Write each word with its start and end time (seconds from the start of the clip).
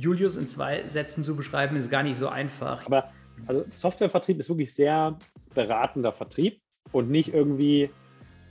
Julius 0.00 0.36
in 0.36 0.48
zwei 0.48 0.88
Sätzen 0.88 1.22
zu 1.22 1.36
beschreiben, 1.36 1.76
ist 1.76 1.90
gar 1.90 2.02
nicht 2.02 2.16
so 2.16 2.28
einfach. 2.28 2.86
Aber 2.86 3.10
also 3.46 3.64
Softwarevertrieb 3.74 4.38
ist 4.38 4.48
wirklich 4.48 4.74
sehr 4.74 5.18
beratender 5.54 6.12
Vertrieb 6.12 6.60
und 6.92 7.10
nicht 7.10 7.32
irgendwie 7.32 7.90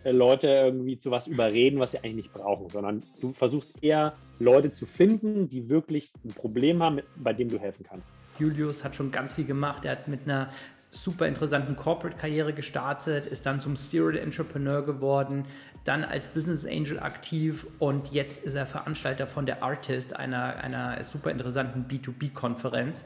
äh, 0.03 0.11
Leute 0.11 0.47
irgendwie 0.47 0.97
zu 0.97 1.11
was 1.11 1.27
überreden, 1.27 1.79
was 1.79 1.91
sie 1.91 1.97
eigentlich 1.97 2.15
nicht 2.15 2.33
brauchen, 2.33 2.69
sondern 2.69 3.03
du 3.19 3.33
versuchst 3.33 3.73
eher 3.81 4.15
Leute 4.39 4.71
zu 4.71 4.85
finden, 4.85 5.49
die 5.49 5.69
wirklich 5.69 6.11
ein 6.23 6.29
Problem 6.29 6.81
haben, 6.81 7.01
bei 7.17 7.33
dem 7.33 7.49
du 7.49 7.59
helfen 7.59 7.85
kannst. 7.87 8.11
Julius 8.39 8.83
hat 8.83 8.95
schon 8.95 9.11
ganz 9.11 9.33
viel 9.33 9.45
gemacht. 9.45 9.83
Er 9.83 9.91
hat 9.91 10.07
mit 10.07 10.21
einer 10.23 10.49
super 10.91 11.27
interessanten 11.27 11.75
Corporate-Karriere 11.75 12.53
gestartet, 12.53 13.25
ist 13.25 13.45
dann 13.45 13.61
zum 13.61 13.75
Serial 13.75 14.17
Entrepreneur 14.17 14.83
geworden, 14.83 15.45
dann 15.83 16.03
als 16.03 16.29
Business 16.29 16.65
Angel 16.65 16.99
aktiv 16.99 17.67
und 17.79 18.11
jetzt 18.11 18.43
ist 18.43 18.55
er 18.55 18.65
Veranstalter 18.65 19.27
von 19.27 19.45
der 19.45 19.63
Artist, 19.63 20.15
einer, 20.15 20.55
einer 20.57 21.03
super 21.03 21.31
interessanten 21.31 21.85
B2B-Konferenz. 21.87 23.05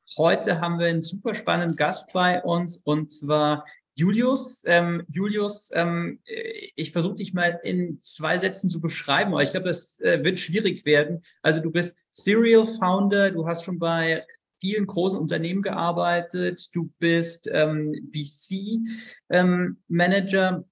Heute 0.17 0.59
haben 0.59 0.77
wir 0.77 0.87
einen 0.87 1.01
super 1.01 1.35
spannenden 1.35 1.77
Gast 1.77 2.11
bei 2.11 2.43
uns 2.43 2.77
und 2.77 3.09
zwar 3.09 3.65
Julius, 3.93 4.63
ähm, 4.65 5.03
Julius, 5.09 5.71
ähm, 5.73 6.19
ich 6.75 6.91
versuche 6.91 7.15
dich 7.15 7.33
mal 7.33 7.59
in 7.63 7.97
zwei 8.01 8.37
Sätzen 8.37 8.69
zu 8.69 8.81
beschreiben, 8.81 9.31
aber 9.31 9.43
ich 9.43 9.51
glaube, 9.51 9.67
das 9.67 9.99
äh, 10.01 10.21
wird 10.23 10.39
schwierig 10.39 10.85
werden. 10.85 11.23
Also 11.41 11.61
du 11.61 11.71
bist 11.71 11.97
Serial 12.09 12.65
Founder, 12.65 13.31
du 13.31 13.47
hast 13.47 13.63
schon 13.63 13.79
bei 13.79 14.25
vielen 14.59 14.85
großen 14.85 15.17
Unternehmen 15.17 15.61
gearbeitet, 15.61 16.69
du 16.73 16.91
bist 16.99 17.49
ähm, 17.51 18.11
VC 18.13 18.79
ähm, 19.29 19.77
Manager 19.87 20.65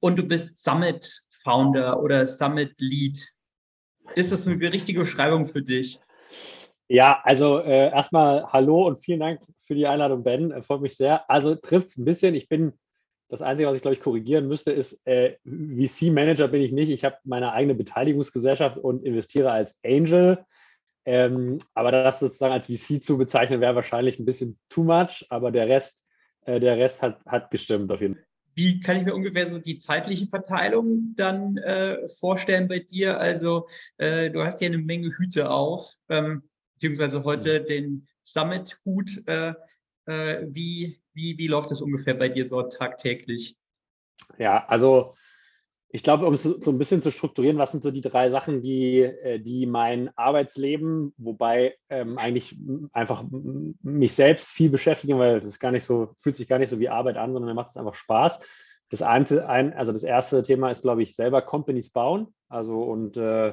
und 0.00 0.16
du 0.16 0.22
bist 0.22 0.62
Summit 0.62 1.22
Founder 1.30 2.02
oder 2.02 2.26
Summit 2.26 2.74
Lead. 2.80 3.28
Ist 4.14 4.32
das 4.32 4.46
eine 4.46 4.72
richtige 4.72 5.00
Beschreibung 5.00 5.44
für 5.44 5.62
dich? 5.62 6.00
Ja, 6.92 7.20
also 7.22 7.60
äh, 7.60 7.90
erstmal 7.90 8.52
hallo 8.52 8.88
und 8.88 9.00
vielen 9.00 9.20
Dank 9.20 9.40
für 9.62 9.76
die 9.76 9.86
Einladung, 9.86 10.24
Ben. 10.24 10.50
Äh, 10.50 10.60
freut 10.60 10.80
mich 10.80 10.96
sehr. 10.96 11.30
Also 11.30 11.54
trifft 11.54 11.86
es 11.86 11.96
ein 11.96 12.04
bisschen. 12.04 12.34
Ich 12.34 12.48
bin, 12.48 12.72
das 13.28 13.42
Einzige, 13.42 13.68
was 13.68 13.76
ich 13.76 13.82
glaube 13.82 13.94
ich 13.94 14.00
korrigieren 14.00 14.48
müsste, 14.48 14.72
ist, 14.72 15.00
äh, 15.06 15.36
VC-Manager 15.44 16.48
bin 16.48 16.62
ich 16.62 16.72
nicht. 16.72 16.88
Ich 16.88 17.04
habe 17.04 17.16
meine 17.22 17.52
eigene 17.52 17.76
Beteiligungsgesellschaft 17.76 18.76
und 18.76 19.04
investiere 19.04 19.52
als 19.52 19.78
Angel. 19.86 20.44
Ähm, 21.04 21.58
aber 21.74 21.92
das 21.92 22.18
sozusagen 22.18 22.54
als 22.54 22.66
VC 22.66 23.00
zu 23.00 23.16
bezeichnen, 23.16 23.60
wäre 23.60 23.76
wahrscheinlich 23.76 24.18
ein 24.18 24.24
bisschen 24.24 24.58
too 24.68 24.82
much. 24.82 25.26
Aber 25.30 25.52
der 25.52 25.68
Rest, 25.68 26.04
äh, 26.44 26.58
der 26.58 26.76
Rest 26.76 27.02
hat, 27.02 27.24
hat 27.24 27.52
gestimmt 27.52 27.92
auf 27.92 28.00
jeden 28.00 28.16
Fall. 28.16 28.24
Wie 28.56 28.80
kann 28.80 28.96
ich 28.96 29.04
mir 29.04 29.14
ungefähr 29.14 29.48
so 29.48 29.60
die 29.60 29.76
zeitliche 29.76 30.26
Verteilung 30.26 31.14
dann 31.14 31.56
äh, 31.58 32.08
vorstellen 32.08 32.66
bei 32.66 32.80
dir? 32.80 33.20
Also 33.20 33.68
äh, 33.96 34.28
du 34.28 34.42
hast 34.42 34.58
hier 34.58 34.66
eine 34.66 34.78
Menge 34.78 35.16
Hüte 35.16 35.50
auf. 35.50 35.94
Ähm, 36.08 36.49
beziehungsweise 36.80 37.24
heute 37.24 37.60
den 37.60 38.06
Summit-Hut. 38.22 39.22
Äh, 39.26 39.52
äh, 40.06 40.46
wie, 40.48 40.98
wie, 41.12 41.36
wie 41.36 41.46
läuft 41.46 41.70
das 41.70 41.82
ungefähr 41.82 42.14
bei 42.14 42.30
dir 42.30 42.46
so 42.46 42.62
tagtäglich? 42.62 43.58
Ja, 44.38 44.64
also 44.66 45.14
ich 45.90 46.02
glaube, 46.02 46.24
um 46.24 46.32
es 46.32 46.44
so 46.44 46.70
ein 46.70 46.78
bisschen 46.78 47.02
zu 47.02 47.10
strukturieren, 47.10 47.58
was 47.58 47.72
sind 47.72 47.82
so 47.82 47.90
die 47.90 48.00
drei 48.00 48.30
Sachen, 48.30 48.62
die, 48.62 49.00
äh, 49.00 49.40
die 49.40 49.66
mein 49.66 50.10
Arbeitsleben, 50.16 51.12
wobei 51.18 51.76
ähm, 51.90 52.16
eigentlich 52.16 52.56
einfach 52.92 53.24
mich 53.82 54.14
selbst 54.14 54.48
viel 54.48 54.70
beschäftigen, 54.70 55.18
weil 55.18 55.36
das 55.36 55.44
ist 55.44 55.60
gar 55.60 55.72
nicht 55.72 55.84
so, 55.84 56.14
fühlt 56.18 56.36
sich 56.36 56.48
gar 56.48 56.58
nicht 56.58 56.70
so 56.70 56.80
wie 56.80 56.88
Arbeit 56.88 57.18
an, 57.18 57.34
sondern 57.34 57.50
mir 57.50 57.54
macht 57.54 57.70
es 57.70 57.76
einfach 57.76 57.94
Spaß. 57.94 58.40
Das, 58.88 59.02
ein, 59.02 59.74
also 59.74 59.92
das 59.92 60.02
erste 60.02 60.42
Thema 60.42 60.70
ist, 60.70 60.80
glaube 60.80 61.02
ich, 61.02 61.14
selber 61.14 61.42
Companies 61.42 61.90
bauen. 61.90 62.28
Also 62.48 62.82
und 62.82 63.18
äh, 63.18 63.52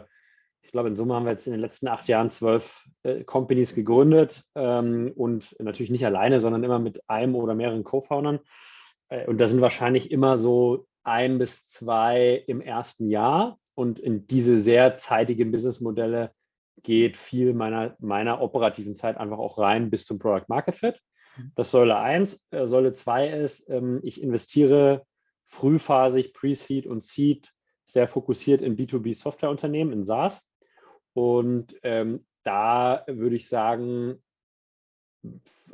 ich 0.67 0.73
glaube, 0.73 0.89
in 0.89 0.97
Summe 0.97 1.15
haben 1.15 1.23
wir 1.23 1.31
jetzt 1.31 1.47
in 1.47 1.53
den 1.53 1.61
letzten 1.61 1.87
acht 1.87 2.09
Jahren 2.09 2.29
zwölf 2.29 2.89
äh, 3.03 3.23
Companies 3.23 3.73
gegründet 3.73 4.43
ähm, 4.53 5.13
und 5.15 5.55
natürlich 5.59 5.89
nicht 5.89 6.05
alleine, 6.05 6.41
sondern 6.41 6.61
immer 6.61 6.77
mit 6.77 7.09
einem 7.09 7.35
oder 7.35 7.55
mehreren 7.55 7.85
Co-Foundern. 7.85 8.41
Äh, 9.07 9.25
und 9.27 9.37
da 9.37 9.47
sind 9.47 9.61
wahrscheinlich 9.61 10.11
immer 10.11 10.35
so 10.35 10.85
ein 11.03 11.37
bis 11.37 11.69
zwei 11.69 12.43
im 12.47 12.59
ersten 12.59 13.09
Jahr. 13.09 13.57
Und 13.75 13.97
in 13.97 14.27
diese 14.27 14.57
sehr 14.57 14.97
zeitigen 14.97 15.53
Businessmodelle 15.53 16.31
geht 16.83 17.15
viel 17.15 17.53
meiner, 17.53 17.95
meiner 17.99 18.41
operativen 18.41 18.95
Zeit 18.95 19.15
einfach 19.15 19.37
auch 19.37 19.57
rein 19.57 19.89
bis 19.89 20.05
zum 20.05 20.19
Product 20.19 20.49
Market 20.49 20.75
Fit. 20.75 20.99
Mhm. 21.37 21.53
Das 21.55 21.71
Säule 21.71 21.95
1. 21.97 22.43
Äh, 22.51 22.65
Säule 22.65 22.91
2 22.91 23.29
ist, 23.29 23.69
ähm, 23.69 24.01
ich 24.03 24.21
investiere 24.21 25.05
frühphasig 25.45 26.33
Pre-Seed 26.33 26.87
und 26.87 27.05
Seed 27.05 27.53
sehr 27.85 28.09
fokussiert 28.09 28.61
in 28.61 28.75
B2B-Softwareunternehmen, 28.75 29.93
in 29.93 30.03
SaaS. 30.03 30.46
Und 31.17 31.75
ähm, 31.81 32.27
da 32.43 33.03
würde 33.07 33.35
ich 33.35 33.49
sagen, 33.49 34.21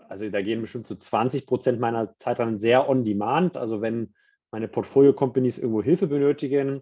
also 0.08 0.30
da 0.30 0.42
gehen 0.42 0.62
bestimmt 0.62 0.88
so 0.88 0.96
20 0.96 1.46
Prozent 1.46 1.82
meiner 1.82 2.16
Zeit 2.16 2.40
dann 2.40 2.60
sehr 2.60 2.88
on 2.88 3.04
demand. 3.04 3.58
Also 3.58 3.82
wenn 3.82 4.14
meine 4.52 4.70
Portfolio-Companies 4.70 5.58
irgendwo 5.58 5.84
Hilfe 5.84 6.08
benötigen, 6.08 6.82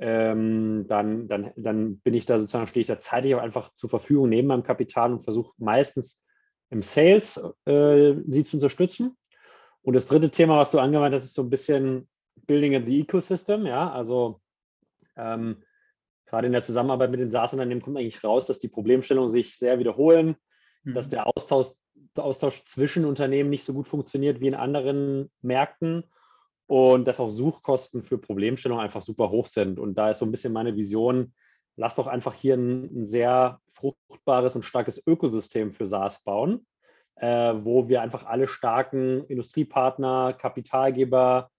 ähm, 0.00 0.86
dann, 0.88 1.28
dann, 1.28 1.52
dann 1.54 2.00
bin 2.00 2.14
ich 2.14 2.26
da 2.26 2.40
sozusagen, 2.40 2.66
stehe 2.66 2.80
ich 2.80 2.88
da 2.88 2.98
zeitlich 2.98 3.36
auch 3.36 3.42
einfach 3.42 3.72
zur 3.74 3.90
Verfügung 3.90 4.28
neben 4.28 4.48
meinem 4.48 4.64
Kapital 4.64 5.12
und 5.12 5.22
versuche 5.22 5.54
meistens 5.58 6.20
im 6.70 6.82
Sales 6.82 7.40
äh, 7.66 8.14
sie 8.26 8.44
zu 8.44 8.56
unterstützen. 8.56 9.16
Und 9.82 9.94
das 9.94 10.08
dritte 10.08 10.32
Thema, 10.32 10.58
was 10.58 10.72
du 10.72 10.80
angewandt 10.80 11.14
hast, 11.14 11.26
ist 11.26 11.34
so 11.34 11.42
ein 11.42 11.50
bisschen 11.50 12.08
Building 12.48 12.74
of 12.74 12.86
the 12.86 13.02
Ecosystem. 13.02 13.66
Ja, 13.66 13.88
also 13.92 14.40
ähm, 15.16 15.62
gerade 16.30 16.46
in 16.46 16.52
der 16.52 16.62
Zusammenarbeit 16.62 17.10
mit 17.10 17.20
den 17.20 17.30
SaaS-Unternehmen 17.30 17.82
kommt 17.82 17.98
eigentlich 17.98 18.22
raus, 18.22 18.46
dass 18.46 18.60
die 18.60 18.68
Problemstellungen 18.68 19.28
sich 19.28 19.58
sehr 19.58 19.78
wiederholen, 19.78 20.36
mhm. 20.84 20.94
dass 20.94 21.10
der 21.10 21.26
Austausch, 21.26 21.68
der 22.16 22.24
Austausch 22.24 22.64
zwischen 22.64 23.04
Unternehmen 23.04 23.50
nicht 23.50 23.64
so 23.64 23.74
gut 23.74 23.88
funktioniert 23.88 24.40
wie 24.40 24.46
in 24.46 24.54
anderen 24.54 25.30
Märkten 25.42 26.04
und 26.66 27.06
dass 27.08 27.18
auch 27.18 27.30
Suchkosten 27.30 28.02
für 28.02 28.16
Problemstellungen 28.16 28.82
einfach 28.82 29.02
super 29.02 29.30
hoch 29.30 29.46
sind. 29.46 29.80
Und 29.80 29.94
da 29.94 30.10
ist 30.10 30.20
so 30.20 30.24
ein 30.24 30.30
bisschen 30.30 30.52
meine 30.52 30.76
Vision, 30.76 31.34
lass 31.76 31.96
doch 31.96 32.06
einfach 32.06 32.32
hier 32.32 32.54
ein, 32.54 32.84
ein 33.02 33.06
sehr 33.06 33.60
fruchtbares 33.72 34.54
und 34.54 34.64
starkes 34.64 35.04
Ökosystem 35.04 35.72
für 35.72 35.84
SaaS 35.84 36.22
bauen, 36.22 36.64
äh, 37.16 37.54
wo 37.62 37.88
wir 37.88 38.02
einfach 38.02 38.24
alle 38.24 38.46
starken 38.46 39.24
Industriepartner, 39.24 40.34
Kapitalgeber, 40.34 41.50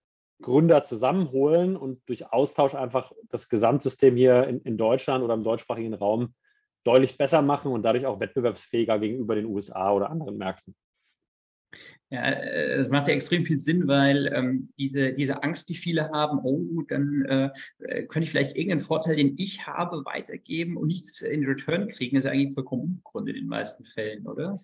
Gründer 0.42 0.84
zusammenholen 0.84 1.76
und 1.76 2.02
durch 2.08 2.32
Austausch 2.32 2.76
einfach 2.76 3.12
das 3.30 3.50
Gesamtsystem 3.50 4.16
hier 4.16 4.48
in, 4.48 4.62
in 4.62 4.78
Deutschland 4.78 5.24
oder 5.24 5.34
im 5.34 5.44
deutschsprachigen 5.44 5.94
Raum 5.94 6.34
deutlich 6.84 7.18
besser 7.18 7.42
machen 7.42 7.72
und 7.72 7.84
dadurch 7.84 8.06
auch 8.06 8.20
wettbewerbsfähiger 8.20 9.00
gegenüber 9.00 9.36
den 9.36 9.46
USA 9.46 9.92
oder 9.92 10.10
anderen 10.10 10.38
Märkten. 10.38 10.76
Ja, 12.10 12.30
es 12.30 12.90
macht 12.90 13.08
ja 13.08 13.14
extrem 13.14 13.46
viel 13.46 13.58
Sinn, 13.58 13.88
weil 13.88 14.28
ähm, 14.36 14.74
diese, 14.78 15.14
diese 15.14 15.44
Angst, 15.44 15.70
die 15.70 15.76
viele 15.76 16.10
haben, 16.10 16.40
oh, 16.44 16.82
dann 16.90 17.24
äh, 17.24 17.50
könnte 18.08 18.26
ich 18.26 18.32
vielleicht 18.32 18.58
irgendeinen 18.58 18.82
Vorteil, 18.82 19.16
den 19.16 19.36
ich 19.38 19.66
habe, 19.66 20.04
weitergeben 20.04 20.76
und 20.76 20.88
nichts 20.88 21.22
in 21.22 21.46
Return 21.46 21.88
kriegen, 21.88 22.18
ist 22.18 22.26
ja 22.26 22.32
eigentlich 22.32 22.54
vollkommen 22.54 22.82
unbegründet 22.84 23.38
in 23.38 23.44
den 23.44 23.50
meisten 23.50 23.86
Fällen, 23.86 24.28
oder? 24.28 24.62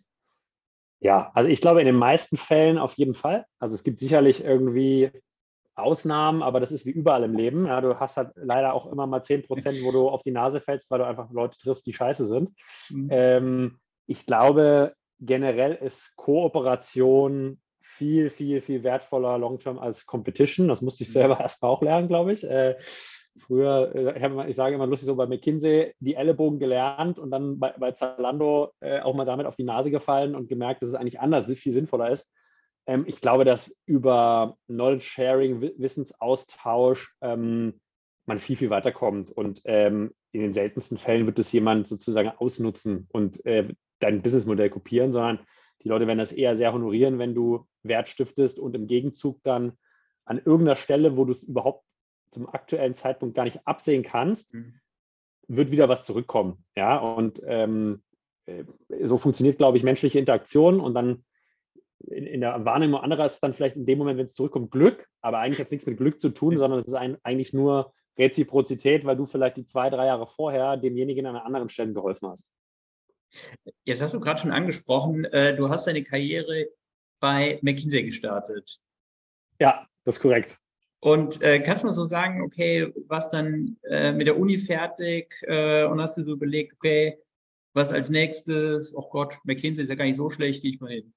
Ja, 0.99 1.31
also 1.35 1.49
ich 1.49 1.61
glaube 1.61 1.79
in 1.79 1.85
den 1.85 1.95
meisten 1.95 2.35
Fällen 2.35 2.77
auf 2.77 2.95
jeden 2.95 3.13
Fall. 3.13 3.45
Also 3.59 3.75
es 3.75 3.83
gibt 3.83 4.01
sicherlich 4.01 4.43
irgendwie 4.43 5.11
Ausnahmen, 5.77 6.41
aber 6.41 6.59
das 6.59 6.71
ist 6.71 6.85
wie 6.85 6.91
überall 6.91 7.23
im 7.23 7.35
Leben. 7.35 7.65
Ja, 7.67 7.81
du 7.81 7.99
hast 7.99 8.17
halt 8.17 8.31
leider 8.35 8.73
auch 8.73 8.91
immer 8.91 9.07
mal 9.07 9.23
10 9.23 9.43
Prozent, 9.43 9.83
wo 9.83 9.91
du 9.91 10.09
auf 10.09 10.23
die 10.23 10.31
Nase 10.31 10.59
fällst, 10.59 10.89
weil 10.89 10.99
du 10.99 11.05
einfach 11.05 11.31
Leute 11.31 11.57
triffst, 11.57 11.85
die 11.85 11.93
scheiße 11.93 12.25
sind. 12.25 12.49
Mhm. 12.89 13.07
Ähm, 13.11 13.79
ich 14.07 14.25
glaube, 14.25 14.93
generell 15.19 15.73
ist 15.73 16.15
Kooperation 16.15 17.59
viel, 17.79 18.29
viel, 18.29 18.61
viel 18.61 18.83
wertvoller 18.83 19.37
long-term 19.37 19.79
als 19.79 20.05
Competition. 20.05 20.67
Das 20.67 20.81
musste 20.81 21.03
ich 21.03 21.09
mhm. 21.09 21.13
selber 21.13 21.39
erst 21.41 21.61
mal 21.61 21.69
auch 21.69 21.81
lernen, 21.81 22.07
glaube 22.07 22.33
ich. 22.33 22.43
Äh, 22.43 22.75
früher, 23.37 23.93
äh, 23.95 24.49
ich 24.49 24.55
sage 24.55 24.75
immer 24.75 24.87
lustig 24.87 25.07
so 25.07 25.15
bei 25.15 25.27
McKinsey, 25.27 25.93
die 25.99 26.15
Ellenbogen 26.15 26.59
gelernt 26.59 27.19
und 27.19 27.31
dann 27.31 27.59
bei, 27.59 27.73
bei 27.77 27.91
Zalando 27.91 28.71
äh, 28.79 28.99
auch 29.01 29.13
mal 29.13 29.25
damit 29.25 29.45
auf 29.45 29.55
die 29.55 29.63
Nase 29.63 29.91
gefallen 29.91 30.35
und 30.35 30.47
gemerkt, 30.47 30.81
dass 30.81 30.89
es 30.89 30.95
eigentlich 30.95 31.19
anders 31.19 31.51
viel 31.53 31.71
sinnvoller 31.71 32.09
ist, 32.09 32.31
ähm, 32.87 33.03
ich 33.05 33.21
glaube, 33.21 33.45
dass 33.45 33.75
über 33.85 34.57
Knowledge 34.67 35.03
Sharing, 35.03 35.61
Wissensaustausch 35.61 37.13
ähm, 37.21 37.79
man 38.25 38.39
viel, 38.39 38.55
viel 38.55 38.69
weiterkommt. 38.69 39.31
Und 39.31 39.61
ähm, 39.65 40.13
in 40.31 40.41
den 40.41 40.53
seltensten 40.53 40.97
Fällen 40.97 41.25
wird 41.25 41.39
es 41.39 41.51
jemand 41.51 41.87
sozusagen 41.87 42.29
ausnutzen 42.29 43.07
und 43.11 43.45
äh, 43.45 43.67
dein 43.99 44.21
Businessmodell 44.21 44.69
kopieren, 44.69 45.11
sondern 45.11 45.39
die 45.83 45.89
Leute 45.89 46.07
werden 46.07 46.19
das 46.19 46.31
eher 46.31 46.55
sehr 46.55 46.73
honorieren, 46.73 47.19
wenn 47.19 47.35
du 47.35 47.67
Wert 47.83 48.07
stiftest 48.07 48.59
und 48.59 48.75
im 48.75 48.87
Gegenzug 48.87 49.41
dann 49.43 49.73
an 50.25 50.37
irgendeiner 50.37 50.75
Stelle, 50.75 51.15
wo 51.17 51.25
du 51.25 51.31
es 51.31 51.43
überhaupt 51.43 51.83
zum 52.31 52.47
aktuellen 52.49 52.93
Zeitpunkt 52.93 53.35
gar 53.35 53.45
nicht 53.45 53.65
absehen 53.65 54.03
kannst, 54.03 54.53
mhm. 54.53 54.79
wird 55.47 55.71
wieder 55.71 55.87
was 55.87 56.05
zurückkommen. 56.05 56.65
Ja, 56.75 56.97
und 56.97 57.41
ähm, 57.45 58.03
äh, 58.45 58.65
so 59.03 59.17
funktioniert, 59.17 59.57
glaube 59.57 59.77
ich, 59.77 59.83
menschliche 59.83 60.19
Interaktion 60.19 60.79
und 60.79 60.93
dann 60.93 61.23
in, 62.05 62.25
in, 62.25 62.41
der 62.41 62.63
Wahrnehmung 62.65 63.01
anderer 63.01 63.25
ist 63.25 63.35
es 63.35 63.39
dann 63.39 63.53
vielleicht 63.53 63.75
in 63.75 63.85
dem 63.85 63.97
Moment, 63.97 64.17
wenn 64.17 64.25
es 64.25 64.35
zurückkommt, 64.35 64.71
Glück, 64.71 65.07
aber 65.21 65.39
eigentlich 65.39 65.59
hat 65.59 65.65
es 65.65 65.71
nichts 65.71 65.87
mit 65.87 65.97
Glück 65.97 66.21
zu 66.21 66.29
tun, 66.29 66.57
sondern 66.57 66.79
es 66.79 66.85
ist 66.85 66.93
ein, 66.93 67.17
eigentlich 67.23 67.53
nur 67.53 67.93
Reziprozität, 68.17 69.05
weil 69.05 69.15
du 69.15 69.25
vielleicht 69.25 69.57
die 69.57 69.65
zwei, 69.65 69.89
drei 69.89 70.05
Jahre 70.07 70.27
vorher 70.27 70.77
demjenigen 70.77 71.25
an 71.25 71.35
einer 71.35 71.45
anderen 71.45 71.69
Stelle 71.69 71.93
geholfen 71.93 72.29
hast. 72.29 72.51
Jetzt 73.83 74.01
hast 74.01 74.13
du 74.13 74.19
gerade 74.19 74.39
schon 74.39 74.51
angesprochen, 74.51 75.25
äh, 75.25 75.55
du 75.55 75.69
hast 75.69 75.87
deine 75.87 76.03
Karriere 76.03 76.67
bei 77.19 77.59
McKinsey 77.61 78.03
gestartet. 78.03 78.79
Ja, 79.59 79.87
das 80.05 80.15
ist 80.15 80.21
korrekt. 80.21 80.57
Und 80.99 81.41
äh, 81.41 81.59
kannst 81.59 81.83
du 81.83 81.87
mal 81.87 81.93
so 81.93 82.05
sagen, 82.05 82.41
okay, 82.41 82.91
was 83.07 83.29
dann 83.29 83.77
äh, 83.83 84.11
mit 84.11 84.27
der 84.27 84.37
Uni 84.37 84.57
fertig 84.57 85.35
äh, 85.43 85.83
und 85.83 86.01
hast 86.01 86.17
du 86.17 86.23
so 86.23 86.33
überlegt, 86.33 86.73
okay, 86.73 87.17
was 87.73 87.91
als 87.91 88.09
nächstes? 88.09 88.95
Oh 88.95 89.07
Gott, 89.09 89.37
McKinsey 89.43 89.83
ist 89.83 89.89
ja 89.89 89.95
gar 89.95 90.05
nicht 90.05 90.15
so 90.15 90.29
schlecht, 90.29 90.63
gehe 90.63 90.71
ich 90.71 90.79
mal 90.79 90.91
hin. 90.91 91.13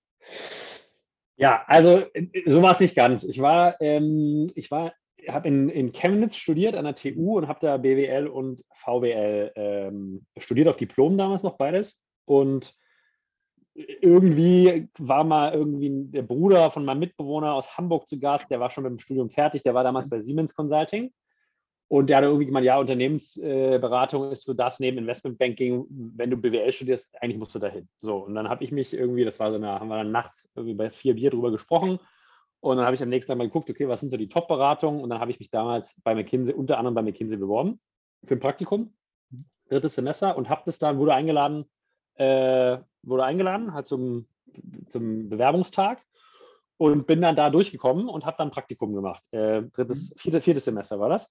Ja, 1.41 1.65
also 1.69 2.03
so 2.45 2.61
war 2.61 2.73
es 2.73 2.81
nicht 2.81 2.95
ganz. 2.95 3.25
Ich 3.25 3.41
war, 3.41 3.81
ähm, 3.81 4.47
ich 4.55 4.71
war, 4.71 4.93
habe 5.27 5.49
in, 5.49 5.71
in 5.71 5.91
Chemnitz 5.91 6.37
studiert 6.37 6.75
an 6.75 6.85
der 6.85 6.95
TU 6.95 7.39
und 7.39 7.49
habe 7.49 7.61
da 7.63 7.79
BWL 7.79 8.27
und 8.27 8.63
VWL 8.75 9.51
ähm, 9.57 10.27
studiert 10.37 10.69
auf 10.69 10.77
Diplom 10.77 11.17
damals 11.17 11.43
noch 11.43 11.57
beides. 11.57 11.99
Und 12.27 12.75
irgendwie 13.75 14.91
war 14.99 15.25
mal 15.25 15.55
irgendwie 15.55 15.91
der 16.11 16.25
Bruder 16.25 16.71
von 16.71 16.85
meinem 16.85 16.99
Mitbewohner 16.99 17.55
aus 17.55 17.75
Hamburg 17.79 18.07
zu 18.07 18.21
Gast, 18.21 18.51
der 18.51 18.61
war 18.61 18.69
schon 18.69 18.85
mit 18.85 18.91
dem 18.91 18.99
Studium 18.99 19.31
fertig, 19.31 19.63
der 19.63 19.73
war 19.73 19.83
damals 19.83 20.11
bei 20.11 20.21
Siemens 20.21 20.55
Consulting. 20.55 21.11
Und 21.93 22.09
der 22.09 22.19
hat 22.19 22.25
irgendwie 22.25 22.47
gemeint, 22.47 22.65
ja, 22.65 22.79
Unternehmensberatung 22.79 24.31
ist 24.31 24.45
so 24.45 24.55
das 24.55 24.79
neben 24.79 24.99
Investmentbanking, 24.99 25.87
wenn 25.91 26.31
du 26.31 26.37
BWL 26.37 26.71
studierst, 26.71 27.09
eigentlich 27.21 27.39
musst 27.39 27.57
du 27.57 27.59
dahin. 27.59 27.89
So, 28.01 28.19
und 28.19 28.37
dann 28.37 28.49
habe 28.49 28.63
ich 28.63 28.71
mich 28.71 28.95
irgendwie, 28.95 29.25
das 29.25 29.41
war 29.41 29.51
so 29.51 29.57
eine, 29.57 29.71
haben 29.71 29.89
wir 29.89 29.97
dann 29.97 30.13
nachts 30.13 30.49
irgendwie 30.55 30.75
bei 30.75 30.91
vier 30.91 31.17
Bier 31.17 31.31
drüber 31.31 31.51
gesprochen. 31.51 31.99
Und 32.61 32.77
dann 32.77 32.87
habe 32.87 32.95
ich 32.95 33.03
am 33.03 33.09
nächsten 33.09 33.33
Tag 33.33 33.39
mal 33.39 33.49
geguckt, 33.49 33.69
okay, 33.69 33.89
was 33.89 33.99
sind 33.99 34.11
so 34.11 34.17
die 34.17 34.29
Top-Beratungen? 34.29 35.01
Und 35.01 35.11
dann 35.11 35.19
habe 35.19 35.33
ich 35.33 35.41
mich 35.41 35.51
damals 35.51 36.01
bei 36.05 36.15
McKinsey, 36.15 36.55
unter 36.55 36.79
anderem 36.79 36.95
bei 36.95 37.03
McKinsey 37.03 37.37
beworben 37.37 37.81
für 38.25 38.35
ein 38.35 38.41
Praktikum, 38.41 38.95
drittes 39.69 39.97
Semester 39.97 40.37
und 40.37 40.49
habe 40.49 40.63
das 40.67 40.79
dann, 40.79 40.97
wurde 40.97 41.15
eingeladen, 41.15 41.65
äh, 42.15 42.79
wurde 43.03 43.25
eingeladen, 43.25 43.75
halt 43.75 43.89
zum, 43.89 44.29
zum 44.91 45.29
Bewerbungstag 45.29 46.01
und 46.77 47.09
bin 47.09 47.21
dann 47.21 47.35
da 47.35 47.51
durchgekommen 47.51 48.09
und 48.09 48.25
habe 48.27 48.37
dann 48.39 48.53
Praktikum 48.53 48.95
gemacht. 48.95 49.25
Äh, 49.33 49.63
drittes, 49.63 50.15
viertes, 50.17 50.45
viertes 50.45 50.65
Semester 50.65 51.01
war 51.01 51.09
das. 51.09 51.29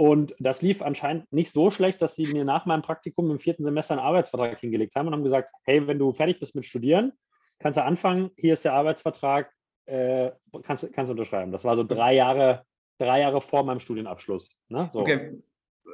Und 0.00 0.36
das 0.38 0.62
lief 0.62 0.80
anscheinend 0.80 1.30
nicht 1.32 1.50
so 1.50 1.72
schlecht, 1.72 2.00
dass 2.00 2.14
sie 2.14 2.32
mir 2.32 2.44
nach 2.44 2.66
meinem 2.66 2.82
Praktikum 2.82 3.32
im 3.32 3.40
vierten 3.40 3.64
Semester 3.64 3.94
einen 3.94 4.06
Arbeitsvertrag 4.06 4.56
hingelegt 4.60 4.94
haben 4.94 5.08
und 5.08 5.12
haben 5.12 5.24
gesagt, 5.24 5.50
hey, 5.64 5.84
wenn 5.88 5.98
du 5.98 6.12
fertig 6.12 6.38
bist 6.38 6.54
mit 6.54 6.64
Studieren, 6.64 7.12
kannst 7.58 7.78
du 7.78 7.82
anfangen, 7.82 8.30
hier 8.36 8.52
ist 8.52 8.64
der 8.64 8.74
Arbeitsvertrag, 8.74 9.52
äh, 9.86 10.30
kannst, 10.62 10.92
kannst 10.92 11.08
du 11.08 11.14
unterschreiben. 11.14 11.50
Das 11.50 11.64
war 11.64 11.74
so 11.74 11.82
drei 11.82 12.14
Jahre, 12.14 12.62
drei 12.98 13.22
Jahre 13.22 13.40
vor 13.40 13.64
meinem 13.64 13.80
Studienabschluss. 13.80 14.50
Ne? 14.68 14.88
So. 14.92 15.00
Okay, 15.00 15.42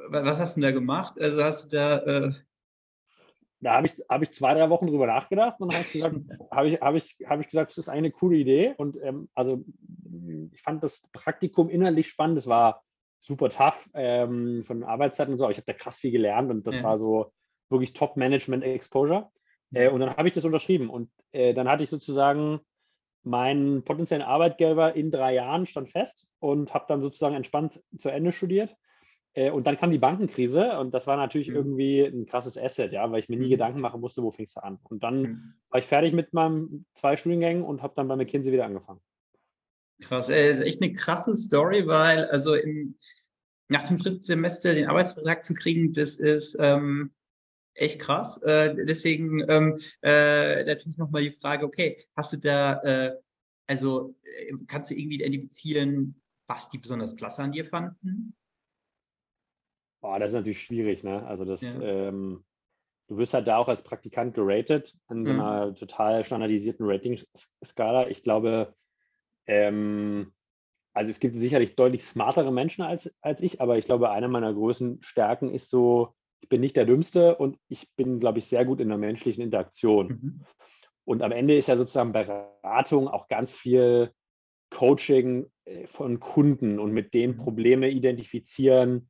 was 0.09 0.39
hast 0.39 0.55
du 0.55 0.61
denn 0.61 0.69
da 0.69 0.79
gemacht? 0.79 1.19
Also 1.19 1.43
hast 1.43 1.65
du 1.65 1.75
da... 1.75 1.97
Äh 2.03 2.33
da 3.61 3.73
habe 3.73 3.87
ich, 3.87 3.93
hab 4.07 4.21
ich 4.21 4.31
zwei, 4.31 4.53
drei 4.53 4.69
Wochen 4.69 4.85
drüber 4.85 5.07
nachgedacht 5.07 5.59
und 5.59 5.73
habe 5.73 5.83
ich 5.83 5.93
gesagt, 5.93 6.15
habe 6.51 6.67
ich, 6.67 6.79
hab 6.79 6.93
ich, 6.93 7.17
hab 7.25 7.39
ich 7.39 7.47
gesagt, 7.47 7.71
das 7.71 7.79
ist 7.79 7.89
eine 7.89 8.11
coole 8.11 8.37
Idee. 8.37 8.75
Und 8.77 9.01
ähm, 9.01 9.29
also 9.33 9.65
ich 10.53 10.61
fand 10.61 10.83
das 10.83 11.01
Praktikum 11.11 11.69
innerlich 11.69 12.07
spannend. 12.07 12.37
Es 12.37 12.45
war 12.45 12.84
super 13.25 13.49
tough 13.49 13.89
ähm, 13.93 14.63
von 14.65 14.83
Arbeitszeiten 14.83 15.33
und 15.33 15.37
so, 15.37 15.45
aber 15.45 15.51
ich 15.51 15.57
habe 15.57 15.65
da 15.65 15.73
krass 15.73 15.97
viel 15.97 16.11
gelernt 16.11 16.51
und 16.51 16.65
das 16.67 16.77
ja. 16.77 16.83
war 16.83 16.97
so 16.97 17.31
wirklich 17.69 17.93
Top-Management-Exposure. 17.93 19.29
Äh, 19.73 19.89
und 19.89 19.99
dann 19.99 20.15
habe 20.15 20.27
ich 20.27 20.33
das 20.33 20.45
unterschrieben 20.45 20.89
und 20.89 21.09
äh, 21.31 21.53
dann 21.53 21.67
hatte 21.67 21.83
ich 21.83 21.89
sozusagen 21.89 22.59
meinen 23.23 23.83
potenziellen 23.83 24.23
Arbeitgeber 24.23 24.95
in 24.95 25.09
drei 25.09 25.33
Jahren 25.33 25.65
stand 25.65 25.89
fest 25.89 26.29
und 26.39 26.73
habe 26.75 26.85
dann 26.87 27.01
sozusagen 27.01 27.35
entspannt 27.35 27.81
zu 27.97 28.09
Ende 28.09 28.31
studiert. 28.31 28.75
Äh, 29.33 29.49
und 29.49 29.65
dann 29.65 29.77
kam 29.77 29.91
die 29.91 29.97
Bankenkrise 29.97 30.77
und 30.77 30.93
das 30.93 31.07
war 31.07 31.17
natürlich 31.17 31.49
mhm. 31.49 31.55
irgendwie 31.55 32.01
ein 32.01 32.27
krasses 32.27 32.57
Asset, 32.57 32.93
ja, 32.93 33.11
weil 33.11 33.19
ich 33.19 33.29
mir 33.29 33.37
nie 33.37 33.47
mhm. 33.47 33.51
Gedanken 33.51 33.81
machen 33.81 34.01
musste, 34.01 34.21
wo 34.21 34.31
fängst 34.31 34.57
du 34.57 34.63
an. 34.63 34.77
Und 34.83 35.03
dann 35.03 35.21
mhm. 35.21 35.53
war 35.69 35.79
ich 35.79 35.85
fertig 35.85 36.13
mit 36.13 36.33
meinen 36.33 36.85
zwei 36.93 37.17
Studiengängen 37.17 37.63
und 37.63 37.81
habe 37.81 37.93
dann 37.95 38.07
bei 38.07 38.15
McKinsey 38.15 38.53
wieder 38.53 38.65
angefangen. 38.65 39.01
Krass, 40.01 40.29
ey, 40.29 40.51
ist 40.51 40.61
echt 40.61 40.81
eine 40.81 40.91
krasse 40.91 41.35
Story, 41.35 41.87
weil 41.87 42.25
also 42.25 42.53
im, 42.53 42.97
nach 43.69 43.87
dem 43.87 43.97
dritten 43.97 44.21
Semester 44.21 44.73
den 44.73 44.87
Arbeitsvertrag 44.87 45.43
zu 45.43 45.53
kriegen, 45.53 45.93
das 45.93 46.17
ist 46.17 46.57
ähm, 46.59 47.13
echt 47.73 47.99
krass. 47.99 48.41
Äh, 48.43 48.75
deswegen 48.85 49.43
ähm, 49.49 49.79
äh, 50.01 50.63
natürlich 50.65 50.97
nochmal 50.97 51.23
die 51.23 51.31
Frage, 51.31 51.65
okay, 51.65 51.97
hast 52.15 52.33
du 52.33 52.37
da, 52.37 52.81
äh, 52.81 53.15
also 53.67 54.15
äh, 54.23 54.53
kannst 54.67 54.89
du 54.89 54.95
irgendwie 54.95 55.15
identifizieren, 55.15 56.21
was 56.47 56.69
die 56.69 56.77
besonders 56.77 57.15
klasse 57.15 57.43
an 57.43 57.51
dir 57.51 57.65
fanden? 57.65 58.35
Boah, 60.01 60.19
das 60.19 60.31
ist 60.31 60.35
natürlich 60.35 60.61
schwierig, 60.61 61.03
ne? 61.03 61.25
Also 61.25 61.45
das, 61.45 61.61
ja. 61.61 61.81
ähm, 61.81 62.45
du 63.07 63.17
wirst 63.17 63.33
halt 63.33 63.47
da 63.47 63.57
auch 63.57 63.67
als 63.67 63.83
Praktikant 63.83 64.35
geratet 64.35 64.95
an 65.07 65.25
so 65.25 65.33
mhm. 65.33 65.39
einer 65.39 65.65
mhm. 65.67 65.75
total 65.75 66.23
standardisierten 66.23 66.85
Rating-Skala. 66.85 68.09
Ich 68.09 68.21
glaube, 68.21 68.75
ähm, 69.47 70.33
also 70.93 71.09
es 71.09 71.19
gibt 71.19 71.35
sicherlich 71.35 71.75
deutlich 71.75 72.05
smartere 72.05 72.51
Menschen 72.53 72.81
als, 72.81 73.13
als 73.21 73.41
ich, 73.41 73.59
aber 73.59 73.77
ich 73.77 73.85
glaube, 73.85 74.11
eine 74.11 74.29
meiner 74.29 74.53
größten 74.53 74.99
Stärken 75.01 75.53
ist 75.53 75.69
so, 75.69 76.13
ich 76.41 76.49
bin 76.49 76.61
nicht 76.61 76.75
der 76.75 76.85
Dümmste 76.85 77.35
und 77.35 77.57
ich 77.67 77.89
bin, 77.95 78.19
glaube 78.19 78.39
ich, 78.39 78.45
sehr 78.45 78.65
gut 78.65 78.79
in 78.79 78.89
der 78.89 78.97
menschlichen 78.97 79.43
Interaktion. 79.43 80.07
Mhm. 80.07 80.45
Und 81.03 81.21
am 81.21 81.31
Ende 81.31 81.55
ist 81.55 81.67
ja 81.67 81.75
sozusagen 81.75 82.13
Beratung 82.13 83.07
auch 83.07 83.27
ganz 83.27 83.53
viel 83.53 84.11
Coaching 84.69 85.51
äh, 85.65 85.85
von 85.87 86.19
Kunden 86.19 86.79
und 86.79 86.91
mit 86.91 87.13
denen 87.13 87.35
mhm. 87.35 87.41
Probleme 87.43 87.89
identifizieren, 87.89 89.09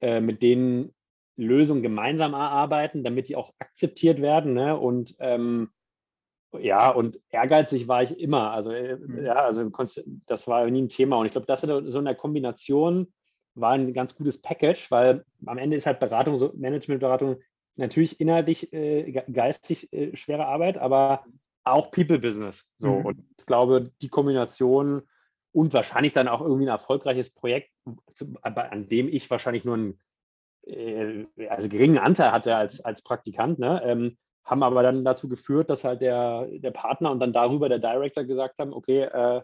äh, 0.00 0.20
mit 0.20 0.42
denen 0.42 0.94
Lösungen 1.36 1.82
gemeinsam 1.82 2.34
erarbeiten, 2.34 3.04
damit 3.04 3.28
die 3.28 3.36
auch 3.36 3.54
akzeptiert 3.58 4.20
werden. 4.20 4.52
Ne? 4.52 4.76
Und 4.78 5.14
ähm, 5.20 5.70
ja, 6.58 6.90
und 6.90 7.20
ehrgeizig 7.30 7.88
war 7.88 8.02
ich 8.02 8.18
immer. 8.18 8.50
Also, 8.52 8.72
äh, 8.72 8.96
mhm. 8.96 9.24
ja, 9.24 9.34
also 9.34 9.68
das 10.26 10.46
war 10.46 10.66
nie 10.66 10.82
ein 10.82 10.88
Thema. 10.88 11.18
Und 11.18 11.26
ich 11.26 11.32
glaube, 11.32 11.46
das 11.46 11.60
so 11.60 11.98
in 11.98 12.04
der 12.04 12.14
Kombination 12.14 13.12
war 13.54 13.72
ein 13.72 13.92
ganz 13.92 14.14
gutes 14.14 14.40
Package, 14.40 14.90
weil 14.90 15.24
am 15.46 15.58
Ende 15.58 15.76
ist 15.76 15.86
halt 15.86 16.00
Beratung, 16.00 16.38
so 16.38 16.52
Managementberatung 16.56 17.36
natürlich 17.76 18.20
inhaltlich, 18.20 18.72
äh, 18.72 19.12
geistig 19.32 19.92
äh, 19.92 20.16
schwere 20.16 20.46
Arbeit, 20.46 20.78
aber 20.78 21.24
auch 21.64 21.90
People-Business. 21.90 22.64
So. 22.78 22.88
Mhm. 22.88 23.06
Und 23.06 23.24
ich 23.38 23.46
glaube, 23.46 23.90
die 24.02 24.08
Kombination 24.08 25.02
und 25.52 25.72
wahrscheinlich 25.72 26.12
dann 26.12 26.28
auch 26.28 26.40
irgendwie 26.40 26.64
ein 26.64 26.68
erfolgreiches 26.68 27.30
Projekt, 27.30 27.70
an 28.42 28.88
dem 28.88 29.08
ich 29.08 29.28
wahrscheinlich 29.30 29.64
nur 29.64 29.74
einen 29.74 30.00
äh, 30.66 31.26
also 31.48 31.68
geringen 31.68 31.98
Anteil 31.98 32.32
hatte 32.32 32.56
als, 32.56 32.80
als 32.80 33.02
Praktikant, 33.02 33.58
ne? 33.58 33.82
Ähm, 33.84 34.18
haben 34.44 34.62
aber 34.62 34.82
dann 34.82 35.04
dazu 35.04 35.28
geführt, 35.28 35.70
dass 35.70 35.84
halt 35.84 36.00
der, 36.00 36.46
der 36.46 36.70
Partner 36.70 37.10
und 37.10 37.20
dann 37.20 37.32
darüber 37.32 37.68
der 37.68 37.78
Director 37.78 38.24
gesagt 38.24 38.58
haben, 38.58 38.72
okay, 38.72 39.02
äh, 39.02 39.42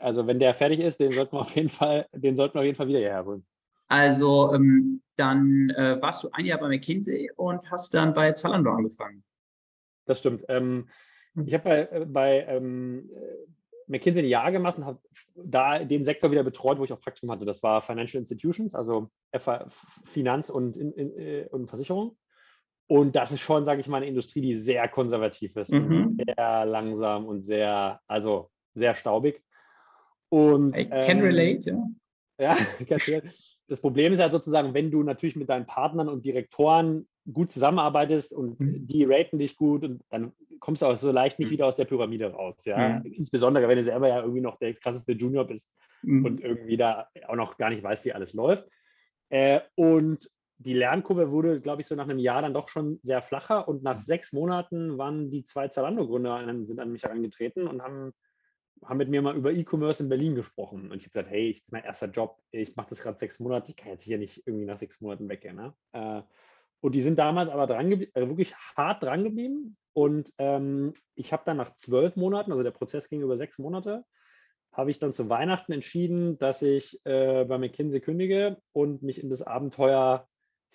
also 0.00 0.26
wenn 0.26 0.40
der 0.40 0.54
fertig 0.54 0.80
ist, 0.80 1.00
den 1.00 1.12
sollten 1.12 1.36
wir 1.36 1.40
auf 1.40 1.54
jeden 1.54 1.68
Fall, 1.68 2.06
den 2.12 2.34
sollten 2.34 2.54
wir 2.54 2.60
auf 2.60 2.66
jeden 2.66 2.76
Fall 2.76 2.88
wieder 2.88 2.98
hierher 2.98 3.24
holen. 3.24 3.46
Also 3.88 4.54
ähm, 4.54 5.02
dann 5.16 5.70
äh, 5.76 6.00
warst 6.00 6.24
du 6.24 6.30
ein 6.32 6.46
Jahr 6.46 6.58
bei 6.58 6.68
McKinsey 6.68 7.30
und 7.36 7.70
hast 7.70 7.92
dann 7.92 8.14
bei 8.14 8.32
Zalando 8.32 8.70
angefangen. 8.70 9.22
Das 10.06 10.18
stimmt. 10.18 10.44
Ähm, 10.48 10.88
hm. 11.34 11.46
ich 11.46 11.54
habe 11.54 11.64
bei, 11.64 11.80
äh, 11.80 12.06
bei 12.06 12.44
ähm, 12.48 13.10
McKinsey 13.88 14.22
ein 14.22 14.28
Jahr 14.28 14.50
gemacht 14.50 14.78
und 14.78 14.86
habe 14.86 15.00
da 15.34 15.84
den 15.84 16.04
Sektor 16.04 16.30
wieder 16.30 16.42
betreut, 16.42 16.78
wo 16.78 16.84
ich 16.84 16.92
auch 16.92 17.00
Praktikum 17.00 17.30
hatte. 17.30 17.44
Das 17.44 17.62
war 17.62 17.82
Financial 17.82 18.18
Institutions, 18.18 18.74
also 18.74 19.10
Finanz 20.04 20.48
und, 20.48 20.76
in, 20.76 20.92
in, 20.92 21.18
äh, 21.18 21.48
und 21.50 21.68
Versicherung. 21.68 22.16
Und 22.92 23.16
das 23.16 23.32
ist 23.32 23.40
schon, 23.40 23.64
sage 23.64 23.80
ich 23.80 23.86
mal, 23.86 23.96
eine 23.96 24.06
Industrie, 24.06 24.42
die 24.42 24.54
sehr 24.54 24.86
konservativ 24.86 25.56
ist 25.56 25.72
mhm. 25.72 26.18
sehr 26.26 26.66
langsam 26.66 27.24
und 27.24 27.40
sehr, 27.40 27.98
also 28.06 28.50
sehr 28.74 28.94
staubig. 28.94 29.42
Und, 30.28 30.76
I 30.76 30.90
can 30.90 31.16
ähm, 31.16 31.24
relate, 31.24 31.78
ja. 32.38 32.54
Ja, 32.86 33.22
das 33.66 33.80
Problem 33.80 34.12
ist 34.12 34.20
halt 34.20 34.32
sozusagen, 34.32 34.74
wenn 34.74 34.90
du 34.90 35.02
natürlich 35.02 35.36
mit 35.36 35.48
deinen 35.48 35.64
Partnern 35.64 36.10
und 36.10 36.26
Direktoren 36.26 37.08
gut 37.32 37.50
zusammenarbeitest 37.50 38.34
und 38.34 38.60
mhm. 38.60 38.86
die 38.86 39.04
raten 39.04 39.38
dich 39.38 39.56
gut 39.56 39.84
und 39.84 40.02
dann 40.10 40.32
kommst 40.60 40.82
du 40.82 40.86
auch 40.86 40.96
so 40.98 41.12
leicht 41.12 41.38
nicht 41.38 41.48
mhm. 41.48 41.52
wieder 41.52 41.68
aus 41.68 41.76
der 41.76 41.86
Pyramide 41.86 42.30
raus. 42.30 42.62
Ja? 42.66 42.98
Mhm. 42.98 43.06
Insbesondere, 43.06 43.68
wenn 43.68 43.78
du 43.78 43.84
selber 43.84 44.08
ja 44.08 44.20
irgendwie 44.20 44.42
noch 44.42 44.58
der 44.58 44.74
krasseste 44.74 45.12
Junior 45.12 45.46
bist 45.46 45.72
mhm. 46.02 46.26
und 46.26 46.40
irgendwie 46.42 46.76
da 46.76 47.08
auch 47.26 47.36
noch 47.36 47.56
gar 47.56 47.70
nicht 47.70 47.82
weißt, 47.82 48.04
wie 48.04 48.12
alles 48.12 48.34
läuft. 48.34 48.68
Äh, 49.30 49.60
und 49.76 50.28
die 50.62 50.74
Lernkurve 50.74 51.30
wurde, 51.30 51.60
glaube 51.60 51.82
ich, 51.82 51.88
so 51.88 51.94
nach 51.94 52.08
einem 52.08 52.18
Jahr 52.18 52.42
dann 52.42 52.54
doch 52.54 52.68
schon 52.68 53.00
sehr 53.02 53.22
flacher. 53.22 53.68
Und 53.68 53.82
nach 53.82 54.00
sechs 54.00 54.32
Monaten 54.32 54.98
waren 54.98 55.30
die 55.30 55.44
zwei 55.44 55.68
Zalando-Gründer 55.68 56.44
sind 56.66 56.78
an 56.78 56.92
mich 56.92 57.02
herangetreten 57.02 57.66
und 57.66 57.82
haben, 57.82 58.12
haben 58.84 58.98
mit 58.98 59.08
mir 59.08 59.22
mal 59.22 59.36
über 59.36 59.52
E-Commerce 59.52 60.02
in 60.02 60.08
Berlin 60.08 60.34
gesprochen. 60.34 60.90
Und 60.90 60.98
ich 60.98 61.04
habe 61.04 61.12
gesagt, 61.12 61.30
hey, 61.30 61.52
das 61.52 61.62
ist 61.62 61.72
mein 61.72 61.84
erster 61.84 62.08
Job, 62.08 62.38
ich 62.50 62.76
mache 62.76 62.90
das 62.90 63.00
gerade 63.00 63.18
sechs 63.18 63.40
Monate, 63.40 63.70
ich 63.70 63.76
kann 63.76 63.90
jetzt 63.90 64.04
hier 64.04 64.18
nicht 64.18 64.46
irgendwie 64.46 64.66
nach 64.66 64.76
sechs 64.76 65.00
Monaten 65.00 65.28
weggehen. 65.28 65.56
Ne? 65.56 65.74
Äh, 65.92 66.22
und 66.80 66.94
die 66.94 67.00
sind 67.00 67.18
damals 67.18 67.50
aber 67.50 67.66
dran 67.66 67.92
äh, 67.92 68.08
wirklich 68.14 68.54
hart 68.76 69.02
dran 69.02 69.24
geblieben. 69.24 69.76
Und 69.94 70.32
ähm, 70.38 70.94
ich 71.14 71.32
habe 71.32 71.42
dann 71.44 71.56
nach 71.58 71.74
zwölf 71.74 72.16
Monaten, 72.16 72.50
also 72.50 72.62
der 72.62 72.70
Prozess 72.70 73.08
ging 73.08 73.20
über 73.20 73.36
sechs 73.36 73.58
Monate, 73.58 74.04
habe 74.72 74.90
ich 74.90 74.98
dann 74.98 75.12
zu 75.12 75.28
Weihnachten 75.28 75.72
entschieden, 75.72 76.38
dass 76.38 76.62
ich 76.62 76.98
äh, 77.04 77.44
bei 77.44 77.58
McKinsey 77.58 78.00
kündige 78.00 78.56
und 78.72 79.02
mich 79.02 79.22
in 79.22 79.28
das 79.28 79.42
Abenteuer 79.42 80.28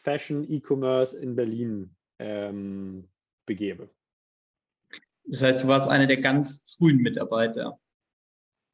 Fashion 0.03 0.49
E-Commerce 0.49 1.17
in 1.17 1.35
Berlin 1.35 1.95
ähm, 2.19 3.09
begebe. 3.45 3.89
Das 5.25 5.41
heißt, 5.41 5.63
du 5.63 5.67
warst 5.67 5.89
einer 5.89 6.07
der 6.07 6.17
ganz 6.17 6.75
frühen 6.77 6.97
Mitarbeiter. 6.97 7.79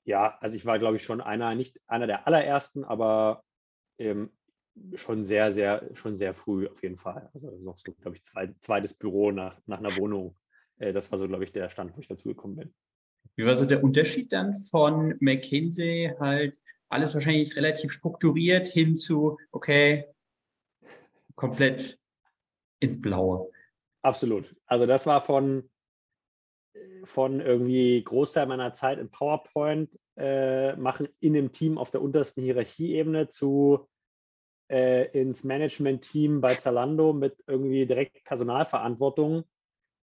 Ja, 0.06 0.38
also 0.40 0.56
ich 0.56 0.66
war, 0.66 0.80
glaube 0.80 0.98
ich, 0.98 1.04
schon 1.04 1.22
einer, 1.22 1.56
nicht 1.56 1.80
einer 1.88 2.08
der 2.08 2.28
allerersten, 2.28 2.84
aber 2.84 3.44
ähm, 3.98 4.32
schon 4.96 5.26
sehr, 5.26 5.52
sehr, 5.52 5.90
schon 5.94 6.16
sehr 6.16 6.34
früh 6.34 6.68
auf 6.68 6.82
jeden 6.84 6.98
Fall. 6.98 7.30
Also 7.34 7.52
noch 7.58 7.78
so, 7.78 7.94
glaube 7.94 8.18
ich, 8.18 8.24
zwei, 8.24 8.54
zweites 8.60 8.94
Büro 8.94 9.32
nach, 9.32 9.60
nach 9.66 9.80
einer 9.80 9.96
Wohnung. 9.98 10.36
Äh, 10.78 10.94
das 10.94 11.12
war 11.12 11.18
so, 11.18 11.28
glaube 11.28 11.44
ich, 11.44 11.52
der 11.52 11.70
Stand, 11.70 11.96
wo 11.96 12.02
ich 12.02 12.08
dazugekommen 12.08 12.58
bin. 12.58 12.74
Wie 13.36 13.46
war 13.46 13.56
so 13.56 13.66
der 13.66 13.84
Unterschied 13.84 14.32
dann 14.32 14.54
von 14.54 15.16
McKinsey 15.20 16.14
halt 16.20 16.58
alles 16.90 17.14
wahrscheinlich 17.14 17.56
relativ 17.56 17.92
strukturiert 17.92 18.68
hin 18.68 18.98
zu, 18.98 19.38
okay, 19.52 20.06
komplett 21.36 22.00
ins 22.80 23.02
Blaue. 23.02 23.50
Absolut. 24.02 24.56
Also 24.66 24.86
das 24.86 25.06
war 25.06 25.22
von, 25.22 25.70
von 27.04 27.40
irgendwie 27.40 28.04
Großteil 28.04 28.46
meiner 28.46 28.74
Zeit 28.74 29.00
in 29.00 29.10
PowerPoint 29.10 29.90
äh, 30.18 30.76
machen 30.76 31.08
in 31.20 31.36
einem 31.36 31.52
Team 31.52 31.78
auf 31.78 31.92
der 31.92 32.02
untersten 32.02 32.44
Hierarchieebene 32.44 33.28
zu 33.30 33.88
äh, 34.70 35.10
ins 35.20 35.44
Management-Team 35.44 36.42
bei 36.42 36.56
Zalando 36.56 37.14
mit 37.14 37.44
irgendwie 37.48 37.86
direkt 37.86 38.24
Personalverantwortung. 38.26 39.44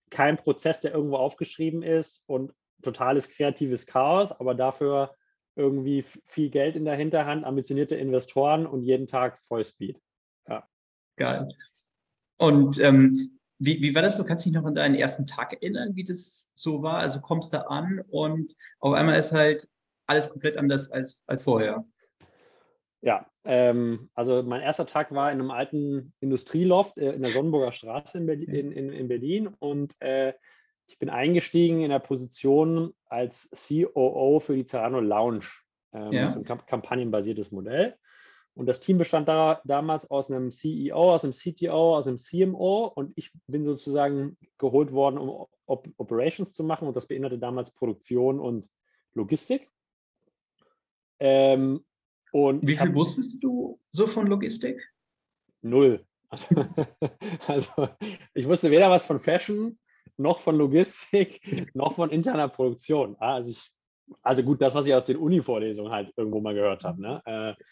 Kein 0.09 0.37
Prozess, 0.37 0.81
der 0.81 0.93
irgendwo 0.93 1.17
aufgeschrieben 1.17 1.81
ist 1.81 2.23
und 2.27 2.53
totales 2.81 3.29
kreatives 3.29 3.85
Chaos, 3.85 4.31
aber 4.31 4.53
dafür 4.53 5.15
irgendwie 5.55 6.03
viel 6.25 6.49
Geld 6.49 6.75
in 6.75 6.85
der 6.85 6.95
Hinterhand, 6.95 7.45
ambitionierte 7.45 7.95
Investoren 7.95 8.65
und 8.67 8.83
jeden 8.83 9.07
Tag 9.07 9.39
Vollspeed. 9.47 9.99
Geil. 11.15 11.49
Und 12.37 12.79
ähm, 12.79 13.39
wie, 13.57 13.81
wie 13.81 13.95
war 13.95 14.01
das 14.01 14.17
so? 14.17 14.23
Kannst 14.23 14.45
du 14.45 14.49
dich 14.49 14.57
noch 14.57 14.65
an 14.65 14.75
deinen 14.75 14.95
ersten 14.95 15.27
Tag 15.27 15.53
erinnern, 15.53 15.95
wie 15.95 16.03
das 16.03 16.51
so 16.53 16.83
war? 16.83 16.97
Also 16.97 17.21
kommst 17.21 17.53
du 17.53 17.69
an 17.69 18.03
und 18.09 18.55
auf 18.79 18.93
einmal 18.93 19.17
ist 19.17 19.31
halt 19.31 19.69
alles 20.07 20.29
komplett 20.29 20.57
anders 20.57 20.91
als, 20.91 21.23
als 21.27 21.43
vorher. 21.43 21.85
Ja, 23.01 23.25
ähm, 23.43 24.09
also 24.13 24.43
mein 24.43 24.61
erster 24.61 24.85
Tag 24.85 25.13
war 25.13 25.31
in 25.31 25.39
einem 25.39 25.51
alten 25.51 26.13
Industrieloft 26.19 26.97
äh, 26.97 27.13
in 27.13 27.21
der 27.21 27.31
Sonnenburger 27.31 27.71
Straße 27.71 28.17
in 28.17 28.25
Berlin, 28.25 28.49
in, 28.49 28.71
in, 28.71 28.91
in 28.91 29.07
Berlin 29.07 29.47
und 29.59 29.93
äh, 30.01 30.33
ich 30.87 30.99
bin 30.99 31.09
eingestiegen 31.09 31.81
in 31.81 31.89
der 31.89 31.99
Position 31.99 32.93
als 33.05 33.49
COO 33.51 34.39
für 34.39 34.55
die 34.55 34.65
Zerano 34.65 34.99
Lounge. 34.99 35.45
Ähm, 35.93 36.11
ja. 36.11 36.31
So 36.31 36.39
ein 36.39 36.45
kampagnenbasiertes 36.45 37.51
Modell. 37.51 37.95
Und 38.55 38.67
das 38.67 38.79
Team 38.79 38.97
bestand 38.97 39.27
da 39.27 39.61
damals 39.65 40.09
aus 40.09 40.31
einem 40.31 40.49
CEO, 40.49 41.13
aus 41.13 41.23
einem 41.25 41.33
CTO, 41.33 41.97
aus 41.97 42.07
einem 42.07 42.17
CMO 42.17 42.87
und 42.87 43.11
ich 43.15 43.31
bin 43.47 43.65
sozusagen 43.65 44.37
geholt 44.57 44.91
worden, 44.93 45.17
um 45.17 45.47
Op 45.67 45.87
Operations 45.97 46.53
zu 46.53 46.63
machen 46.63 46.87
und 46.87 46.95
das 46.95 47.07
beinhaltete 47.07 47.39
damals 47.39 47.71
Produktion 47.71 48.39
und 48.39 48.69
Logistik. 49.13 49.69
Ähm, 51.19 51.83
und 52.31 52.61
Wie 52.61 52.75
viel 52.75 52.89
hab, 52.89 52.95
wusstest 52.95 53.43
du 53.43 53.79
so 53.91 54.07
von 54.07 54.27
Logistik? 54.27 54.81
Null. 55.61 56.05
Also, 56.29 56.47
also, 57.47 57.89
ich 58.33 58.47
wusste 58.47 58.71
weder 58.71 58.89
was 58.89 59.05
von 59.05 59.19
Fashion, 59.19 59.79
noch 60.17 60.39
von 60.39 60.55
Logistik, 60.55 61.41
noch 61.73 61.95
von 61.95 62.09
interner 62.09 62.47
Produktion. 62.47 63.15
Also, 63.17 63.49
ich, 63.49 63.71
also 64.21 64.43
gut, 64.43 64.61
das, 64.61 64.75
was 64.75 64.85
ich 64.85 64.93
aus 64.93 65.05
den 65.05 65.17
Uni-Vorlesungen 65.17 65.91
halt 65.91 66.13
irgendwo 66.15 66.41
mal 66.41 66.53
gehört 66.53 66.83
habe. 66.83 67.01
Ne? 67.01 67.21
Äh, 67.25 67.63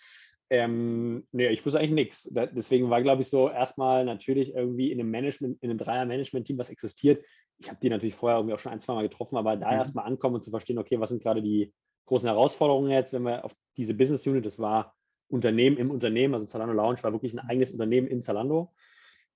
ähm, 0.50 1.25
nee, 1.31 1.47
ich 1.47 1.65
wusste 1.65 1.79
eigentlich 1.79 1.91
nichts. 1.91 2.29
Deswegen 2.33 2.89
war, 2.89 3.01
glaube 3.01 3.21
ich, 3.21 3.29
so 3.29 3.50
erstmal 3.50 4.05
natürlich 4.05 4.53
irgendwie 4.53 4.91
in 4.91 5.00
einem 5.00 5.09
Management, 5.09 5.62
in 5.62 5.69
einem 5.69 5.79
Dreier-Management-Team, 5.79 6.57
was 6.57 6.69
existiert. 6.69 7.23
Ich 7.59 7.69
habe 7.69 7.79
die 7.81 7.89
natürlich 7.89 8.15
vorher 8.15 8.39
irgendwie 8.39 8.53
auch 8.53 8.59
schon 8.59 8.71
ein, 8.71 8.81
zwei 8.81 8.93
Mal 8.93 9.07
getroffen, 9.07 9.38
aber 9.38 9.55
da 9.55 9.71
mhm. 9.71 9.77
erstmal 9.77 10.05
ankommen 10.05 10.35
und 10.35 10.43
zu 10.43 10.51
verstehen, 10.51 10.77
okay, 10.77 11.00
was 11.00 11.09
sind 11.09 11.23
gerade 11.23 11.41
die 11.41 11.73
großen 12.05 12.27
Herausforderungen 12.27 12.91
jetzt, 12.91 13.13
wenn 13.13 13.23
wir 13.23 13.45
auf 13.45 13.55
diese 13.77 13.93
Business 13.93 14.27
Unit, 14.27 14.45
das 14.45 14.59
war 14.59 14.93
Unternehmen 15.29 15.77
im 15.77 15.89
Unternehmen, 15.89 16.33
also 16.33 16.45
Zalando 16.45 16.73
Lounge 16.73 17.01
war 17.01 17.13
wirklich 17.13 17.33
ein 17.33 17.39
eigenes 17.39 17.71
Unternehmen 17.71 18.07
in 18.07 18.21
Zalando. 18.21 18.73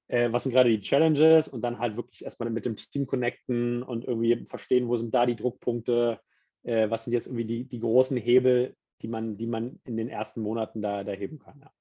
Äh, 0.10 0.32
was 0.32 0.44
sind 0.44 0.52
gerade 0.52 0.70
die 0.70 0.82
Challenges 0.82 1.48
und 1.48 1.62
dann 1.62 1.80
halt 1.80 1.98
wirklich 1.98 2.24
erstmal 2.24 2.50
mit 2.50 2.66
dem 2.66 2.76
Team 2.76 3.08
connecten 3.08 3.84
und 3.84 4.06
irgendwie 4.06 4.46
verstehen, 4.46 4.88
wo 4.88 4.96
sind 4.96 5.14
da 5.14 5.26
die 5.26 5.36
Druckpunkte, 5.36 6.20
äh, 6.64 6.90
was 6.90 7.06
sind 7.06 7.14
jetzt 7.14 7.28
irgendwie 7.28 7.46
die, 7.46 7.64
die 7.66 7.80
großen 7.80 8.18
Hebel, 8.18 8.76
die 9.02 9.08
man, 9.08 9.38
die 9.38 9.48
man 9.48 9.80
in 9.84 9.98
den 9.98 10.10
ersten 10.10 10.42
Monaten 10.42 10.82
da, 10.82 11.04
da 11.04 11.12
heben 11.12 11.40
kann. 11.40 11.60
Ja. 11.60 11.72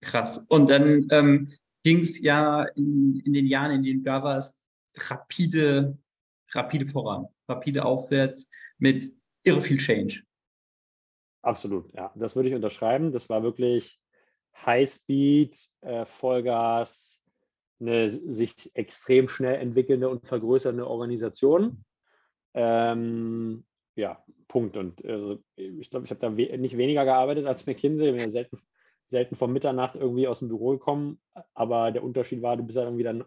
Krass. 0.00 0.38
Und 0.48 0.70
dann 0.70 1.08
ähm, 1.10 1.52
ging 1.82 2.00
es 2.00 2.20
ja 2.20 2.64
in, 2.64 3.20
in 3.24 3.32
den 3.32 3.46
Jahren, 3.46 3.72
in 3.72 3.82
denen 3.82 4.00
du 4.00 4.04
da 4.04 4.22
warst, 4.22 4.62
rapide, 4.96 5.98
rapide 6.52 6.86
voran, 6.86 7.26
rapide 7.48 7.84
aufwärts 7.84 8.48
mit 8.78 9.12
irre 9.42 9.60
viel 9.60 9.78
Change. 9.78 10.22
Absolut, 11.42 11.92
ja. 11.94 12.12
Das 12.16 12.34
würde 12.34 12.48
ich 12.48 12.54
unterschreiben. 12.54 13.12
Das 13.12 13.28
war 13.28 13.42
wirklich 13.42 14.00
Highspeed, 14.64 15.56
äh, 15.82 16.04
Vollgas, 16.04 17.20
eine 17.78 18.08
sich 18.08 18.54
extrem 18.74 19.28
schnell 19.28 19.60
entwickelnde 19.60 20.08
und 20.08 20.26
vergrößernde 20.26 20.86
Organisation. 20.86 21.84
Ähm, 22.54 23.64
ja, 23.96 24.22
Punkt. 24.46 24.76
Und 24.76 25.04
äh, 25.04 25.38
ich 25.56 25.90
glaube, 25.90 26.04
ich 26.04 26.10
habe 26.10 26.20
da 26.20 26.36
we 26.36 26.56
nicht 26.58 26.76
weniger 26.76 27.04
gearbeitet 27.04 27.46
als 27.46 27.66
McKinsey. 27.66 28.08
Ich 28.08 28.12
bin 28.12 28.22
ja 28.22 28.28
selten, 28.28 28.58
selten 29.04 29.36
vor 29.36 29.48
Mitternacht 29.48 29.96
irgendwie 29.96 30.28
aus 30.28 30.38
dem 30.38 30.48
Büro 30.48 30.70
gekommen. 30.70 31.18
Aber 31.54 31.90
der 31.90 32.04
Unterschied 32.04 32.42
war, 32.42 32.56
du 32.56 32.62
bist 32.62 32.76
ja 32.76 32.84
irgendwie 32.84 33.02
dann 33.02 33.24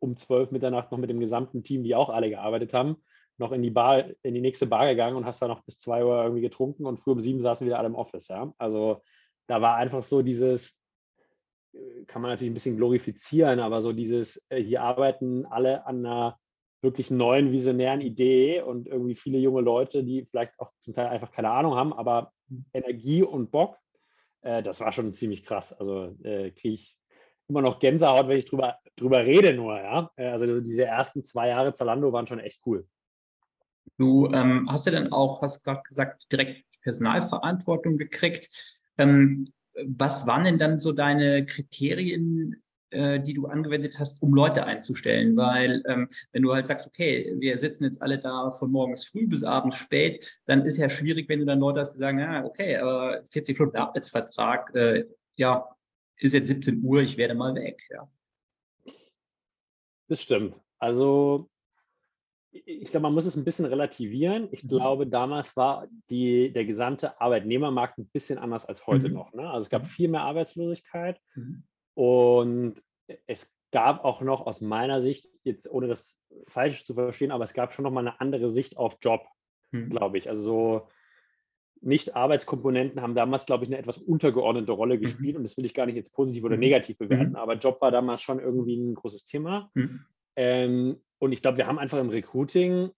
um 0.00 0.16
zwölf 0.16 0.50
Mitternacht 0.50 0.92
noch 0.92 0.98
mit 0.98 1.10
dem 1.10 1.20
gesamten 1.20 1.62
Team, 1.62 1.82
die 1.82 1.94
auch 1.94 2.10
alle 2.10 2.30
gearbeitet 2.30 2.72
haben, 2.72 2.96
noch 3.36 3.52
in 3.52 3.62
die 3.62 3.70
Bar, 3.70 4.04
in 4.22 4.34
die 4.34 4.40
nächste 4.40 4.66
Bar 4.66 4.88
gegangen 4.88 5.16
und 5.16 5.24
hast 5.24 5.40
da 5.40 5.48
noch 5.48 5.62
bis 5.62 5.80
zwei 5.80 6.04
Uhr 6.04 6.22
irgendwie 6.22 6.42
getrunken 6.42 6.86
und 6.86 6.98
früh 6.98 7.12
um 7.12 7.20
sieben 7.20 7.40
saßen 7.40 7.66
wieder 7.66 7.78
alle 7.78 7.88
im 7.88 7.94
Office. 7.94 8.28
Ja? 8.28 8.52
Also 8.58 9.02
da 9.46 9.60
war 9.60 9.76
einfach 9.76 10.02
so 10.02 10.22
dieses, 10.22 10.76
äh, 11.72 12.04
kann 12.06 12.22
man 12.22 12.30
natürlich 12.30 12.50
ein 12.50 12.54
bisschen 12.54 12.76
glorifizieren, 12.76 13.60
aber 13.60 13.82
so 13.82 13.92
dieses, 13.92 14.44
äh, 14.48 14.62
hier 14.62 14.82
arbeiten 14.82 15.46
alle 15.46 15.86
an 15.86 16.04
einer 16.04 16.38
wirklich 16.80 17.10
neuen 17.10 17.52
visionären 17.52 18.00
Idee 18.00 18.62
und 18.62 18.86
irgendwie 18.86 19.16
viele 19.16 19.38
junge 19.38 19.60
Leute, 19.60 20.04
die 20.04 20.24
vielleicht 20.24 20.58
auch 20.58 20.72
zum 20.80 20.94
Teil 20.94 21.08
einfach 21.08 21.32
keine 21.32 21.50
Ahnung 21.50 21.74
haben, 21.74 21.92
aber 21.92 22.32
Energie 22.72 23.22
und 23.22 23.50
Bock, 23.50 23.76
äh, 24.42 24.62
das 24.62 24.80
war 24.80 24.92
schon 24.92 25.12
ziemlich 25.12 25.44
krass. 25.44 25.72
Also 25.72 26.16
äh, 26.22 26.50
kriege 26.52 26.74
ich 26.74 26.96
immer 27.48 27.62
noch 27.62 27.80
Gänsehaut, 27.80 28.28
wenn 28.28 28.38
ich 28.38 28.46
drüber, 28.46 28.78
drüber 28.96 29.24
rede 29.24 29.54
nur, 29.54 29.76
ja. 29.76 30.10
Äh, 30.16 30.26
also 30.26 30.60
diese 30.60 30.84
ersten 30.84 31.22
zwei 31.22 31.48
Jahre 31.48 31.72
Zalando 31.72 32.12
waren 32.12 32.26
schon 32.26 32.40
echt 32.40 32.60
cool. 32.66 32.86
Du 33.96 34.30
ähm, 34.32 34.68
hast 34.70 34.86
ja 34.86 34.92
dann 34.92 35.12
auch, 35.12 35.42
hast 35.42 35.64
gesagt, 35.64 35.88
gesagt, 35.88 36.30
direkt 36.30 36.64
Personalverantwortung 36.82 37.96
gekriegt. 37.98 38.48
Ähm, 38.98 39.46
was 39.86 40.26
waren 40.26 40.44
denn 40.44 40.58
dann 40.58 40.78
so 40.78 40.92
deine 40.92 41.46
Kriterien, 41.46 42.62
äh, 42.90 43.20
die 43.20 43.34
du 43.34 43.46
angewendet 43.46 43.98
hast, 43.98 44.22
um 44.22 44.34
Leute 44.34 44.64
einzustellen. 44.64 45.36
Weil 45.36 45.82
ähm, 45.86 46.08
wenn 46.32 46.42
du 46.42 46.54
halt 46.54 46.66
sagst, 46.66 46.86
okay, 46.86 47.34
wir 47.38 47.58
sitzen 47.58 47.84
jetzt 47.84 48.00
alle 48.02 48.18
da 48.18 48.50
von 48.50 48.70
morgens 48.70 49.06
früh 49.06 49.26
bis 49.26 49.44
abends 49.44 49.76
spät, 49.76 50.40
dann 50.46 50.64
ist 50.64 50.76
ja 50.76 50.88
schwierig, 50.88 51.28
wenn 51.28 51.40
du 51.40 51.46
dann 51.46 51.60
Leute 51.60 51.80
hast, 51.80 51.94
die 51.94 51.98
sagen, 51.98 52.18
ja, 52.18 52.44
okay, 52.44 52.76
aber 52.76 53.22
40 53.24 53.56
Stunden 53.56 53.76
Arbeitsvertrag, 53.76 54.74
äh, 54.74 55.04
ja, 55.36 55.68
ist 56.16 56.34
jetzt 56.34 56.48
17 56.48 56.82
Uhr, 56.82 57.02
ich 57.02 57.16
werde 57.16 57.34
mal 57.34 57.54
weg, 57.54 57.80
ja. 57.90 58.08
Das 60.08 60.22
stimmt. 60.22 60.60
Also 60.78 61.50
ich 62.50 62.90
glaube, 62.90 63.02
man 63.02 63.14
muss 63.14 63.26
es 63.26 63.36
ein 63.36 63.44
bisschen 63.44 63.66
relativieren. 63.66 64.48
Ich 64.52 64.64
mhm. 64.64 64.68
glaube, 64.68 65.06
damals 65.06 65.56
war 65.56 65.86
die, 66.10 66.52
der 66.52 66.64
gesamte 66.64 67.20
Arbeitnehmermarkt 67.20 67.98
ein 67.98 68.06
bisschen 68.06 68.38
anders 68.38 68.66
als 68.66 68.86
heute 68.86 69.08
mhm. 69.08 69.14
noch. 69.14 69.32
Ne? 69.34 69.48
Also 69.48 69.64
es 69.64 69.70
gab 69.70 69.82
mhm. 69.82 69.86
viel 69.86 70.08
mehr 70.08 70.22
Arbeitslosigkeit. 70.22 71.20
Mhm. 71.34 71.64
Und 71.98 72.80
es 73.26 73.52
gab 73.72 74.04
auch 74.04 74.20
noch 74.20 74.46
aus 74.46 74.60
meiner 74.60 75.00
Sicht, 75.00 75.28
jetzt 75.42 75.68
ohne 75.68 75.88
das 75.88 76.16
falsch 76.46 76.84
zu 76.84 76.94
verstehen, 76.94 77.32
aber 77.32 77.42
es 77.42 77.54
gab 77.54 77.74
schon 77.74 77.82
noch 77.82 77.90
mal 77.90 78.06
eine 78.06 78.20
andere 78.20 78.50
Sicht 78.50 78.76
auf 78.76 78.98
Job, 79.00 79.26
hm. 79.72 79.90
glaube 79.90 80.16
ich. 80.16 80.28
Also 80.28 80.42
so, 80.42 80.88
Nicht-Arbeitskomponenten 81.80 83.02
haben 83.02 83.16
damals, 83.16 83.46
glaube 83.46 83.64
ich, 83.64 83.70
eine 83.70 83.78
etwas 83.78 83.98
untergeordnete 83.98 84.70
Rolle 84.70 84.96
mhm. 84.96 85.00
gespielt 85.00 85.36
und 85.36 85.42
das 85.42 85.56
will 85.56 85.64
ich 85.64 85.74
gar 85.74 85.86
nicht 85.86 85.96
jetzt 85.96 86.14
positiv 86.14 86.44
oder 86.44 86.54
mhm. 86.54 86.60
negativ 86.60 86.98
bewerten, 86.98 87.30
mhm. 87.30 87.36
aber 87.36 87.54
Job 87.54 87.80
war 87.80 87.90
damals 87.90 88.22
schon 88.22 88.38
irgendwie 88.38 88.76
ein 88.76 88.94
großes 88.94 89.26
Thema. 89.26 89.68
Mhm. 89.74 90.06
Ähm, 90.36 91.02
und 91.18 91.32
ich 91.32 91.42
glaube, 91.42 91.58
wir 91.58 91.66
haben 91.66 91.80
einfach 91.80 91.98
im 91.98 92.10
Recruiting 92.10 92.90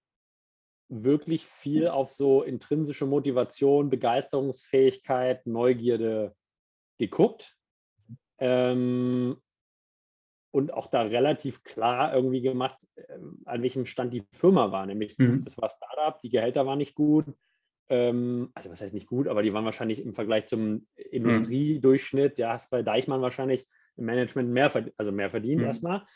wirklich 0.91 1.47
viel 1.47 1.89
auf 1.89 2.11
so 2.11 2.43
intrinsische 2.43 3.07
Motivation, 3.07 3.89
Begeisterungsfähigkeit, 3.89 5.47
Neugierde 5.47 6.35
geguckt. 6.99 7.57
Ähm, 8.41 9.37
und 10.53 10.73
auch 10.73 10.89
da 10.89 11.03
relativ 11.03 11.63
klar 11.63 12.15
irgendwie 12.15 12.41
gemacht, 12.41 12.79
ähm, 12.97 13.43
an 13.45 13.63
welchem 13.63 13.87
Stand 13.87 14.13
die 14.13 14.25
Firma 14.33 14.73
war. 14.73 14.87
Nämlich, 14.87 15.17
mhm. 15.17 15.45
das 15.45 15.57
war 15.59 15.71
Startup, 15.71 16.21
die 16.21 16.31
Gehälter 16.31 16.67
waren 16.67 16.79
nicht 16.79 16.95
gut. 16.95 17.27
Ähm, 17.89 18.51
also, 18.55 18.71
was 18.71 18.81
heißt 18.81 18.95
nicht 18.95 19.07
gut, 19.07 19.29
aber 19.29 19.43
die 19.43 19.53
waren 19.53 19.65
wahrscheinlich 19.65 20.01
im 20.01 20.15
Vergleich 20.15 20.47
zum 20.47 20.73
mhm. 20.73 20.87
Industriedurchschnitt, 21.11 22.39
ja, 22.39 22.53
hast 22.53 22.71
bei 22.71 22.83
Deichmann 22.83 23.23
wahrscheinlich 23.23 23.67
im 23.97 24.07
Management 24.07 24.51
mehr, 24.51 24.73
also 24.97 25.13
mehr 25.13 25.31
verdient 25.31 25.61
mhm. 25.61 25.67
erstmal. 25.67 26.07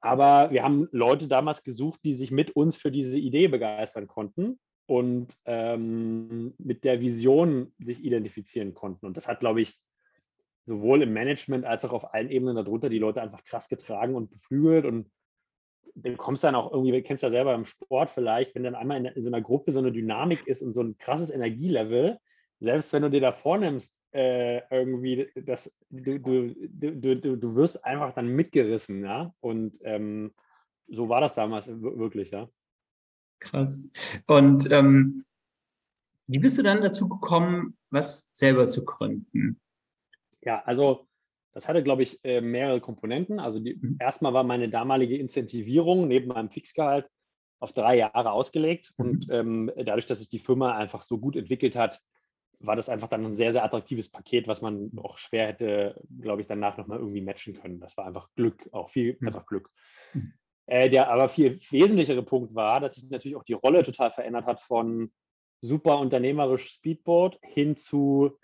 Aber 0.00 0.50
wir 0.50 0.62
haben 0.62 0.88
Leute 0.92 1.28
damals 1.28 1.62
gesucht, 1.62 2.00
die 2.04 2.14
sich 2.14 2.30
mit 2.30 2.52
uns 2.56 2.76
für 2.76 2.90
diese 2.90 3.18
Idee 3.18 3.48
begeistern 3.48 4.06
konnten 4.06 4.58
und 4.86 5.36
ähm, 5.44 6.54
mit 6.58 6.84
der 6.84 7.00
Vision 7.00 7.72
sich 7.78 8.02
identifizieren 8.02 8.74
konnten. 8.74 9.06
Und 9.06 9.16
das 9.16 9.28
hat, 9.28 9.40
glaube 9.40 9.60
ich, 9.60 9.78
sowohl 10.70 11.02
im 11.02 11.12
Management 11.12 11.64
als 11.64 11.84
auch 11.84 11.92
auf 11.92 12.14
allen 12.14 12.30
Ebenen 12.30 12.54
darunter 12.54 12.88
die 12.88 13.00
Leute 13.00 13.20
einfach 13.20 13.42
krass 13.42 13.68
getragen 13.68 14.14
und 14.14 14.30
beflügelt. 14.30 14.84
Und 14.84 15.10
du 15.96 16.16
kommst 16.16 16.44
dann 16.44 16.54
auch 16.54 16.70
irgendwie, 16.70 16.92
du 16.92 17.02
kennst 17.02 17.24
ja 17.24 17.30
selber 17.30 17.56
im 17.56 17.64
Sport 17.64 18.10
vielleicht, 18.10 18.54
wenn 18.54 18.62
dann 18.62 18.76
einmal 18.76 18.98
in, 18.98 19.06
in 19.06 19.22
so 19.24 19.30
einer 19.30 19.40
Gruppe 19.40 19.72
so 19.72 19.80
eine 19.80 19.90
Dynamik 19.90 20.46
ist 20.46 20.62
und 20.62 20.72
so 20.72 20.80
ein 20.80 20.96
krasses 20.96 21.30
Energielevel, 21.30 22.18
selbst 22.60 22.92
wenn 22.92 23.02
du 23.02 23.10
dir 23.10 23.20
da 23.20 23.32
vornimmst, 23.32 23.92
äh, 24.12 24.62
irgendwie, 24.70 25.28
das, 25.34 25.72
du, 25.90 26.20
du, 26.20 27.16
du, 27.16 27.36
du 27.36 27.54
wirst 27.56 27.84
einfach 27.84 28.14
dann 28.14 28.28
mitgerissen, 28.28 29.02
ja. 29.02 29.34
Und 29.40 29.76
ähm, 29.82 30.32
so 30.86 31.08
war 31.08 31.20
das 31.20 31.34
damals 31.34 31.66
wirklich, 31.66 32.30
ja. 32.30 32.48
Krass. 33.40 33.82
Und 34.26 34.70
ähm, 34.70 35.24
wie 36.28 36.38
bist 36.38 36.58
du 36.58 36.62
dann 36.62 36.80
dazu 36.80 37.08
gekommen, 37.08 37.76
was 37.90 38.30
selber 38.32 38.68
zu 38.68 38.84
gründen? 38.84 39.60
Ja, 40.42 40.62
also 40.64 41.06
das 41.52 41.68
hatte, 41.68 41.82
glaube 41.82 42.02
ich, 42.02 42.24
äh, 42.24 42.40
mehrere 42.40 42.80
Komponenten. 42.80 43.40
Also 43.40 43.58
die, 43.58 43.74
mhm. 43.74 43.96
erstmal 43.98 44.32
war 44.32 44.44
meine 44.44 44.68
damalige 44.68 45.16
Incentivierung 45.16 46.08
neben 46.08 46.28
meinem 46.28 46.50
Fixgehalt 46.50 47.08
auf 47.58 47.72
drei 47.72 47.96
Jahre 47.96 48.32
ausgelegt. 48.32 48.92
Mhm. 48.96 49.04
Und 49.04 49.26
ähm, 49.30 49.72
dadurch, 49.76 50.06
dass 50.06 50.18
sich 50.18 50.28
die 50.28 50.38
Firma 50.38 50.76
einfach 50.76 51.02
so 51.02 51.18
gut 51.18 51.36
entwickelt 51.36 51.76
hat, 51.76 52.00
war 52.60 52.76
das 52.76 52.88
einfach 52.88 53.08
dann 53.08 53.24
ein 53.24 53.34
sehr, 53.34 53.52
sehr 53.52 53.64
attraktives 53.64 54.10
Paket, 54.10 54.46
was 54.46 54.60
man 54.60 54.90
auch 54.98 55.16
schwer 55.16 55.48
hätte, 55.48 56.00
glaube 56.20 56.42
ich, 56.42 56.46
danach 56.46 56.76
nochmal 56.76 56.98
irgendwie 56.98 57.22
matchen 57.22 57.54
können. 57.54 57.80
Das 57.80 57.96
war 57.96 58.06
einfach 58.06 58.28
Glück, 58.36 58.68
auch 58.72 58.90
viel 58.90 59.16
mhm. 59.18 59.28
einfach 59.28 59.46
Glück. 59.46 59.70
Mhm. 60.12 60.34
Äh, 60.66 60.88
der 60.90 61.10
aber 61.10 61.28
viel 61.28 61.58
wesentlichere 61.70 62.22
Punkt 62.22 62.54
war, 62.54 62.80
dass 62.80 62.94
sich 62.94 63.08
natürlich 63.08 63.36
auch 63.36 63.44
die 63.44 63.54
Rolle 63.54 63.82
total 63.82 64.10
verändert 64.10 64.46
hat 64.46 64.60
von 64.60 65.10
super 65.62 65.98
unternehmerisch 65.98 66.68
Speedboat 66.68 67.38
hin 67.42 67.76
zu 67.76 68.38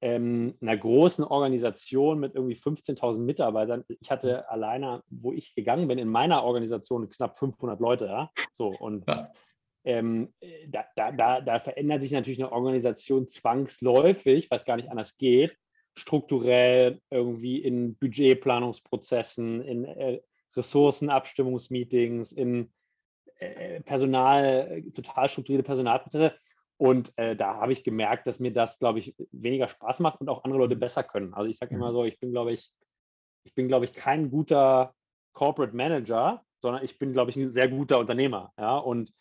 ähm, 0.00 0.54
einer 0.60 0.76
großen 0.76 1.24
Organisation 1.24 2.20
mit 2.20 2.34
irgendwie 2.34 2.56
15.000 2.56 3.18
Mitarbeitern. 3.18 3.84
Ich 4.00 4.10
hatte 4.10 4.38
mhm. 4.38 4.52
alleine, 4.52 5.02
wo 5.10 5.32
ich 5.32 5.54
gegangen 5.54 5.88
bin, 5.88 5.98
in 5.98 6.08
meiner 6.08 6.42
Organisation 6.44 7.08
knapp 7.10 7.38
500 7.38 7.80
Leute. 7.80 8.06
Ja? 8.06 8.30
So, 8.56 8.68
und 8.68 9.06
ja 9.06 9.30
ähm, 9.84 10.32
da, 10.68 10.84
da, 10.96 11.12
da, 11.12 11.40
da, 11.40 11.58
verändert 11.58 12.02
sich 12.02 12.12
natürlich 12.12 12.38
eine 12.38 12.52
Organisation 12.52 13.28
zwangsläufig, 13.28 14.50
was 14.50 14.64
gar 14.64 14.76
nicht 14.76 14.90
anders 14.90 15.16
geht, 15.16 15.56
strukturell 15.94 17.00
irgendwie 17.10 17.58
in 17.58 17.96
Budgetplanungsprozessen, 17.96 19.62
in 19.62 19.84
äh, 19.84 20.20
Ressourcenabstimmungsmeetings, 20.54 22.32
in 22.32 22.70
äh, 23.38 23.80
Personal, 23.80 24.82
total 24.94 25.28
strukturierte 25.28 25.66
Personalprozesse. 25.66 26.34
Und 26.80 27.12
äh, 27.18 27.36
da 27.36 27.56
habe 27.56 27.74
ich 27.74 27.84
gemerkt, 27.84 28.26
dass 28.26 28.40
mir 28.40 28.54
das, 28.54 28.78
glaube 28.78 29.00
ich, 29.00 29.14
weniger 29.32 29.68
Spaß 29.68 30.00
macht 30.00 30.18
und 30.22 30.30
auch 30.30 30.44
andere 30.44 30.60
Leute 30.60 30.76
besser 30.76 31.02
können. 31.02 31.34
Also 31.34 31.50
ich 31.50 31.58
sage 31.58 31.74
immer 31.74 31.90
mhm. 31.90 31.94
so, 31.94 32.04
ich 32.04 32.18
bin, 32.18 32.30
glaube 32.30 32.52
ich, 32.52 32.72
ich 33.44 33.54
bin, 33.54 33.68
glaube 33.68 33.84
ich, 33.84 33.92
kein 33.92 34.30
guter 34.30 34.94
Corporate 35.34 35.76
Manager, 35.76 36.42
sondern 36.62 36.82
ich 36.82 36.98
bin, 36.98 37.12
glaube 37.12 37.32
ich, 37.32 37.36
ein 37.36 37.52
sehr 37.52 37.68
guter 37.68 37.98
Unternehmer. 37.98 38.54
Ja, 38.58 38.78
und 38.78 39.12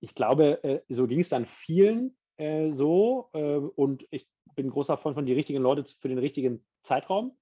ich 0.00 0.14
glaube, 0.14 0.62
äh, 0.62 0.80
so 0.90 1.06
ging 1.06 1.20
es 1.20 1.30
dann 1.30 1.46
vielen 1.46 2.18
äh, 2.36 2.68
so. 2.68 3.30
Äh, 3.32 3.56
und 3.56 4.06
ich 4.10 4.28
bin 4.54 4.68
großer 4.68 4.98
Freund 4.98 5.14
von 5.14 5.24
die 5.24 5.32
richtigen 5.32 5.62
Leute 5.62 5.86
für 5.98 6.08
den 6.08 6.18
richtigen 6.18 6.66
Zeitraum. 6.82 7.34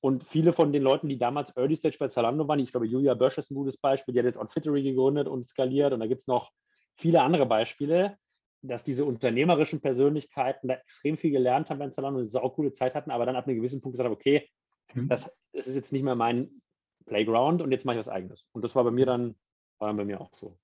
Und 0.00 0.24
viele 0.24 0.54
von 0.54 0.72
den 0.72 0.82
Leuten, 0.82 1.10
die 1.10 1.18
damals 1.18 1.54
Early 1.54 1.76
Stage 1.76 1.98
bei 1.98 2.08
Zalando 2.08 2.48
waren, 2.48 2.60
ich 2.60 2.70
glaube, 2.70 2.86
Julia 2.86 3.12
Bösch 3.12 3.36
ist 3.36 3.50
ein 3.50 3.56
gutes 3.56 3.76
Beispiel, 3.76 4.14
die 4.14 4.20
hat 4.20 4.26
jetzt 4.26 4.38
On 4.38 4.48
Fittery 4.48 4.82
gegründet 4.82 5.28
und 5.28 5.46
skaliert. 5.46 5.92
Und 5.92 6.00
da 6.00 6.06
gibt 6.06 6.22
es 6.22 6.26
noch 6.26 6.50
viele 6.96 7.20
andere 7.20 7.44
Beispiele, 7.44 8.16
dass 8.62 8.84
diese 8.84 9.04
unternehmerischen 9.04 9.80
Persönlichkeiten 9.80 10.68
da 10.68 10.74
extrem 10.74 11.16
viel 11.16 11.32
gelernt 11.32 11.68
haben 11.68 11.78
bei 11.78 11.88
Zalando 11.90 12.20
und 12.20 12.36
eine 12.36 12.50
coole 12.50 12.72
Zeit 12.72 12.94
hatten, 12.94 13.10
aber 13.10 13.26
dann 13.26 13.36
ab 13.36 13.46
einem 13.46 13.56
gewissen 13.56 13.80
Punkt 13.80 13.94
gesagt 13.94 14.06
haben, 14.06 14.14
okay, 14.14 14.48
mhm. 14.94 15.08
das, 15.08 15.30
das 15.52 15.66
ist 15.66 15.74
jetzt 15.74 15.92
nicht 15.92 16.02
mehr 16.02 16.14
mein 16.14 16.62
Playground 17.06 17.60
und 17.60 17.72
jetzt 17.72 17.84
mache 17.84 17.96
ich 17.96 18.00
was 18.00 18.08
eigenes. 18.08 18.46
Und 18.52 18.62
das 18.62 18.74
war 18.74 18.84
bei 18.84 18.90
mir 18.90 19.06
dann, 19.06 19.34
war 19.78 19.88
dann 19.88 19.96
bei 19.96 20.04
mir 20.04 20.20
auch 20.20 20.34
so. 20.34 20.56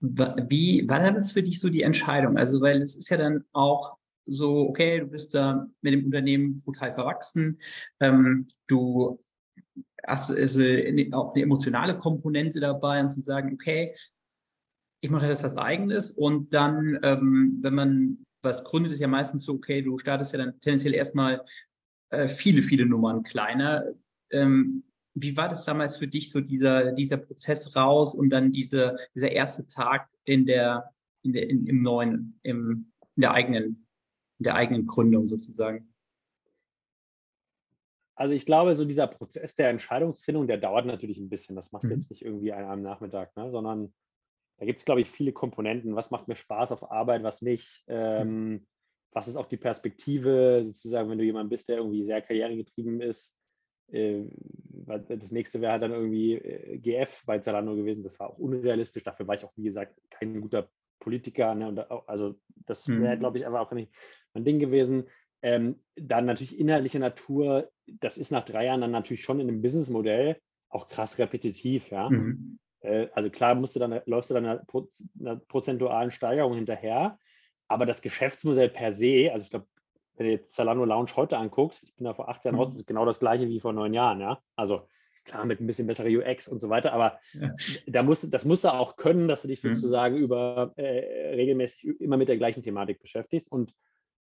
Wie 0.00 0.88
war 0.88 1.12
das 1.12 1.32
für 1.32 1.42
dich 1.42 1.58
so 1.58 1.70
die 1.70 1.82
Entscheidung? 1.82 2.36
Also, 2.36 2.60
weil 2.60 2.82
es 2.82 2.96
ist 2.96 3.08
ja 3.08 3.16
dann 3.16 3.44
auch 3.52 3.96
so, 4.26 4.68
okay, 4.68 5.00
du 5.00 5.06
bist 5.06 5.34
da 5.34 5.66
mit 5.80 5.94
dem 5.94 6.04
Unternehmen 6.04 6.62
brutal 6.62 6.92
verwachsen, 6.92 7.60
ähm, 8.00 8.46
du 8.66 9.22
hast 10.06 10.30
also 10.30 10.60
auch 11.12 11.34
eine 11.34 11.42
emotionale 11.42 11.96
Komponente 11.96 12.60
dabei 12.60 13.00
und 13.00 13.08
zu 13.08 13.20
sagen, 13.20 13.54
okay, 13.54 13.94
ich 15.04 15.10
mache 15.10 15.26
jetzt 15.26 15.44
was 15.44 15.58
Eigenes 15.58 16.12
und 16.12 16.54
dann, 16.54 16.98
ähm, 17.02 17.58
wenn 17.60 17.74
man 17.74 18.24
was 18.40 18.64
gründet, 18.64 18.90
ist 18.90 19.00
ja 19.00 19.06
meistens 19.06 19.44
so, 19.44 19.52
okay, 19.52 19.82
du 19.82 19.98
startest 19.98 20.32
ja 20.32 20.38
dann 20.38 20.58
tendenziell 20.62 20.94
erstmal 20.94 21.44
äh, 22.08 22.26
viele, 22.26 22.62
viele 22.62 22.86
Nummern 22.86 23.22
kleiner. 23.22 23.84
Ähm, 24.30 24.82
wie 25.12 25.36
war 25.36 25.50
das 25.50 25.66
damals 25.66 25.98
für 25.98 26.08
dich, 26.08 26.32
so 26.32 26.40
dieser, 26.40 26.92
dieser 26.92 27.18
Prozess 27.18 27.76
raus 27.76 28.14
und 28.14 28.30
dann 28.30 28.50
diese, 28.50 28.96
dieser 29.14 29.30
erste 29.30 29.66
Tag 29.66 30.08
in 30.24 30.46
der, 30.46 30.90
in 31.22 31.34
der, 31.34 31.50
in, 31.50 31.66
im 31.66 31.82
neuen, 31.82 32.40
im, 32.42 32.90
in 33.16 33.20
der 33.20 33.32
eigenen, 33.32 33.86
in 34.38 34.44
der 34.44 34.54
eigenen 34.54 34.86
Gründung 34.86 35.26
sozusagen? 35.26 35.92
Also 38.14 38.32
ich 38.32 38.46
glaube, 38.46 38.74
so 38.74 38.86
dieser 38.86 39.06
Prozess 39.06 39.54
der 39.54 39.68
Entscheidungsfindung, 39.68 40.46
der 40.46 40.56
dauert 40.56 40.86
natürlich 40.86 41.18
ein 41.18 41.28
bisschen. 41.28 41.56
Das 41.56 41.72
machst 41.72 41.84
du 41.84 41.88
mhm. 41.88 42.00
jetzt 42.00 42.10
nicht 42.10 42.24
irgendwie 42.24 42.54
an 42.54 42.64
einem 42.64 42.82
Nachmittag, 42.82 43.36
ne? 43.36 43.50
sondern 43.50 43.92
da 44.58 44.66
gibt 44.66 44.78
es, 44.78 44.84
glaube 44.84 45.00
ich, 45.00 45.10
viele 45.10 45.32
Komponenten. 45.32 45.96
Was 45.96 46.10
macht 46.10 46.28
mir 46.28 46.36
Spaß 46.36 46.72
auf 46.72 46.90
Arbeit, 46.90 47.22
was 47.22 47.42
nicht? 47.42 47.82
Mhm. 47.86 47.94
Ähm, 47.94 48.66
was 49.12 49.28
ist 49.28 49.36
auch 49.36 49.46
die 49.46 49.56
Perspektive, 49.56 50.62
sozusagen, 50.64 51.08
wenn 51.08 51.18
du 51.18 51.24
jemand 51.24 51.50
bist, 51.50 51.68
der 51.68 51.78
irgendwie 51.78 52.04
sehr 52.04 52.20
karrieregetrieben 52.20 53.00
ist? 53.00 53.32
Äh, 53.92 54.24
das 54.86 55.30
nächste 55.30 55.60
wäre 55.60 55.72
halt 55.72 55.82
dann 55.82 55.92
irgendwie 55.92 56.34
äh, 56.34 56.78
GF 56.78 57.22
bei 57.26 57.38
Zalando 57.38 57.76
gewesen. 57.76 58.02
Das 58.02 58.18
war 58.18 58.30
auch 58.30 58.38
unrealistisch. 58.38 59.04
Dafür 59.04 59.26
war 59.26 59.36
ich 59.36 59.44
auch, 59.44 59.52
wie 59.56 59.64
gesagt, 59.64 60.00
kein 60.10 60.40
guter 60.40 60.68
Politiker. 61.00 61.54
Ne? 61.54 61.68
Und 61.68 61.78
also 62.08 62.36
das 62.66 62.88
wäre, 62.88 63.16
mhm. 63.16 63.20
glaube 63.20 63.38
ich, 63.38 63.46
einfach 63.46 63.60
auch 63.60 63.72
nicht 63.72 63.92
mein 64.34 64.44
Ding 64.44 64.58
gewesen. 64.58 65.04
Ähm, 65.42 65.80
dann 65.96 66.26
natürlich 66.26 66.58
inhaltliche 66.58 66.98
Natur. 66.98 67.70
Das 67.86 68.18
ist 68.18 68.30
nach 68.30 68.44
drei 68.44 68.66
Jahren 68.66 68.80
dann 68.80 68.90
natürlich 68.90 69.22
schon 69.22 69.40
in 69.40 69.48
einem 69.48 69.62
Businessmodell 69.62 70.40
auch 70.70 70.88
krass 70.88 71.18
repetitiv. 71.18 71.90
Ja? 71.90 72.10
Mhm. 72.10 72.58
Äh, 72.84 73.08
also 73.14 73.30
klar 73.30 73.54
musst 73.54 73.74
du 73.74 73.80
dann, 73.80 74.00
läufst 74.06 74.30
du 74.30 74.34
dann 74.34 74.46
einer, 74.46 74.66
einer 75.20 75.36
prozentualen 75.36 76.10
Steigerung 76.10 76.54
hinterher. 76.54 77.18
Aber 77.66 77.86
das 77.86 78.02
Geschäftsmodell 78.02 78.68
per 78.68 78.92
se, 78.92 79.30
also 79.32 79.44
ich 79.44 79.50
glaube, 79.50 79.66
wenn 80.16 80.26
du 80.26 80.32
jetzt 80.32 80.54
Zalando 80.54 80.84
Lounge 80.84 81.16
heute 81.16 81.38
anguckst, 81.38 81.84
ich 81.84 81.94
bin 81.96 82.04
da 82.04 82.14
vor 82.14 82.28
acht 82.28 82.44
Jahren 82.44 82.54
mhm. 82.54 82.60
raus, 82.60 82.68
das 82.68 82.80
ist 82.80 82.86
genau 82.86 83.04
das 83.04 83.18
gleiche 83.18 83.48
wie 83.48 83.60
vor 83.60 83.72
neun 83.72 83.94
Jahren, 83.94 84.20
ja. 84.20 84.38
Also 84.54 84.86
klar, 85.24 85.46
mit 85.46 85.60
ein 85.60 85.66
bisschen 85.66 85.86
besserer 85.86 86.08
UX 86.08 86.46
und 86.46 86.60
so 86.60 86.68
weiter, 86.68 86.92
aber 86.92 87.18
ja. 87.32 87.54
da 87.86 88.02
musst, 88.02 88.32
das 88.32 88.44
musst 88.44 88.64
du 88.64 88.72
auch 88.72 88.96
können, 88.96 89.26
dass 89.26 89.42
du 89.42 89.48
dich 89.48 89.62
mhm. 89.64 89.74
sozusagen 89.74 90.16
über 90.16 90.72
äh, 90.76 91.34
regelmäßig 91.34 92.00
immer 92.00 92.18
mit 92.18 92.28
der 92.28 92.36
gleichen 92.36 92.62
Thematik 92.62 93.00
beschäftigst. 93.00 93.50
Und 93.50 93.74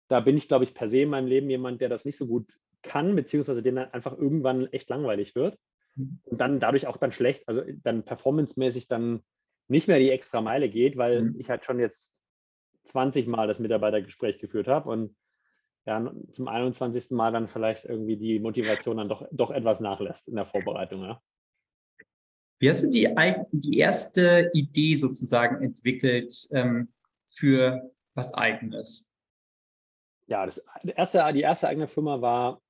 da 0.09 0.19
bin 0.19 0.37
ich, 0.37 0.47
glaube 0.47 0.65
ich, 0.65 0.73
per 0.73 0.89
se 0.89 1.01
in 1.01 1.09
meinem 1.09 1.27
Leben 1.27 1.49
jemand, 1.49 1.81
der 1.81 1.89
das 1.89 2.03
nicht 2.03 2.17
so 2.17 2.27
gut 2.27 2.59
kann, 2.81 3.15
beziehungsweise 3.15 3.63
dem 3.63 3.75
dann 3.75 3.91
einfach 3.91 4.17
irgendwann 4.17 4.67
echt 4.67 4.89
langweilig 4.89 5.35
wird 5.35 5.55
mhm. 5.55 5.68
Und 5.95 6.37
dann 6.37 6.59
dadurch 6.59 6.87
auch 6.87 6.97
dann 6.97 7.11
schlecht, 7.11 7.47
also 7.47 7.63
dann 7.83 8.03
performancemäßig 8.03 8.87
dann 8.87 9.23
nicht 9.67 9.87
mehr 9.87 9.99
die 9.99 10.11
extra 10.11 10.41
Meile 10.41 10.69
geht, 10.69 10.97
weil 10.97 11.21
mhm. 11.21 11.39
ich 11.39 11.49
halt 11.49 11.65
schon 11.65 11.79
jetzt 11.79 12.21
20 12.85 13.27
Mal 13.27 13.47
das 13.47 13.59
Mitarbeitergespräch 13.59 14.39
geführt 14.39 14.67
habe 14.67 14.89
und 14.89 15.15
ja, 15.85 16.11
zum 16.31 16.47
21. 16.47 17.11
Mal 17.11 17.31
dann 17.31 17.47
vielleicht 17.47 17.85
irgendwie 17.85 18.17
die 18.17 18.39
Motivation 18.39 18.97
dann 18.97 19.09
doch, 19.09 19.27
doch 19.31 19.51
etwas 19.51 19.79
nachlässt 19.79 20.27
in 20.27 20.35
der 20.35 20.45
Vorbereitung. 20.45 21.01
Ja. 21.01 21.21
Wie 22.59 22.69
hast 22.69 22.83
du 22.83 22.91
die, 22.91 23.07
die 23.51 23.77
erste 23.77 24.51
Idee 24.53 24.95
sozusagen 24.95 25.63
entwickelt 25.63 26.47
ähm, 26.51 26.91
für 27.25 27.91
was 28.13 28.33
Eigenes? 28.33 29.09
ja, 30.29 30.45
das 30.45 30.63
erste, 30.95 31.33
die 31.33 31.41
erste 31.41 31.67
eigene 31.67 31.87
Firma 31.87 32.21
war, 32.21 32.61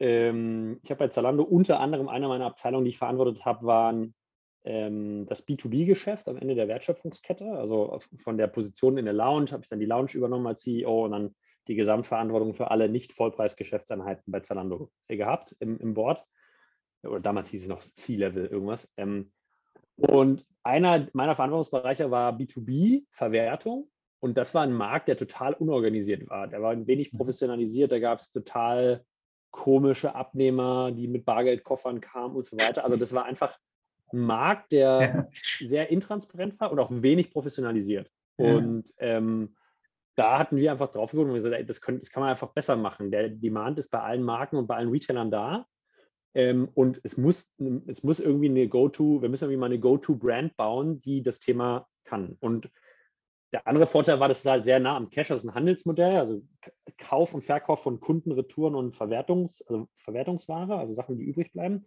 ähm, 0.00 0.80
ich 0.82 0.90
habe 0.90 1.00
bei 1.00 1.08
Zalando 1.08 1.42
unter 1.42 1.80
anderem 1.80 2.08
eine 2.08 2.28
meiner 2.28 2.46
Abteilungen, 2.46 2.84
die 2.84 2.90
ich 2.90 2.98
verantwortet 2.98 3.44
habe, 3.44 3.66
waren 3.66 4.14
ähm, 4.64 5.26
das 5.26 5.46
B2B-Geschäft 5.46 6.28
am 6.28 6.36
Ende 6.36 6.54
der 6.54 6.68
Wertschöpfungskette. 6.68 7.44
Also 7.52 8.00
von 8.16 8.38
der 8.38 8.46
Position 8.46 8.98
in 8.98 9.04
der 9.04 9.14
Lounge 9.14 9.50
habe 9.50 9.62
ich 9.62 9.68
dann 9.68 9.80
die 9.80 9.86
Lounge 9.86 10.12
übernommen 10.14 10.46
als 10.46 10.62
CEO 10.62 11.04
und 11.04 11.12
dann 11.12 11.34
die 11.68 11.74
Gesamtverantwortung 11.74 12.54
für 12.54 12.70
alle 12.70 12.88
Nicht-Vollpreis-Geschäftseinheiten 12.88 14.30
bei 14.30 14.40
Zalando 14.40 14.90
gehabt 15.06 15.54
im, 15.60 15.78
im 15.78 15.94
Board. 15.94 16.24
Oder 17.02 17.20
damals 17.20 17.50
hieß 17.50 17.62
es 17.62 17.68
noch 17.68 17.82
C-Level 17.82 18.46
irgendwas. 18.46 18.90
Ähm, 18.96 19.32
und 19.96 20.46
einer 20.62 21.08
meiner 21.12 21.34
Verantwortungsbereiche 21.34 22.10
war 22.10 22.36
B2B-Verwertung. 22.36 23.90
Und 24.20 24.36
das 24.36 24.54
war 24.54 24.62
ein 24.62 24.72
Markt, 24.72 25.08
der 25.08 25.16
total 25.16 25.54
unorganisiert 25.54 26.28
war. 26.28 26.48
Der 26.48 26.60
war 26.62 26.72
ein 26.72 26.86
wenig 26.86 27.12
mhm. 27.12 27.18
professionalisiert. 27.18 27.92
Da 27.92 27.98
gab 27.98 28.18
es 28.18 28.32
total 28.32 29.04
komische 29.50 30.14
Abnehmer, 30.14 30.92
die 30.92 31.08
mit 31.08 31.24
Bargeldkoffern 31.24 32.00
kamen 32.00 32.36
und 32.36 32.44
so 32.44 32.56
weiter. 32.56 32.84
Also 32.84 32.96
das 32.96 33.12
war 33.14 33.24
einfach 33.24 33.58
ein 34.12 34.20
Markt, 34.20 34.72
der 34.72 35.00
ja. 35.00 35.66
sehr 35.66 35.90
intransparent 35.90 36.58
war 36.60 36.70
und 36.70 36.78
auch 36.78 36.90
wenig 36.90 37.30
professionalisiert. 37.30 38.10
Ja. 38.38 38.56
Und 38.56 38.92
ähm, 38.98 39.56
da 40.16 40.38
hatten 40.38 40.56
wir 40.56 40.72
einfach 40.72 40.90
drauf 40.90 41.12
geguckt 41.12 41.28
und 41.28 41.34
gesagt, 41.34 41.54
ey, 41.54 41.64
das, 41.64 41.80
können, 41.80 42.00
das, 42.00 42.10
kann 42.10 42.22
man 42.22 42.30
einfach 42.30 42.52
besser 42.52 42.76
machen. 42.76 43.10
Der 43.10 43.28
Demand 43.28 43.78
ist 43.78 43.90
bei 43.90 44.00
allen 44.00 44.22
Marken 44.22 44.56
und 44.56 44.66
bei 44.66 44.76
allen 44.76 44.90
Retailern 44.90 45.30
da. 45.30 45.66
Ähm, 46.34 46.68
und 46.74 47.00
es 47.04 47.16
muss, 47.16 47.48
es 47.86 48.02
muss 48.02 48.20
irgendwie 48.20 48.48
eine 48.48 48.68
Go-To, 48.68 49.22
wir 49.22 49.28
müssen 49.28 49.44
irgendwie 49.44 49.60
mal 49.60 49.66
eine 49.66 49.78
Go-To-Brand 49.78 50.56
bauen, 50.56 51.00
die 51.00 51.22
das 51.22 51.40
Thema 51.40 51.86
kann. 52.04 52.36
Und 52.40 52.70
der 53.52 53.66
andere 53.66 53.86
Vorteil 53.86 54.20
war, 54.20 54.28
dass 54.28 54.40
es 54.40 54.46
halt 54.46 54.64
sehr 54.64 54.78
nah 54.78 54.96
am 54.96 55.10
Cash, 55.10 55.28
das 55.28 55.40
ist 55.40 55.48
ein 55.48 55.54
Handelsmodell, 55.54 56.16
also 56.16 56.42
Kauf 56.98 57.32
und 57.32 57.44
Verkauf 57.44 57.82
von 57.82 58.00
Kundenretouren 58.00 58.74
und 58.74 58.94
Verwertungs, 58.94 59.62
also 59.62 59.88
Verwertungsware, 59.98 60.76
also 60.76 60.92
Sachen, 60.92 61.16
die 61.16 61.24
übrig 61.24 61.52
bleiben. 61.52 61.86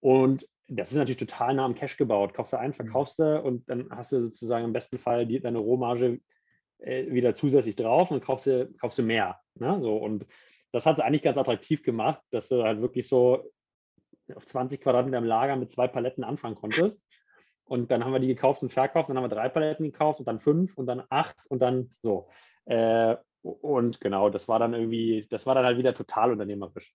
Und 0.00 0.46
das 0.68 0.92
ist 0.92 0.98
natürlich 0.98 1.18
total 1.18 1.54
nah 1.54 1.64
am 1.64 1.74
Cash 1.74 1.96
gebaut. 1.96 2.34
Kaufst 2.34 2.52
du 2.52 2.58
ein, 2.58 2.70
mhm. 2.70 2.74
verkaufst 2.74 3.18
du 3.18 3.40
und 3.40 3.68
dann 3.68 3.88
hast 3.90 4.12
du 4.12 4.20
sozusagen 4.20 4.64
im 4.64 4.72
besten 4.72 4.98
Fall 4.98 5.26
die, 5.26 5.40
deine 5.40 5.58
Rohmarge 5.58 6.20
äh, 6.78 7.10
wieder 7.10 7.34
zusätzlich 7.34 7.76
drauf 7.76 8.10
und 8.10 8.22
kaufst 8.22 8.46
du, 8.46 8.72
kaufst 8.78 8.98
du 8.98 9.02
mehr. 9.02 9.40
Ne? 9.54 9.78
So, 9.80 9.96
und 9.96 10.26
das 10.72 10.86
hat 10.86 10.98
es 10.98 11.00
eigentlich 11.00 11.22
ganz 11.22 11.38
attraktiv 11.38 11.82
gemacht, 11.82 12.22
dass 12.30 12.48
du 12.48 12.62
halt 12.62 12.80
wirklich 12.80 13.08
so 13.08 13.50
auf 14.34 14.46
20 14.46 14.80
Quadratmeter 14.80 15.18
im 15.18 15.24
Lager 15.24 15.56
mit 15.56 15.72
zwei 15.72 15.88
Paletten 15.88 16.24
anfangen 16.24 16.54
konntest. 16.54 17.02
Und 17.70 17.92
dann 17.92 18.04
haben 18.04 18.12
wir 18.12 18.18
die 18.18 18.26
gekauft 18.26 18.62
und 18.62 18.72
verkauft, 18.72 19.08
dann 19.08 19.16
haben 19.16 19.22
wir 19.22 19.28
drei 19.28 19.48
Paletten 19.48 19.84
gekauft 19.84 20.18
und 20.18 20.26
dann 20.26 20.40
fünf 20.40 20.76
und 20.76 20.86
dann 20.86 21.04
acht 21.08 21.36
und 21.48 21.60
dann 21.62 21.92
so. 22.02 22.28
Äh, 22.64 23.14
und 23.42 24.00
genau, 24.00 24.28
das 24.28 24.48
war 24.48 24.58
dann 24.58 24.74
irgendwie, 24.74 25.28
das 25.30 25.46
war 25.46 25.54
dann 25.54 25.64
halt 25.64 25.78
wieder 25.78 25.94
total 25.94 26.32
unternehmerisch. 26.32 26.92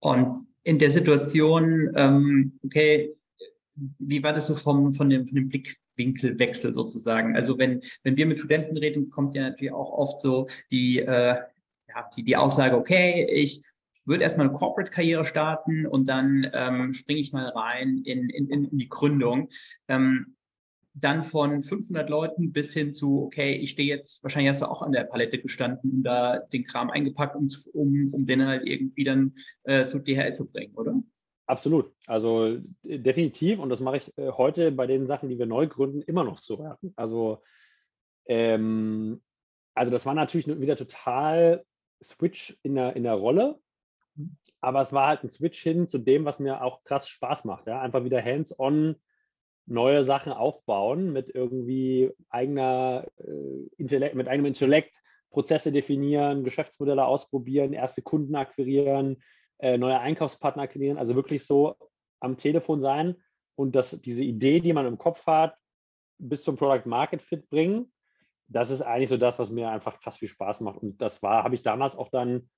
Und 0.00 0.38
in 0.62 0.78
der 0.78 0.88
Situation, 0.88 1.92
ähm, 1.94 2.58
okay, 2.64 3.14
wie 3.74 4.22
war 4.22 4.32
das 4.32 4.46
so 4.46 4.54
vom, 4.54 4.94
von, 4.94 5.10
dem, 5.10 5.26
von 5.26 5.34
dem 5.34 5.50
Blickwinkelwechsel 5.50 6.72
sozusagen? 6.72 7.36
Also 7.36 7.58
wenn, 7.58 7.82
wenn 8.04 8.16
wir 8.16 8.24
mit 8.24 8.38
Studenten 8.38 8.78
reden, 8.78 9.10
kommt 9.10 9.34
ja 9.34 9.42
natürlich 9.42 9.74
auch 9.74 9.92
oft 9.92 10.20
so 10.20 10.48
die, 10.70 11.00
äh, 11.00 11.36
ja, 11.86 12.10
die, 12.16 12.22
die 12.22 12.36
Aussage, 12.38 12.78
okay, 12.78 13.26
ich 13.30 13.62
würde 14.04 14.22
erstmal 14.22 14.48
eine 14.48 14.56
Corporate-Karriere 14.56 15.24
starten 15.24 15.86
und 15.86 16.08
dann 16.08 16.50
ähm, 16.52 16.92
springe 16.92 17.20
ich 17.20 17.32
mal 17.32 17.48
rein 17.48 18.02
in, 18.04 18.28
in, 18.30 18.48
in 18.48 18.78
die 18.78 18.88
Gründung. 18.88 19.48
Ähm, 19.88 20.36
dann 20.94 21.24
von 21.24 21.62
500 21.62 22.08
Leuten 22.10 22.52
bis 22.52 22.74
hin 22.74 22.92
zu, 22.92 23.22
okay, 23.22 23.54
ich 23.54 23.70
stehe 23.70 23.88
jetzt, 23.88 24.22
wahrscheinlich 24.22 24.50
hast 24.50 24.60
du 24.60 24.66
auch 24.66 24.82
an 24.82 24.92
der 24.92 25.04
Palette 25.04 25.38
gestanden 25.38 25.90
und 25.90 26.02
da 26.02 26.40
den 26.52 26.64
Kram 26.64 26.90
eingepackt, 26.90 27.34
um, 27.34 27.48
um, 27.72 28.12
um 28.12 28.26
den 28.26 28.44
halt 28.44 28.66
irgendwie 28.66 29.04
dann 29.04 29.34
äh, 29.64 29.86
zu 29.86 30.00
DHL 30.00 30.34
zu 30.34 30.50
bringen, 30.50 30.74
oder? 30.74 31.02
Absolut. 31.46 31.92
Also 32.06 32.58
definitiv. 32.82 33.58
Und 33.58 33.70
das 33.70 33.80
mache 33.80 33.98
ich 33.98 34.18
äh, 34.18 34.30
heute 34.32 34.70
bei 34.72 34.86
den 34.86 35.06
Sachen, 35.06 35.28
die 35.28 35.38
wir 35.38 35.46
neu 35.46 35.66
gründen, 35.66 36.02
immer 36.02 36.24
noch 36.24 36.38
so. 36.38 36.76
Also, 36.96 37.42
ähm, 38.26 39.22
also 39.74 39.92
das 39.92 40.04
war 40.06 40.14
natürlich 40.14 40.46
wieder 40.46 40.76
total 40.76 41.64
Switch 42.02 42.56
in 42.62 42.74
der, 42.74 42.96
in 42.96 43.02
der 43.02 43.14
Rolle. 43.14 43.58
Aber 44.60 44.80
es 44.80 44.92
war 44.92 45.06
halt 45.06 45.24
ein 45.24 45.30
Switch 45.30 45.60
hin 45.62 45.86
zu 45.86 45.98
dem, 45.98 46.24
was 46.24 46.38
mir 46.38 46.62
auch 46.62 46.84
krass 46.84 47.08
Spaß 47.08 47.44
macht. 47.44 47.66
Ja? 47.66 47.80
Einfach 47.80 48.04
wieder 48.04 48.22
hands-on 48.22 48.96
neue 49.66 50.04
Sachen 50.04 50.32
aufbauen 50.32 51.12
mit 51.12 51.34
irgendwie 51.34 52.12
eigener 52.28 53.06
äh, 53.18 53.66
Intellekt, 53.76 54.14
mit 54.14 54.28
eigenem 54.28 54.46
Intellekt, 54.46 54.94
Prozesse 55.30 55.72
definieren, 55.72 56.44
Geschäftsmodelle 56.44 57.04
ausprobieren, 57.04 57.72
erste 57.72 58.02
Kunden 58.02 58.34
akquirieren, 58.34 59.22
äh, 59.58 59.78
neue 59.78 59.98
Einkaufspartner 59.98 60.64
akquirieren, 60.64 60.98
also 60.98 61.14
wirklich 61.14 61.44
so 61.46 61.76
am 62.20 62.36
Telefon 62.36 62.80
sein 62.80 63.16
und 63.54 63.74
das, 63.74 64.00
diese 64.00 64.24
Idee, 64.24 64.60
die 64.60 64.72
man 64.72 64.86
im 64.86 64.98
Kopf 64.98 65.26
hat, 65.26 65.56
bis 66.18 66.44
zum 66.44 66.56
Product 66.56 66.86
Market 66.86 67.22
Fit 67.22 67.48
bringen. 67.48 67.92
Das 68.48 68.70
ist 68.70 68.82
eigentlich 68.82 69.10
so 69.10 69.16
das, 69.16 69.38
was 69.38 69.50
mir 69.50 69.70
einfach 69.70 70.00
krass 70.00 70.18
viel 70.18 70.28
Spaß 70.28 70.60
macht. 70.60 70.78
Und 70.78 71.00
das 71.00 71.22
war, 71.22 71.44
habe 71.44 71.54
ich 71.54 71.62
damals 71.62 71.96
auch 71.96 72.08
dann 72.08 72.50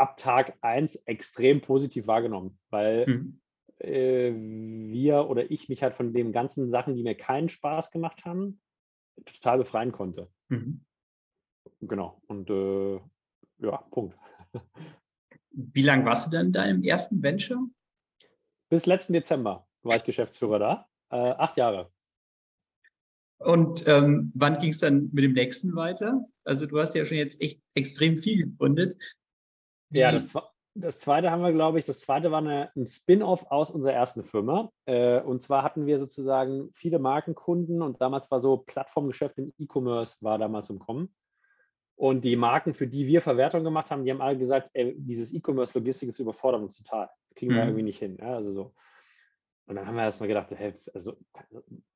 ab 0.00 0.16
Tag 0.16 0.56
1 0.62 0.96
extrem 1.06 1.60
positiv 1.60 2.06
wahrgenommen, 2.06 2.58
weil 2.70 3.06
mhm 3.06 3.40
äh, 3.80 4.32
wir 4.34 5.28
oder 5.28 5.50
ich 5.50 5.68
mich 5.68 5.82
halt 5.82 5.94
von 5.94 6.12
den 6.12 6.32
ganzen 6.32 6.68
Sachen, 6.68 6.96
die 6.96 7.02
mir 7.02 7.14
keinen 7.14 7.48
Spaß 7.48 7.90
gemacht 7.90 8.24
haben, 8.24 8.60
total 9.24 9.58
befreien 9.58 9.92
konnte. 9.92 10.30
Mhm. 10.48 10.84
Genau. 11.80 12.22
Und 12.26 12.50
äh, 12.50 13.00
ja, 13.58 13.76
Punkt. 13.90 14.16
Wie 15.50 15.82
lange 15.82 16.04
warst 16.04 16.26
du 16.26 16.30
denn 16.30 16.52
da 16.52 16.64
im 16.64 16.82
ersten 16.84 17.22
Venture? 17.22 17.66
Bis 18.68 18.86
letzten 18.86 19.14
Dezember 19.14 19.66
war 19.82 19.96
ich 19.96 20.04
Geschäftsführer 20.04 20.58
da. 20.58 20.88
Äh, 21.10 21.32
acht 21.32 21.56
Jahre. 21.56 21.90
Und 23.38 23.88
ähm, 23.88 24.30
wann 24.34 24.58
ging 24.58 24.70
es 24.70 24.78
dann 24.78 25.08
mit 25.12 25.24
dem 25.24 25.32
nächsten 25.32 25.74
weiter? 25.74 26.24
Also 26.44 26.66
du 26.66 26.78
hast 26.78 26.94
ja 26.94 27.04
schon 27.04 27.16
jetzt 27.16 27.40
echt 27.40 27.62
extrem 27.74 28.18
viel 28.18 28.44
gegründet. 28.44 28.96
Ja, 29.90 30.12
das 30.12 30.34
das 30.74 31.00
zweite 31.00 31.30
haben 31.30 31.42
wir, 31.42 31.52
glaube 31.52 31.78
ich, 31.78 31.84
das 31.84 32.00
zweite 32.00 32.30
war 32.30 32.38
eine, 32.38 32.70
ein 32.76 32.86
Spin-off 32.86 33.50
aus 33.50 33.70
unserer 33.70 33.92
ersten 33.92 34.22
Firma. 34.22 34.70
Äh, 34.86 35.20
und 35.20 35.42
zwar 35.42 35.62
hatten 35.62 35.86
wir 35.86 35.98
sozusagen 35.98 36.70
viele 36.72 36.98
Markenkunden 36.98 37.82
und 37.82 38.00
damals 38.00 38.30
war 38.30 38.40
so 38.40 38.58
Plattformgeschäft 38.58 39.38
im 39.38 39.52
E-Commerce 39.58 40.18
war 40.20 40.38
damals 40.38 40.70
im 40.70 40.78
Kommen. 40.78 41.12
Und 41.96 42.24
die 42.24 42.36
Marken, 42.36 42.72
für 42.72 42.86
die 42.86 43.06
wir 43.06 43.20
Verwertung 43.20 43.64
gemacht 43.64 43.90
haben, 43.90 44.04
die 44.04 44.10
haben 44.10 44.22
alle 44.22 44.38
gesagt, 44.38 44.70
ey, 44.72 44.94
dieses 44.96 45.34
E-Commerce-Logistik 45.34 46.08
ist 46.08 46.20
überfordert 46.20 46.62
uns 46.62 46.76
total. 46.76 47.10
Kriegen 47.34 47.52
wir 47.52 47.62
mhm. 47.62 47.68
irgendwie 47.68 47.82
nicht 47.82 47.98
hin. 47.98 48.16
Ja, 48.18 48.36
also 48.36 48.52
so. 48.52 48.74
Und 49.66 49.76
dann 49.76 49.86
haben 49.86 49.96
wir 49.96 50.04
erstmal 50.04 50.28
gedacht, 50.28 50.50
hey, 50.52 50.72
also, 50.94 51.16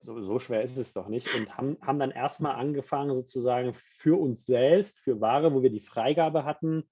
so, 0.01 0.23
so, 0.23 0.39
schwer 0.39 0.63
ist 0.63 0.77
es 0.77 0.93
doch 0.93 1.09
nicht. 1.09 1.35
Und 1.35 1.57
haben, 1.57 1.79
haben 1.81 1.99
dann 1.99 2.11
erstmal 2.11 2.57
angefangen, 2.57 3.15
sozusagen 3.15 3.73
für 3.73 4.21
uns 4.21 4.45
selbst, 4.45 5.01
für 5.01 5.21
Ware, 5.21 5.55
wo 5.55 5.63
wir 5.63 5.71
die 5.71 5.81
Freigabe 5.81 6.45
hatten, 6.45 6.85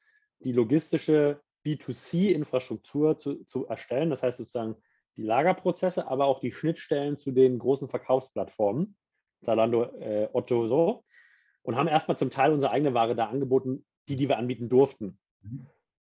die 0.45 0.53
logistische 0.53 1.41
B2C-Infrastruktur 1.65 3.19
zu, 3.19 3.45
zu 3.45 3.67
erstellen. 3.67 4.11
Das 4.11 4.23
heißt 4.23 4.39
sozusagen 4.39 4.77
die 5.17 5.23
Lagerprozesse, 5.23 6.09
aber 6.09 6.27
auch 6.27 6.41
die 6.41 6.53
Schnittstellen 6.53 7.17
zu 7.17 7.33
den 7.33 7.59
großen 7.59 7.89
Verkaufsplattformen, 7.89 8.97
Zalando, 9.43 9.85
äh, 9.85 10.29
Otto 10.33 10.67
so, 10.67 11.05
und 11.63 11.77
haben 11.77 11.89
erstmal 11.89 12.17
zum 12.17 12.31
Teil 12.31 12.53
unsere 12.53 12.73
eigene 12.73 12.95
Ware 12.95 13.15
da 13.15 13.27
angeboten, 13.27 13.85
die, 14.09 14.17
die 14.17 14.29
wir 14.29 14.39
anbieten 14.39 14.69
durften. 14.69 15.19
Mhm. 15.43 15.67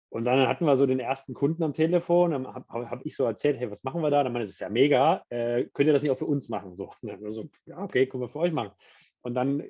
Und 0.09 0.25
dann 0.25 0.45
hatten 0.45 0.65
wir 0.65 0.75
so 0.75 0.85
den 0.85 0.99
ersten 0.99 1.33
Kunden 1.33 1.63
am 1.63 1.71
Telefon, 1.71 2.31
dann 2.31 2.45
habe 2.45 2.89
hab 2.89 3.05
ich 3.05 3.15
so 3.15 3.23
erzählt, 3.23 3.57
hey, 3.57 3.71
was 3.71 3.85
machen 3.85 4.01
wir 4.01 4.09
da? 4.09 4.23
Dann 4.23 4.33
meinte 4.33 4.43
es 4.43 4.55
ist 4.55 4.59
ja 4.59 4.67
mega, 4.67 5.23
äh, 5.29 5.65
könnt 5.73 5.87
ihr 5.87 5.93
das 5.93 6.01
nicht 6.01 6.11
auch 6.11 6.17
für 6.17 6.25
uns 6.25 6.49
machen? 6.49 6.75
So, 6.75 6.91
so, 7.29 7.49
ja, 7.65 7.81
okay, 7.81 8.07
können 8.07 8.23
wir 8.23 8.29
für 8.29 8.39
euch 8.39 8.51
machen. 8.51 8.71
Und 9.21 9.35
dann 9.35 9.63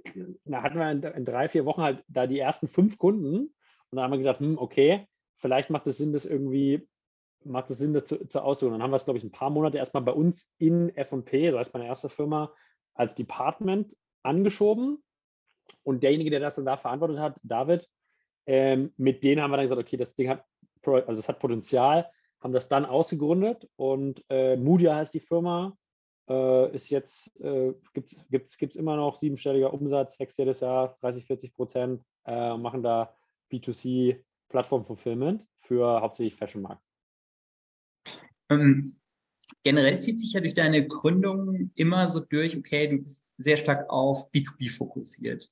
na, 0.44 0.64
hatten 0.64 0.80
wir 0.80 0.90
in, 0.90 1.04
in, 1.04 1.26
drei, 1.26 1.48
vier 1.48 1.66
Wochen 1.66 1.82
halt 1.82 2.04
da 2.08 2.26
die 2.26 2.40
ersten 2.40 2.68
fünf 2.68 2.98
Kunden 2.98 3.54
und 3.92 3.98
dann 3.98 4.06
haben 4.06 4.12
wir 4.12 4.20
gedacht, 4.20 4.40
hm, 4.40 4.58
okay, 4.58 5.06
vielleicht 5.38 5.70
macht 5.70 5.86
es 5.88 5.98
Sinn, 5.98 6.14
das 6.14 6.26
irgendwie, 6.26 6.88
macht 7.44 7.70
es 7.70 7.78
Sinn, 7.78 7.94
das 7.94 8.06
zu, 8.06 8.26
zu 8.28 8.42
aussuchen. 8.42 8.72
Dann 8.72 8.84
haben 8.84 8.92
wir 8.92 8.98
es, 8.98 9.06
glaube 9.06 9.18
ich, 9.18 9.24
ein 9.24 9.32
paar 9.32 9.50
Monate 9.50 9.78
erstmal 9.78 10.04
bei 10.04 10.14
uns 10.14 10.50
in 10.58 10.96
FP, 10.96 11.52
so 11.52 11.60
heißt 11.60 11.74
meine 11.74 11.88
erste 11.88 12.10
Firma, 12.10 12.54
als 12.94 13.16
Department 13.16 13.96
angeschoben. 14.24 15.04
Und 15.84 16.04
derjenige, 16.04 16.30
der 16.30 16.40
das 16.40 16.56
dann 16.56 16.66
da 16.66 16.78
verantwortet 16.78 17.20
hat, 17.20 17.40
David, 17.44 17.88
ähm, 18.46 18.94
mit 18.98 19.24
denen 19.24 19.42
haben 19.42 19.52
wir 19.52 19.58
dann 19.58 19.66
gesagt, 19.66 19.82
okay, 19.82 19.98
das 19.98 20.16
Ding 20.16 20.30
hat, 20.30 20.46
also 20.84 21.18
das 21.18 21.28
hat 21.28 21.40
Potenzial, 21.40 22.10
haben 22.40 22.54
das 22.54 22.68
dann 22.68 22.86
ausgegründet 22.86 23.70
und 23.76 24.24
äh, 24.30 24.58
Moodia 24.58 24.96
heißt 24.96 25.14
die 25.14 25.20
Firma, 25.20 25.78
äh, 26.28 26.76
ist 26.76 26.90
jetzt, 26.90 27.40
äh, 27.40 27.74
gibt 27.94 28.12
es 28.12 28.18
gibt's, 28.30 28.58
gibt's 28.58 28.76
immer 28.76 28.96
noch 28.96 29.18
siebenstelliger 29.18 29.74
Umsatz, 29.74 30.20
wächst 30.20 30.40
jedes 30.40 30.62
Jahr 30.62 30.98
30, 31.02 31.26
40 31.26 31.54
Prozent, 31.54 32.04
äh, 32.26 32.58
machen 32.58 32.84
da 32.84 33.14
B2C 33.52 34.24
Plattform-Fulfillment 34.50 35.46
für 35.62 36.02
hauptsächlich 36.02 36.36
Fashion-Markt? 36.36 36.84
Ähm, 38.50 38.98
generell 39.64 40.00
zieht 40.00 40.20
sich 40.20 40.34
ja 40.34 40.42
durch 40.42 40.54
deine 40.54 40.88
Gründung 40.88 41.72
immer 41.76 42.10
so 42.10 42.20
durch, 42.20 42.58
okay, 42.58 42.88
du 42.88 42.98
bist 42.98 43.36
sehr 43.38 43.58
stark 43.58 43.90
auf 43.90 44.32
B2B 44.32 44.72
fokussiert. 44.72 45.50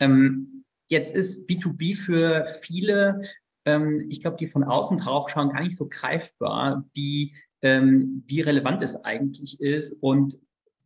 Ähm, 0.00 0.64
jetzt 0.88 1.14
ist 1.14 1.48
B2B 1.48 1.96
für 1.96 2.46
viele, 2.62 3.22
ähm, 3.64 4.06
ich 4.10 4.20
glaube, 4.20 4.36
die 4.38 4.46
von 4.46 4.64
außen 4.64 4.98
drauf 4.98 5.28
schauen, 5.30 5.50
gar 5.50 5.62
nicht 5.62 5.76
so 5.76 5.88
greifbar, 5.88 6.88
wie, 6.94 7.34
ähm, 7.62 8.22
wie 8.26 8.40
relevant 8.40 8.82
es 8.82 8.96
eigentlich 9.04 9.60
ist 9.60 9.92
und 10.00 10.38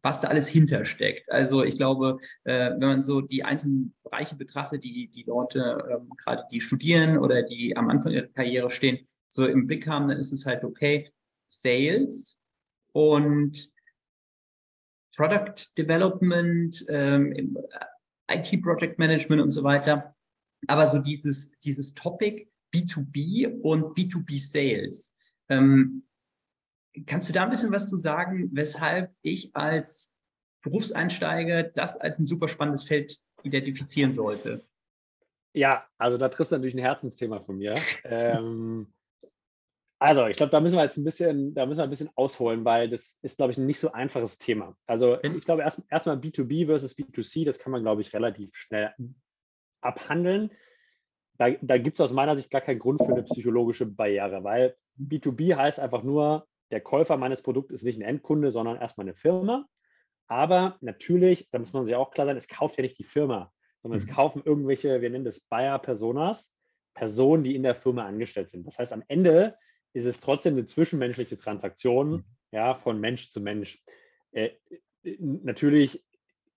was 0.02 0.20
da 0.20 0.28
alles 0.28 0.48
hintersteckt. 0.48 1.30
Also 1.30 1.62
ich 1.62 1.76
glaube, 1.76 2.18
äh, 2.44 2.70
wenn 2.70 2.88
man 2.88 3.02
so 3.02 3.20
die 3.20 3.44
einzelnen 3.44 3.94
Bereiche 4.02 4.36
betrachtet, 4.36 4.82
die 4.82 5.08
die 5.08 5.22
Leute, 5.22 5.88
ähm, 5.90 6.10
gerade 6.16 6.44
die 6.50 6.60
studieren 6.60 7.18
oder 7.18 7.42
die 7.42 7.76
am 7.76 7.88
Anfang 7.88 8.12
ihrer 8.12 8.26
Karriere 8.26 8.70
stehen, 8.70 9.06
so 9.28 9.46
im 9.46 9.66
Blick 9.66 9.86
haben, 9.86 10.08
dann 10.08 10.18
ist 10.18 10.32
es 10.32 10.44
halt 10.44 10.64
okay, 10.64 11.10
Sales 11.46 12.42
und 12.92 13.70
Product 15.14 15.54
Development, 15.78 16.84
ähm, 16.88 17.56
IT 18.30 18.62
Project 18.62 18.98
Management 18.98 19.42
und 19.42 19.50
so 19.50 19.62
weiter. 19.62 20.14
Aber 20.66 20.86
so 20.88 20.98
dieses, 20.98 21.58
dieses 21.60 21.94
Topic 21.94 22.48
B2B 22.74 23.60
und 23.60 23.96
B2B 23.96 24.40
Sales. 24.40 25.16
Ähm, 25.48 26.04
kannst 27.07 27.28
du 27.28 27.33
da 27.33 27.44
ein 27.44 27.50
bisschen 27.50 27.72
was 27.72 27.88
zu 27.88 27.96
sagen, 27.96 28.50
weshalb 28.52 29.14
ich 29.22 29.55
als 29.55 30.18
Berufseinsteiger 30.62 31.64
das 31.64 31.96
als 32.00 32.18
ein 32.18 32.26
super 32.26 32.48
spannendes 32.48 32.85
Feld 32.85 33.18
identifizieren 33.42 34.12
sollte? 34.12 34.64
Ja, 35.55 35.87
also 35.98 36.16
da 36.16 36.28
triffst 36.28 36.52
du 36.52 36.57
natürlich 36.57 36.74
ein 36.74 36.81
Herzensthema 36.81 37.40
von 37.40 37.59
mir. 37.59 37.74
ähm, 38.05 38.92
also, 39.98 40.26
ich 40.26 40.37
glaube, 40.37 40.50
da 40.50 40.61
müssen 40.61 40.76
wir 40.76 40.83
jetzt 40.83 40.96
ein 40.96 41.05
bisschen, 41.05 41.55
da 41.55 41.64
müssen 41.64 41.78
wir 41.78 41.85
ein 41.85 41.90
bisschen 41.90 42.11
ausholen, 42.16 42.64
weil 42.64 42.88
das 42.88 43.18
ist, 43.22 43.37
glaube 43.37 43.52
ich, 43.52 43.59
ein 43.59 43.66
nicht 43.66 43.78
so 43.78 43.92
einfaches 43.92 44.38
Thema. 44.38 44.76
Also, 44.87 45.22
ich 45.22 45.44
glaube, 45.44 45.62
erst, 45.62 45.83
erstmal 45.90 46.16
B2B 46.16 46.66
versus 46.66 46.96
B2C, 46.96 47.44
das 47.44 47.61
kann 47.61 47.70
man, 47.70 47.83
glaube 47.83 48.00
ich, 48.00 48.12
relativ 48.12 48.52
schnell 48.55 48.92
abhandeln. 49.81 50.50
Da, 51.38 51.50
da 51.61 51.78
gibt 51.78 51.94
es 51.96 52.00
aus 52.00 52.12
meiner 52.12 52.35
Sicht 52.35 52.50
gar 52.50 52.61
keinen 52.61 52.81
Grund 52.81 53.00
für 53.00 53.12
eine 53.12 53.22
psychologische 53.22 53.87
Barriere, 53.87 54.42
weil 54.42 54.76
B2B 54.98 55.55
heißt 55.55 55.78
einfach 55.78 56.02
nur, 56.02 56.48
der 56.72 56.80
Käufer 56.80 57.16
meines 57.16 57.42
Produkts 57.42 57.72
ist 57.72 57.85
nicht 57.85 57.98
ein 57.98 58.02
Endkunde, 58.02 58.50
sondern 58.50 58.78
erstmal 58.78 59.04
eine 59.04 59.14
Firma. 59.14 59.68
Aber 60.26 60.78
natürlich, 60.80 61.48
da 61.50 61.58
muss 61.58 61.72
man 61.72 61.85
sich 61.85 61.94
auch 61.94 62.11
klar 62.11 62.26
sein, 62.26 62.37
es 62.37 62.48
kauft 62.48 62.78
ja 62.78 62.82
nicht 62.82 62.98
die 62.98 63.04
Firma, 63.04 63.52
sondern 63.82 64.00
mhm. 64.00 64.08
es 64.08 64.14
kaufen 64.14 64.42
irgendwelche, 64.44 65.02
wir 65.02 65.11
nennen 65.11 65.24
das 65.24 65.40
Buyer-Personas, 65.40 66.54
Personen, 66.94 67.44
die 67.44 67.54
in 67.54 67.62
der 67.62 67.74
Firma 67.74 68.06
angestellt 68.06 68.50
sind. 68.50 68.66
Das 68.66 68.78
heißt, 68.78 68.92
am 68.92 69.04
Ende 69.08 69.56
ist 69.92 70.06
es 70.06 70.20
trotzdem 70.20 70.54
eine 70.54 70.64
zwischenmenschliche 70.64 71.37
Transaktion 71.37 72.11
mhm. 72.11 72.24
ja, 72.50 72.74
von 72.74 72.98
Mensch 73.00 73.30
zu 73.30 73.40
Mensch. 73.40 73.82
Äh, 74.32 74.50
natürlich 75.04 76.02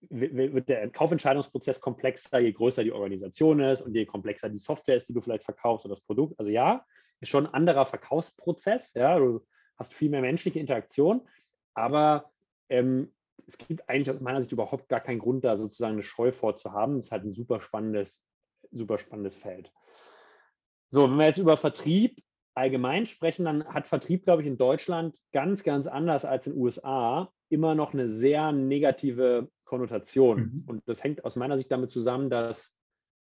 wird 0.09 0.69
der 0.69 0.89
Kaufentscheidungsprozess 0.91 1.81
komplexer, 1.81 2.39
je 2.39 2.51
größer 2.51 2.83
die 2.83 2.91
Organisation 2.91 3.59
ist 3.59 3.81
und 3.81 3.95
je 3.95 4.05
komplexer 4.05 4.49
die 4.49 4.59
Software 4.59 4.95
ist, 4.95 5.09
die 5.09 5.13
du 5.13 5.21
vielleicht 5.21 5.43
verkaufst 5.43 5.85
oder 5.85 5.95
das 5.95 6.05
Produkt. 6.05 6.37
Also 6.37 6.51
ja, 6.51 6.85
ist 7.21 7.29
schon 7.29 7.47
ein 7.47 7.53
anderer 7.53 7.85
Verkaufsprozess. 7.85 8.93
Ja, 8.93 9.17
du 9.17 9.45
hast 9.77 9.93
viel 9.93 10.09
mehr 10.09 10.21
menschliche 10.21 10.59
Interaktion, 10.59 11.27
aber 11.73 12.31
ähm, 12.69 13.13
es 13.47 13.57
gibt 13.57 13.87
eigentlich 13.89 14.09
aus 14.09 14.21
meiner 14.21 14.41
Sicht 14.41 14.51
überhaupt 14.51 14.89
gar 14.89 15.01
keinen 15.01 15.19
Grund, 15.19 15.43
da 15.43 15.55
sozusagen 15.55 15.93
eine 15.93 16.03
Scheu 16.03 16.31
vorzuhaben. 16.31 16.97
Es 16.97 17.05
ist 17.05 17.11
halt 17.11 17.25
ein 17.25 17.33
super 17.33 17.61
spannendes, 17.61 18.23
super 18.71 18.97
spannendes 18.97 19.35
Feld. 19.35 19.71
So, 20.91 21.09
wenn 21.09 21.17
wir 21.17 21.27
jetzt 21.27 21.37
über 21.37 21.57
Vertrieb 21.57 22.23
allgemein 22.55 23.05
sprechen, 23.05 23.45
dann 23.45 23.65
hat 23.65 23.87
Vertrieb, 23.87 24.23
glaube 24.23 24.41
ich, 24.41 24.47
in 24.47 24.57
Deutschland 24.57 25.17
ganz, 25.33 25.63
ganz 25.63 25.87
anders 25.87 26.25
als 26.25 26.47
in 26.47 26.53
den 26.53 26.61
USA 26.61 27.31
immer 27.49 27.75
noch 27.75 27.93
eine 27.93 28.07
sehr 28.07 28.51
negative 28.51 29.49
Konnotation. 29.65 30.39
Mhm. 30.39 30.63
Und 30.67 30.83
das 30.87 31.03
hängt 31.03 31.25
aus 31.25 31.35
meiner 31.35 31.57
Sicht 31.57 31.71
damit 31.71 31.91
zusammen, 31.91 32.29
dass 32.29 32.73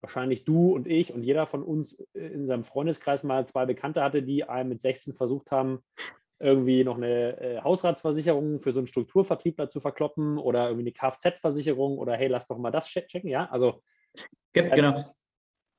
wahrscheinlich 0.00 0.44
du 0.44 0.72
und 0.72 0.86
ich 0.86 1.12
und 1.12 1.24
jeder 1.24 1.46
von 1.46 1.64
uns 1.64 1.94
in 2.14 2.46
seinem 2.46 2.64
Freundeskreis 2.64 3.24
mal 3.24 3.46
zwei 3.46 3.66
Bekannte 3.66 4.02
hatte, 4.02 4.22
die 4.22 4.44
einem 4.44 4.68
mit 4.68 4.80
16 4.80 5.14
versucht 5.14 5.50
haben, 5.50 5.80
irgendwie 6.40 6.84
noch 6.84 6.96
eine 6.96 7.40
äh, 7.40 7.60
Hausratsversicherung 7.60 8.60
für 8.60 8.72
so 8.72 8.80
einen 8.80 8.86
Strukturvertriebler 8.86 9.70
zu 9.70 9.80
verkloppen 9.80 10.38
oder 10.38 10.68
irgendwie 10.68 10.84
eine 10.84 10.92
Kfz-Versicherung 10.92 11.98
oder 11.98 12.16
hey, 12.16 12.28
lass 12.28 12.46
doch 12.46 12.58
mal 12.58 12.70
das 12.70 12.86
checken, 12.86 13.28
ja? 13.28 13.46
Also. 13.50 13.82
Ja, 14.54 14.64
äh, 14.64 14.70
genau. 14.70 15.04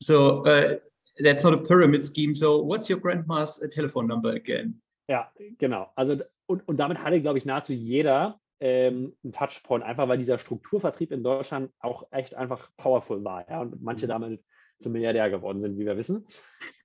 So, 0.01 0.43
uh, 0.45 0.77
that's 1.23 1.43
not 1.43 1.53
a 1.53 1.57
pyramid 1.57 2.05
scheme. 2.05 2.33
So, 2.33 2.65
what's 2.65 2.89
your 2.89 2.99
grandma's 2.99 3.61
uh, 3.61 3.67
telephone 3.67 4.07
number 4.07 4.31
again? 4.31 4.81
Ja, 5.07 5.31
genau. 5.57 5.91
Also, 5.95 6.17
und, 6.45 6.67
und 6.67 6.77
damit 6.77 6.99
hatte, 6.99 7.21
glaube 7.21 7.37
ich, 7.37 7.45
nahezu 7.45 7.73
jeder 7.73 8.39
ähm, 8.59 9.15
einen 9.23 9.33
Touchpoint, 9.33 9.83
einfach 9.83 10.07
weil 10.07 10.17
dieser 10.17 10.37
Strukturvertrieb 10.37 11.11
in 11.11 11.23
Deutschland 11.23 11.71
auch 11.79 12.07
echt 12.11 12.35
einfach 12.35 12.69
powerful 12.77 13.23
war. 13.23 13.49
Ja? 13.49 13.61
Und 13.61 13.81
manche 13.81 14.05
mhm. 14.05 14.09
damit 14.09 14.43
zum 14.79 14.91
Milliardär 14.91 15.29
geworden 15.29 15.61
sind, 15.61 15.77
wie 15.77 15.85
wir 15.85 15.97
wissen. 15.97 16.25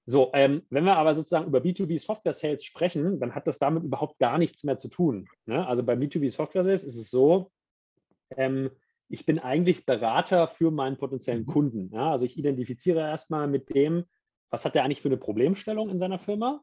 So, 0.06 0.30
ähm, 0.34 0.62
wenn 0.68 0.84
wir 0.84 0.96
aber 0.96 1.14
sozusagen 1.14 1.46
über 1.46 1.60
B2B 1.60 1.98
Software 1.98 2.34
Sales 2.34 2.64
sprechen, 2.64 3.20
dann 3.20 3.34
hat 3.34 3.46
das 3.46 3.58
damit 3.58 3.84
überhaupt 3.84 4.18
gar 4.18 4.38
nichts 4.38 4.62
mehr 4.64 4.76
zu 4.76 4.88
tun. 4.88 5.26
Ne? 5.46 5.66
Also 5.66 5.82
bei 5.82 5.94
B2B 5.94 6.30
Software 6.30 6.64
Sales 6.64 6.84
ist 6.84 6.96
es 6.96 7.10
so, 7.10 7.50
ähm, 8.36 8.70
ich 9.08 9.24
bin 9.24 9.38
eigentlich 9.38 9.86
Berater 9.86 10.48
für 10.48 10.70
meinen 10.70 10.98
potenziellen 10.98 11.42
mhm. 11.42 11.46
Kunden. 11.46 11.90
Ja? 11.94 12.10
Also 12.10 12.26
ich 12.26 12.38
identifiziere 12.38 13.00
erstmal 13.00 13.48
mit 13.48 13.74
dem, 13.74 14.04
was 14.50 14.64
hat 14.64 14.76
er 14.76 14.84
eigentlich 14.84 15.00
für 15.00 15.08
eine 15.08 15.16
Problemstellung 15.16 15.88
in 15.88 15.98
seiner 15.98 16.18
Firma? 16.18 16.62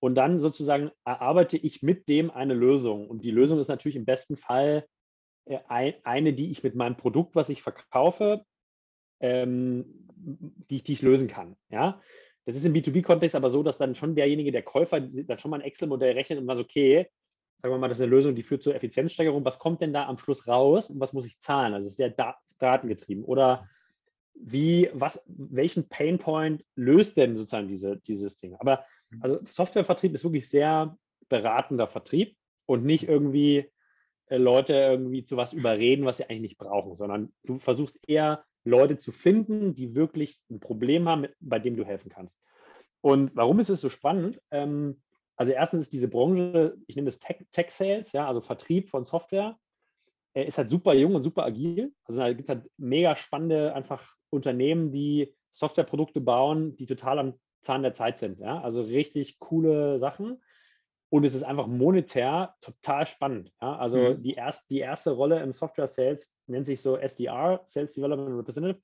Und 0.00 0.14
dann 0.14 0.38
sozusagen 0.38 0.90
erarbeite 1.04 1.56
ich 1.56 1.82
mit 1.82 2.08
dem 2.08 2.30
eine 2.30 2.54
Lösung. 2.54 3.08
Und 3.08 3.24
die 3.24 3.30
Lösung 3.30 3.58
ist 3.58 3.68
natürlich 3.68 3.96
im 3.96 4.04
besten 4.04 4.36
Fall 4.36 4.86
äh, 5.46 5.58
eine, 5.68 6.34
die 6.34 6.50
ich 6.50 6.62
mit 6.62 6.74
meinem 6.74 6.96
Produkt, 6.96 7.34
was 7.34 7.48
ich 7.48 7.62
verkaufe, 7.62 8.44
ähm, 9.20 9.86
die, 10.16 10.82
die 10.82 10.92
ich 10.92 11.02
lösen 11.02 11.28
kann. 11.28 11.56
Ja? 11.70 12.00
Das 12.48 12.56
ist 12.56 12.64
im 12.64 12.72
B2B-Kontext 12.72 13.36
aber 13.36 13.50
so, 13.50 13.62
dass 13.62 13.76
dann 13.76 13.94
schon 13.94 14.14
derjenige, 14.14 14.50
der 14.50 14.62
Käufer, 14.62 15.02
dann 15.02 15.38
schon 15.38 15.50
mal 15.50 15.58
ein 15.58 15.66
Excel-Modell 15.66 16.14
rechnet 16.14 16.38
und 16.38 16.46
sagt, 16.46 16.58
okay, 16.58 17.06
sagen 17.60 17.74
wir 17.74 17.78
mal, 17.78 17.88
das 17.88 17.98
ist 17.98 18.04
eine 18.04 18.10
Lösung, 18.10 18.34
die 18.34 18.42
führt 18.42 18.62
zur 18.62 18.74
Effizienzsteigerung. 18.74 19.44
Was 19.44 19.58
kommt 19.58 19.82
denn 19.82 19.92
da 19.92 20.06
am 20.06 20.16
Schluss 20.16 20.48
raus 20.48 20.88
und 20.88 20.98
was 20.98 21.12
muss 21.12 21.26
ich 21.26 21.38
zahlen? 21.40 21.74
Also 21.74 21.84
es 21.84 21.92
ist 21.92 21.98
sehr 21.98 22.38
datengetrieben. 22.58 23.22
Oder 23.22 23.68
wie, 24.34 24.88
was, 24.94 25.22
welchen 25.26 25.90
Painpoint 25.90 26.64
löst 26.74 27.18
denn 27.18 27.36
sozusagen 27.36 27.68
diese, 27.68 27.98
dieses 27.98 28.38
Ding? 28.38 28.56
Aber 28.58 28.82
mhm. 29.10 29.22
also 29.22 29.40
Softwarevertrieb 29.50 30.14
ist 30.14 30.24
wirklich 30.24 30.48
sehr 30.48 30.96
beratender 31.28 31.86
Vertrieb 31.86 32.34
und 32.64 32.82
nicht 32.82 33.06
irgendwie 33.06 33.70
äh, 34.28 34.38
Leute 34.38 34.72
irgendwie 34.72 35.22
zu 35.22 35.36
was 35.36 35.52
überreden, 35.52 36.06
was 36.06 36.16
sie 36.16 36.24
eigentlich 36.24 36.40
nicht 36.40 36.58
brauchen, 36.58 36.96
sondern 36.96 37.30
du 37.44 37.58
versuchst 37.58 37.98
eher 38.08 38.42
Leute 38.68 38.98
zu 38.98 39.12
finden, 39.12 39.74
die 39.74 39.94
wirklich 39.94 40.40
ein 40.50 40.60
Problem 40.60 41.08
haben, 41.08 41.26
bei 41.40 41.58
dem 41.58 41.76
du 41.76 41.84
helfen 41.84 42.10
kannst. 42.10 42.40
Und 43.00 43.34
warum 43.34 43.60
ist 43.60 43.70
es 43.70 43.80
so 43.80 43.88
spannend? 43.88 44.40
Ähm, 44.50 45.00
also 45.36 45.52
erstens 45.52 45.82
ist 45.82 45.92
diese 45.92 46.08
Branche, 46.08 46.76
ich 46.86 46.96
nenne 46.96 47.06
das 47.06 47.20
Tech, 47.20 47.46
Tech 47.52 47.70
Sales, 47.70 48.12
ja, 48.12 48.26
also 48.26 48.40
Vertrieb 48.40 48.88
von 48.88 49.04
Software, 49.04 49.56
er 50.34 50.46
ist 50.46 50.58
halt 50.58 50.70
super 50.70 50.94
jung 50.94 51.14
und 51.14 51.22
super 51.22 51.44
agil. 51.44 51.92
Also 52.04 52.20
da 52.20 52.32
gibt 52.32 52.48
es 52.48 52.54
halt 52.54 52.70
mega 52.76 53.16
spannende 53.16 53.74
einfach 53.74 54.14
Unternehmen, 54.30 54.92
die 54.92 55.34
Softwareprodukte 55.50 56.20
bauen, 56.20 56.76
die 56.76 56.86
total 56.86 57.18
am 57.18 57.34
Zahn 57.62 57.82
der 57.82 57.94
Zeit 57.94 58.18
sind. 58.18 58.38
Ja? 58.38 58.60
Also 58.60 58.82
richtig 58.82 59.38
coole 59.38 59.98
Sachen. 59.98 60.40
Und 61.10 61.24
es 61.24 61.34
ist 61.34 61.42
einfach 61.42 61.66
monetär 61.66 62.54
total 62.60 63.06
spannend. 63.06 63.52
Ja? 63.60 63.76
Also 63.76 63.98
mhm. 63.98 64.22
die, 64.22 64.34
erst, 64.34 64.68
die 64.70 64.80
erste 64.80 65.12
Rolle 65.12 65.42
im 65.42 65.52
Software 65.52 65.86
Sales 65.86 66.34
nennt 66.46 66.66
sich 66.66 66.82
so 66.82 66.96
SDR, 66.96 67.62
Sales 67.64 67.94
Development 67.94 68.38
Representative. 68.38 68.82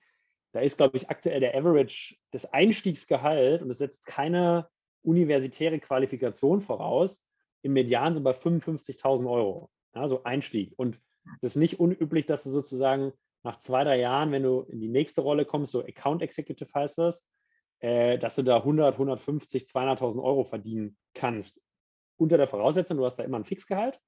Da 0.52 0.60
ist, 0.60 0.76
glaube 0.76 0.96
ich, 0.96 1.10
aktuell 1.10 1.40
der 1.40 1.56
Average, 1.56 2.16
das 2.30 2.46
Einstiegsgehalt, 2.46 3.60
und 3.60 3.68
das 3.68 3.78
setzt 3.78 4.06
keine 4.06 4.68
universitäre 5.02 5.78
Qualifikation 5.80 6.60
voraus, 6.60 7.22
im 7.62 7.72
Median 7.72 8.14
so 8.14 8.22
bei 8.22 8.30
55.000 8.30 9.28
Euro. 9.28 9.70
Ja, 9.94 10.08
so 10.08 10.22
Einstieg. 10.24 10.72
Und 10.76 11.00
das 11.40 11.52
ist 11.52 11.56
nicht 11.56 11.80
unüblich, 11.80 12.26
dass 12.26 12.44
du 12.44 12.50
sozusagen 12.50 13.12
nach 13.42 13.58
zwei, 13.58 13.84
drei 13.84 13.98
Jahren, 13.98 14.32
wenn 14.32 14.42
du 14.42 14.62
in 14.62 14.80
die 14.80 14.88
nächste 14.88 15.20
Rolle 15.20 15.44
kommst, 15.44 15.72
so 15.72 15.84
Account 15.84 16.22
Executive 16.22 16.72
heißt 16.74 16.98
das, 16.98 17.26
äh, 17.80 18.18
dass 18.18 18.36
du 18.36 18.42
da 18.42 18.56
100, 18.56 18.94
150, 18.94 19.64
200.000 19.64 20.22
Euro 20.22 20.44
verdienen 20.44 20.96
kannst. 21.14 21.60
Unter 22.16 22.36
der 22.36 22.46
Voraussetzung, 22.46 22.96
du 22.96 23.04
hast 23.04 23.16
da 23.16 23.24
immer 23.24 23.38
ein 23.38 23.44
Fixgehalt 23.44 23.98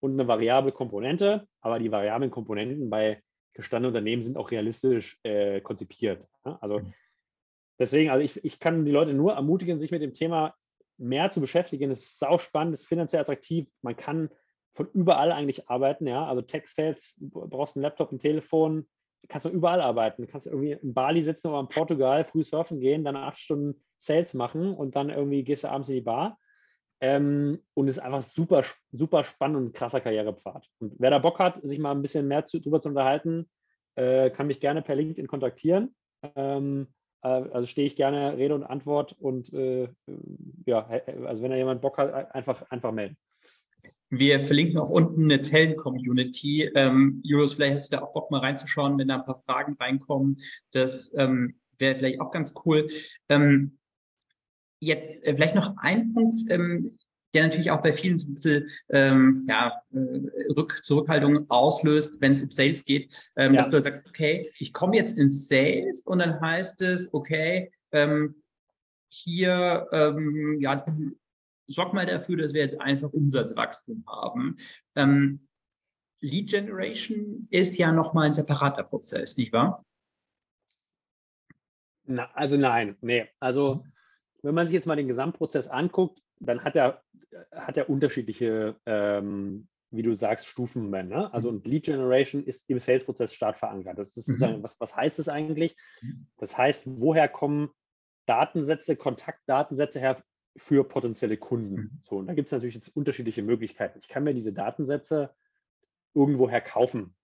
und 0.00 0.12
eine 0.12 0.28
variable 0.28 0.72
Komponente, 0.72 1.46
aber 1.60 1.78
die 1.78 1.90
variablen 1.90 2.30
Komponenten 2.30 2.90
bei 2.90 3.22
gestandenen 3.54 3.94
Unternehmen 3.94 4.22
sind 4.22 4.36
auch 4.36 4.50
realistisch 4.50 5.18
äh, 5.22 5.60
konzipiert. 5.60 6.24
Ja? 6.44 6.58
Also 6.60 6.80
mhm. 6.80 6.94
deswegen, 7.78 8.10
also 8.10 8.22
ich, 8.22 8.44
ich 8.44 8.60
kann 8.60 8.84
die 8.84 8.92
Leute 8.92 9.14
nur 9.14 9.32
ermutigen, 9.32 9.78
sich 9.78 9.90
mit 9.90 10.02
dem 10.02 10.14
Thema 10.14 10.54
mehr 10.96 11.30
zu 11.30 11.40
beschäftigen. 11.40 11.90
Es 11.90 12.02
ist 12.02 12.18
sau 12.18 12.38
spannend, 12.38 12.74
es 12.74 12.80
ist 12.82 12.86
finanziell 12.86 13.22
attraktiv. 13.22 13.68
Man 13.82 13.96
kann 13.96 14.30
von 14.74 14.88
überall 14.92 15.32
eigentlich 15.32 15.68
arbeiten, 15.68 16.06
ja. 16.06 16.26
Also 16.26 16.42
Tech-Sales, 16.42 17.16
brauchst 17.20 17.76
einen 17.76 17.82
Laptop, 17.82 18.12
ein 18.12 18.18
Telefon, 18.18 18.86
kannst 19.28 19.44
du 19.44 19.50
überall 19.50 19.80
arbeiten. 19.80 20.22
Du 20.22 20.28
kannst 20.28 20.46
irgendwie 20.46 20.72
in 20.72 20.94
Bali 20.94 21.22
sitzen 21.22 21.48
oder 21.48 21.60
in 21.60 21.68
Portugal, 21.68 22.24
früh 22.24 22.44
surfen 22.44 22.80
gehen, 22.80 23.04
dann 23.04 23.16
acht 23.16 23.38
Stunden 23.38 23.82
Sales 23.96 24.34
machen 24.34 24.74
und 24.74 24.94
dann 24.94 25.10
irgendwie 25.10 25.42
gehst 25.42 25.64
du 25.64 25.68
abends 25.68 25.88
in 25.88 25.96
die 25.96 26.00
Bar. 26.00 26.38
Ähm, 27.00 27.60
und 27.74 27.88
ist 27.88 28.00
einfach 28.00 28.22
super, 28.22 28.64
super 28.90 29.22
spannend 29.22 29.56
und 29.56 29.72
krasser 29.72 30.00
Karrierepfad. 30.00 30.66
Und 30.80 30.94
wer 30.98 31.10
da 31.10 31.18
Bock 31.18 31.38
hat, 31.38 31.62
sich 31.62 31.78
mal 31.78 31.92
ein 31.92 32.02
bisschen 32.02 32.26
mehr 32.26 32.46
zu, 32.46 32.60
drüber 32.60 32.80
zu 32.80 32.88
unterhalten, 32.88 33.48
äh, 33.94 34.30
kann 34.30 34.48
mich 34.48 34.60
gerne 34.60 34.82
per 34.82 34.96
LinkedIn 34.96 35.28
kontaktieren. 35.28 35.94
Ähm, 36.34 36.88
äh, 37.22 37.28
also 37.28 37.66
stehe 37.66 37.86
ich 37.86 37.96
gerne 37.96 38.36
Rede 38.36 38.54
und 38.54 38.64
Antwort 38.64 39.14
und 39.18 39.52
äh, 39.52 39.88
ja, 40.66 40.88
also 41.26 41.42
wenn 41.42 41.50
da 41.50 41.56
jemand 41.56 41.82
Bock 41.82 41.98
hat, 41.98 42.34
einfach, 42.34 42.62
einfach 42.70 42.92
melden. 42.92 43.16
Wir 44.10 44.40
verlinken 44.40 44.78
auch 44.78 44.88
unten 44.88 45.24
eine 45.24 45.40
Tellen-Community. 45.40 46.70
Ähm, 46.74 47.20
Julius, 47.24 47.54
vielleicht 47.54 47.74
hast 47.74 47.92
du 47.92 47.96
da 47.96 48.02
auch 48.02 48.12
Bock 48.14 48.30
mal 48.30 48.40
reinzuschauen, 48.40 48.98
wenn 48.98 49.08
da 49.08 49.16
ein 49.16 49.24
paar 49.24 49.40
Fragen 49.40 49.76
reinkommen. 49.78 50.38
Das 50.72 51.14
ähm, 51.16 51.56
wäre 51.78 51.96
vielleicht 51.96 52.20
auch 52.20 52.30
ganz 52.30 52.54
cool. 52.64 52.88
Ähm, 53.28 53.77
jetzt 54.80 55.24
äh, 55.26 55.34
vielleicht 55.34 55.54
noch 55.54 55.76
ein 55.78 56.12
Punkt, 56.12 56.50
ähm, 56.50 56.98
der 57.34 57.44
natürlich 57.44 57.70
auch 57.70 57.82
bei 57.82 57.92
vielen 57.92 58.16
so 58.16 58.28
ein 58.28 58.34
bisschen 58.34 58.70
ähm, 58.88 59.44
ja, 59.48 59.80
äh, 59.92 60.52
Rück 60.56 60.80
Zurückhaltung 60.82 61.48
auslöst, 61.50 62.20
wenn 62.20 62.32
es 62.32 62.42
um 62.42 62.50
Sales 62.50 62.84
geht, 62.84 63.12
ähm, 63.36 63.54
ja. 63.54 63.60
dass 63.60 63.70
du 63.70 63.80
sagst, 63.80 64.08
okay, 64.08 64.42
ich 64.58 64.72
komme 64.72 64.96
jetzt 64.96 65.18
ins 65.18 65.46
Sales 65.48 66.02
und 66.02 66.20
dann 66.20 66.40
heißt 66.40 66.80
es, 66.82 67.12
okay, 67.12 67.70
ähm, 67.92 68.42
hier, 69.10 69.88
ähm, 69.92 70.58
ja, 70.60 70.84
sorg 71.66 71.92
mal 71.92 72.06
dafür, 72.06 72.36
dass 72.36 72.54
wir 72.54 72.62
jetzt 72.62 72.80
einfach 72.80 73.12
Umsatzwachstum 73.12 74.04
haben. 74.06 74.56
Ähm, 74.96 75.48
Lead 76.20 76.50
Generation 76.50 77.46
ist 77.50 77.76
ja 77.76 77.92
nochmal 77.92 78.26
ein 78.26 78.34
separater 78.34 78.82
Prozess, 78.82 79.36
nicht 79.36 79.52
wahr? 79.52 79.84
Na, 82.04 82.30
also 82.34 82.56
nein, 82.56 82.96
nee. 83.02 83.28
Also 83.38 83.84
wenn 84.42 84.54
man 84.54 84.66
sich 84.66 84.74
jetzt 84.74 84.86
mal 84.86 84.96
den 84.96 85.08
Gesamtprozess 85.08 85.68
anguckt, 85.68 86.20
dann 86.40 86.62
hat 86.64 86.76
er, 86.76 87.02
hat 87.52 87.76
er 87.76 87.90
unterschiedliche, 87.90 88.76
ähm, 88.86 89.68
wie 89.90 90.02
du 90.02 90.14
sagst, 90.14 90.46
Stufen. 90.46 90.90
Ne? 90.90 91.32
Also 91.32 91.48
und 91.48 91.66
Lead 91.66 91.84
Generation 91.84 92.44
ist 92.44 92.68
im 92.68 92.78
Sales-Prozess 92.78 93.32
stark 93.32 93.58
verankert. 93.58 93.98
Das 93.98 94.16
ist 94.16 94.28
mhm. 94.28 94.32
sozusagen, 94.32 94.62
was, 94.62 94.78
was 94.80 94.94
heißt 94.94 95.18
das 95.18 95.28
eigentlich? 95.28 95.76
Mhm. 96.02 96.26
Das 96.36 96.56
heißt, 96.56 96.84
woher 96.86 97.28
kommen 97.28 97.70
Datensätze, 98.26 98.96
Kontaktdatensätze 98.96 100.00
her 100.00 100.22
für 100.56 100.84
potenzielle 100.84 101.36
Kunden. 101.36 101.74
Mhm. 101.74 101.90
So, 102.02 102.16
und 102.16 102.26
da 102.26 102.34
gibt 102.34 102.46
es 102.46 102.52
natürlich 102.52 102.74
jetzt 102.74 102.94
unterschiedliche 102.94 103.42
Möglichkeiten. 103.42 103.98
Ich 103.98 104.08
kann 104.08 104.24
mir 104.24 104.34
diese 104.34 104.52
Datensätze 104.52 105.34
irgendwoher 106.14 106.60
kaufen 106.60 107.14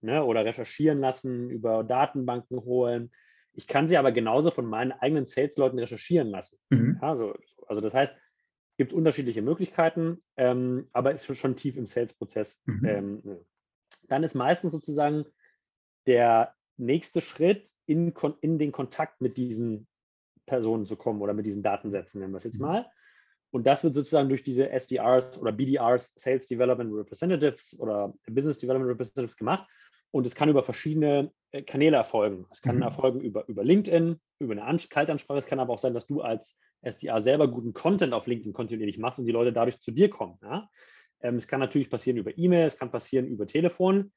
ne, 0.00 0.24
oder 0.24 0.44
recherchieren 0.44 1.00
lassen, 1.00 1.50
über 1.50 1.84
Datenbanken 1.84 2.58
holen. 2.60 3.10
Ich 3.54 3.66
kann 3.66 3.88
sie 3.88 3.96
aber 3.96 4.12
genauso 4.12 4.50
von 4.50 4.66
meinen 4.66 4.92
eigenen 4.92 5.26
Sales-Leuten 5.26 5.78
recherchieren 5.78 6.28
lassen. 6.28 6.58
Mhm. 6.70 6.98
Ja, 7.00 7.16
so, 7.16 7.34
also 7.66 7.80
das 7.80 7.94
heißt, 7.94 8.12
es 8.12 8.76
gibt 8.76 8.92
unterschiedliche 8.92 9.42
Möglichkeiten, 9.42 10.22
ähm, 10.36 10.88
aber 10.92 11.12
ist 11.12 11.24
schon 11.36 11.56
tief 11.56 11.76
im 11.76 11.86
Sales-Prozess. 11.86 12.60
Mhm. 12.66 12.84
Ähm, 12.84 13.38
dann 14.08 14.24
ist 14.24 14.34
meistens 14.34 14.72
sozusagen 14.72 15.24
der 16.06 16.54
nächste 16.76 17.20
Schritt 17.20 17.70
in, 17.86 18.12
in 18.40 18.58
den 18.58 18.72
Kontakt 18.72 19.20
mit 19.20 19.36
diesen 19.36 19.86
Personen 20.46 20.86
zu 20.86 20.96
kommen 20.96 21.22
oder 21.22 21.32
mit 21.32 21.46
diesen 21.46 21.62
Datensätzen, 21.62 22.20
nennen 22.20 22.32
wir 22.32 22.38
es 22.38 22.44
jetzt 22.44 22.58
mhm. 22.58 22.66
mal. 22.66 22.90
Und 23.50 23.66
das 23.68 23.84
wird 23.84 23.94
sozusagen 23.94 24.28
durch 24.28 24.42
diese 24.42 24.68
SDRs 24.70 25.38
oder 25.38 25.52
BDRs, 25.52 26.12
Sales 26.16 26.48
Development 26.48 26.92
Representatives 26.92 27.78
oder 27.78 28.12
Business 28.26 28.58
Development 28.58 28.90
Representatives 28.90 29.36
gemacht. 29.36 29.68
Und 30.14 30.28
es 30.28 30.36
kann 30.36 30.48
über 30.48 30.62
verschiedene 30.62 31.32
äh, 31.50 31.62
Kanäle 31.62 31.96
erfolgen. 31.96 32.46
Es 32.52 32.62
kann 32.62 32.76
mhm. 32.76 32.82
erfolgen 32.82 33.20
über, 33.20 33.48
über 33.48 33.64
LinkedIn, 33.64 34.20
über 34.38 34.52
eine 34.52 34.62
An 34.62 34.78
Kaltansprache. 34.78 35.40
Es 35.40 35.46
kann 35.46 35.58
aber 35.58 35.72
auch 35.72 35.80
sein, 35.80 35.92
dass 35.92 36.06
du 36.06 36.20
als 36.20 36.56
SDR 36.82 37.20
selber 37.20 37.48
guten 37.48 37.72
Content 37.72 38.12
auf 38.12 38.28
LinkedIn 38.28 38.52
kontinuierlich 38.52 38.98
machst 38.98 39.18
und 39.18 39.24
die 39.24 39.32
Leute 39.32 39.52
dadurch 39.52 39.80
zu 39.80 39.90
dir 39.90 40.08
kommen. 40.08 40.38
Ja? 40.40 40.70
Ähm, 41.20 41.34
es 41.34 41.48
kann 41.48 41.58
natürlich 41.58 41.90
passieren 41.90 42.16
über 42.16 42.38
E-Mail, 42.38 42.64
es 42.64 42.78
kann 42.78 42.92
passieren 42.92 43.26
über 43.26 43.48
Telefon. 43.48 44.12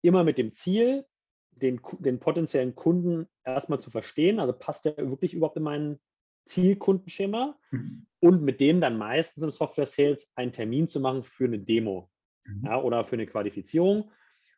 Immer 0.00 0.24
mit 0.24 0.38
dem 0.38 0.50
Ziel, 0.52 1.04
den, 1.50 1.78
den 1.98 2.20
potenziellen 2.20 2.74
Kunden 2.74 3.26
erstmal 3.44 3.80
zu 3.80 3.90
verstehen. 3.90 4.40
Also 4.40 4.54
passt 4.54 4.86
der 4.86 4.96
wirklich 4.96 5.34
überhaupt 5.34 5.58
in 5.58 5.62
mein 5.62 6.00
Zielkundenschema? 6.46 7.58
Mhm. 7.70 8.06
Und 8.18 8.42
mit 8.42 8.62
dem 8.62 8.80
dann 8.80 8.96
meistens 8.96 9.44
im 9.44 9.50
Software 9.50 9.84
Sales 9.84 10.26
einen 10.36 10.52
Termin 10.52 10.88
zu 10.88 11.00
machen 11.00 11.22
für 11.22 11.44
eine 11.44 11.58
Demo 11.58 12.10
mhm. 12.44 12.64
ja, 12.64 12.80
oder 12.80 13.04
für 13.04 13.16
eine 13.16 13.26
Qualifizierung. 13.26 14.10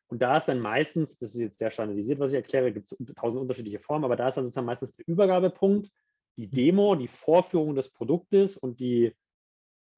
Und 0.09 0.23
da 0.23 0.37
ist 0.37 0.47
dann 0.47 0.61
meistens, 0.61 1.19
das 1.19 1.35
ist 1.35 1.40
jetzt 1.40 1.59
sehr 1.59 1.71
standardisiert, 1.71 2.21
was 2.21 2.31
ich 2.31 2.37
erkläre, 2.37 2.73
gibt 2.73 2.92
es 2.92 2.97
tausend 3.16 3.40
unterschiedliche 3.40 3.81
Formen, 3.81 4.05
aber 4.05 4.16
da 4.16 4.29
ist 4.29 4.37
dann 4.37 4.45
sozusagen 4.45 4.66
meistens 4.66 4.92
der 4.92 5.09
Übergabepunkt, 5.09 5.90
die 6.37 6.47
mhm. 6.47 6.51
Demo, 6.53 6.95
die 6.95 7.09
Vorführung 7.09 7.75
des 7.75 7.90
Produktes 7.90 8.57
und 8.57 8.79
die 8.79 9.12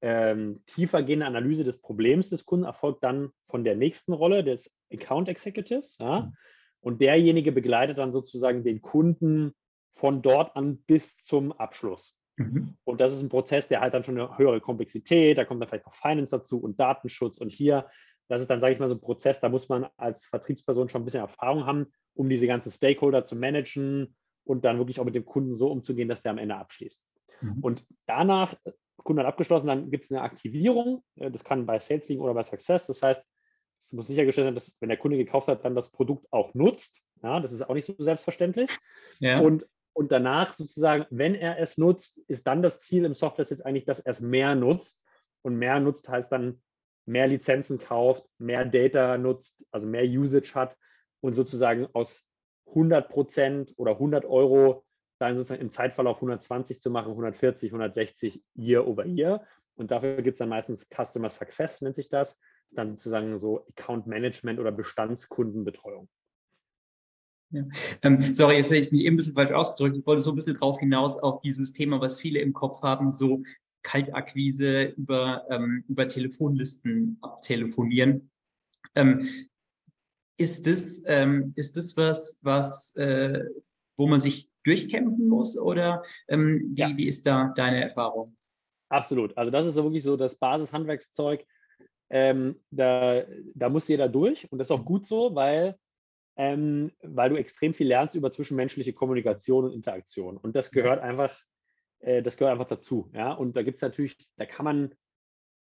ähm, 0.01 0.61
tiefergehende 0.65 1.25
Analyse 1.25 1.63
des 1.63 1.81
Problems 1.81 2.29
des 2.29 2.45
Kunden 2.45 2.65
erfolgt 2.65 3.03
dann 3.03 3.31
von 3.47 3.63
der 3.63 3.75
nächsten 3.75 4.13
Rolle 4.13 4.43
des 4.43 4.71
Account 4.91 5.27
Executives. 5.27 5.97
Ja? 5.99 6.21
Mhm. 6.21 6.33
Und 6.81 7.01
derjenige 7.01 7.51
begleitet 7.51 7.97
dann 7.97 8.13
sozusagen 8.13 8.63
den 8.63 8.81
Kunden 8.81 9.53
von 9.95 10.21
dort 10.21 10.55
an 10.55 10.77
bis 10.87 11.17
zum 11.17 11.51
Abschluss. 11.51 12.17
Mhm. 12.37 12.77
Und 12.85 13.01
das 13.01 13.11
ist 13.11 13.21
ein 13.21 13.29
Prozess, 13.29 13.67
der 13.67 13.81
halt 13.81 13.93
dann 13.93 14.05
schon 14.05 14.17
eine 14.17 14.37
höhere 14.37 14.61
Komplexität, 14.61 15.37
da 15.37 15.43
kommt 15.43 15.61
dann 15.61 15.67
vielleicht 15.67 15.85
noch 15.85 15.93
Finance 15.93 16.31
dazu 16.31 16.59
und 16.59 16.79
Datenschutz. 16.79 17.37
Und 17.37 17.49
hier, 17.49 17.87
das 18.29 18.41
ist 18.41 18.49
dann, 18.49 18.61
sage 18.61 18.73
ich 18.73 18.79
mal, 18.79 18.87
so 18.87 18.95
ein 18.95 19.01
Prozess, 19.01 19.39
da 19.41 19.49
muss 19.49 19.67
man 19.69 19.87
als 19.97 20.25
Vertriebsperson 20.25 20.87
schon 20.87 21.01
ein 21.01 21.05
bisschen 21.05 21.21
Erfahrung 21.21 21.65
haben, 21.65 21.87
um 22.13 22.29
diese 22.29 22.47
ganzen 22.47 22.71
Stakeholder 22.71 23.25
zu 23.25 23.35
managen 23.35 24.15
und 24.43 24.63
dann 24.63 24.77
wirklich 24.77 24.99
auch 24.99 25.05
mit 25.05 25.15
dem 25.15 25.25
Kunden 25.25 25.53
so 25.53 25.69
umzugehen, 25.71 26.07
dass 26.07 26.21
der 26.21 26.31
am 26.31 26.37
Ende 26.37 26.55
abschließt. 26.55 27.03
Mhm. 27.41 27.59
Und 27.61 27.85
danach, 28.05 28.53
Kunde 28.97 29.23
hat 29.23 29.29
abgeschlossen, 29.29 29.67
dann 29.67 29.89
gibt 29.89 30.05
es 30.05 30.11
eine 30.11 30.21
Aktivierung. 30.21 31.03
Äh, 31.15 31.31
das 31.31 31.43
kann 31.43 31.65
bei 31.65 31.79
Sales 31.79 32.07
liegen 32.07 32.21
oder 32.21 32.33
bei 32.33 32.43
Success. 32.43 32.85
Das 32.85 33.01
heißt, 33.01 33.23
es 33.81 33.93
muss 33.93 34.07
sichergestellt 34.07 34.47
sein, 34.47 34.55
dass, 34.55 34.77
wenn 34.79 34.89
der 34.89 34.97
Kunde 34.97 35.17
gekauft 35.17 35.47
hat, 35.47 35.65
dann 35.65 35.75
das 35.75 35.91
Produkt 35.91 36.27
auch 36.31 36.53
nutzt. 36.53 37.01
Ja, 37.23 37.39
das 37.39 37.51
ist 37.51 37.67
auch 37.67 37.73
nicht 37.73 37.85
so 37.85 37.95
selbstverständlich. 37.97 38.69
Ja. 39.19 39.39
Und, 39.39 39.67
und 39.93 40.11
danach 40.11 40.55
sozusagen, 40.55 41.05
wenn 41.09 41.33
er 41.33 41.59
es 41.59 41.77
nutzt, 41.77 42.19
ist 42.27 42.45
dann 42.45 42.61
das 42.61 42.81
Ziel 42.81 43.05
im 43.05 43.13
Software 43.13 43.45
jetzt 43.49 43.65
eigentlich, 43.65 43.85
dass 43.85 43.99
er 43.99 44.11
es 44.11 44.21
mehr 44.21 44.53
nutzt. 44.55 45.03
Und 45.41 45.55
mehr 45.55 45.79
nutzt 45.79 46.09
heißt 46.09 46.31
dann 46.31 46.61
mehr 47.09 47.27
Lizenzen 47.27 47.79
kauft, 47.79 48.25
mehr 48.37 48.65
Data 48.65 49.17
nutzt, 49.17 49.65
also 49.71 49.87
mehr 49.87 50.03
Usage 50.03 50.53
hat 50.53 50.77
und 51.21 51.33
sozusagen 51.33 51.87
aus 51.93 52.23
100 52.67 53.09
Prozent 53.09 53.73
oder 53.77 53.93
100 53.93 54.25
Euro 54.25 54.85
dann 55.19 55.35
sozusagen 55.35 55.61
im 55.61 55.71
Zeitverlauf 55.71 56.17
120 56.17 56.81
zu 56.81 56.89
machen, 56.91 57.09
140, 57.09 57.71
160 57.71 58.41
Year 58.55 58.87
over 58.87 59.05
Year. 59.05 59.45
Und 59.75 59.91
dafür 59.91 60.21
gibt 60.21 60.35
es 60.35 60.39
dann 60.39 60.49
meistens 60.49 60.87
Customer 60.89 61.29
Success, 61.29 61.81
nennt 61.81 61.95
sich 61.95 62.09
das 62.09 62.39
ist 62.69 62.77
dann 62.77 62.95
sozusagen 62.95 63.37
so 63.39 63.65
Account 63.69 64.07
Management 64.07 64.59
oder 64.59 64.71
Bestandskundenbetreuung. 64.71 66.07
Ja. 67.51 67.63
Ähm, 68.03 68.35
sorry, 68.35 68.57
jetzt 68.57 68.69
hätte 68.69 68.85
ich 68.85 68.91
mich 68.91 69.01
eben 69.01 69.15
ein 69.15 69.17
bisschen 69.17 69.33
falsch 69.33 69.51
ausgedrückt. 69.51 69.97
Ich 69.97 70.05
wollte 70.05 70.21
so 70.21 70.31
ein 70.31 70.35
bisschen 70.35 70.53
drauf 70.53 70.79
hinaus 70.79 71.17
auf 71.17 71.41
dieses 71.41 71.73
Thema, 71.73 71.99
was 71.99 72.19
viele 72.19 72.39
im 72.39 72.53
Kopf 72.53 72.83
haben, 72.83 73.11
so 73.11 73.41
Kaltakquise 73.83 74.93
über, 74.97 75.45
ähm, 75.49 75.83
über 75.87 76.07
Telefonlisten 76.07 77.17
abtelefonieren. 77.21 78.31
Ähm, 78.95 79.27
ist 80.37 80.67
das, 80.67 81.03
ähm, 81.07 81.53
ist 81.55 81.77
das 81.77 81.97
was, 81.97 82.39
was 82.43 82.95
äh, 82.95 83.45
wo 83.97 84.07
man 84.07 84.21
sich 84.21 84.49
durchkämpfen 84.63 85.27
muss 85.27 85.57
oder 85.57 86.03
ähm, 86.27 86.71
wie, 86.73 86.79
ja. 86.79 86.97
wie 86.97 87.07
ist 87.07 87.25
da 87.25 87.53
deine 87.55 87.81
Erfahrung? 87.81 88.35
Absolut. 88.89 89.37
Also 89.37 89.51
das 89.51 89.65
ist 89.65 89.75
wirklich 89.75 90.03
so 90.03 90.17
das 90.17 90.39
Basishandwerkszeug, 90.39 91.45
ähm, 92.09 92.59
da, 92.71 93.23
da 93.53 93.69
muss 93.69 93.87
jeder 93.87 94.09
durch 94.09 94.51
und 94.51 94.57
das 94.57 94.67
ist 94.67 94.71
auch 94.71 94.85
gut 94.85 95.05
so, 95.05 95.35
weil, 95.35 95.77
ähm, 96.37 96.91
weil 97.03 97.29
du 97.29 97.35
extrem 97.35 97.73
viel 97.73 97.87
lernst 97.87 98.15
über 98.15 98.31
zwischenmenschliche 98.31 98.93
Kommunikation 98.93 99.65
und 99.65 99.73
Interaktion. 99.73 100.37
Und 100.37 100.55
das 100.55 100.71
gehört 100.71 101.01
einfach, 101.01 101.37
äh, 101.99 102.21
das 102.21 102.37
gehört 102.37 102.53
einfach 102.53 102.67
dazu. 102.67 103.09
Ja? 103.13 103.31
Und 103.33 103.55
da 103.55 103.63
gibt 103.63 103.77
es 103.77 103.81
natürlich, 103.81 104.17
da 104.37 104.45
kann 104.45 104.65
man 104.65 104.95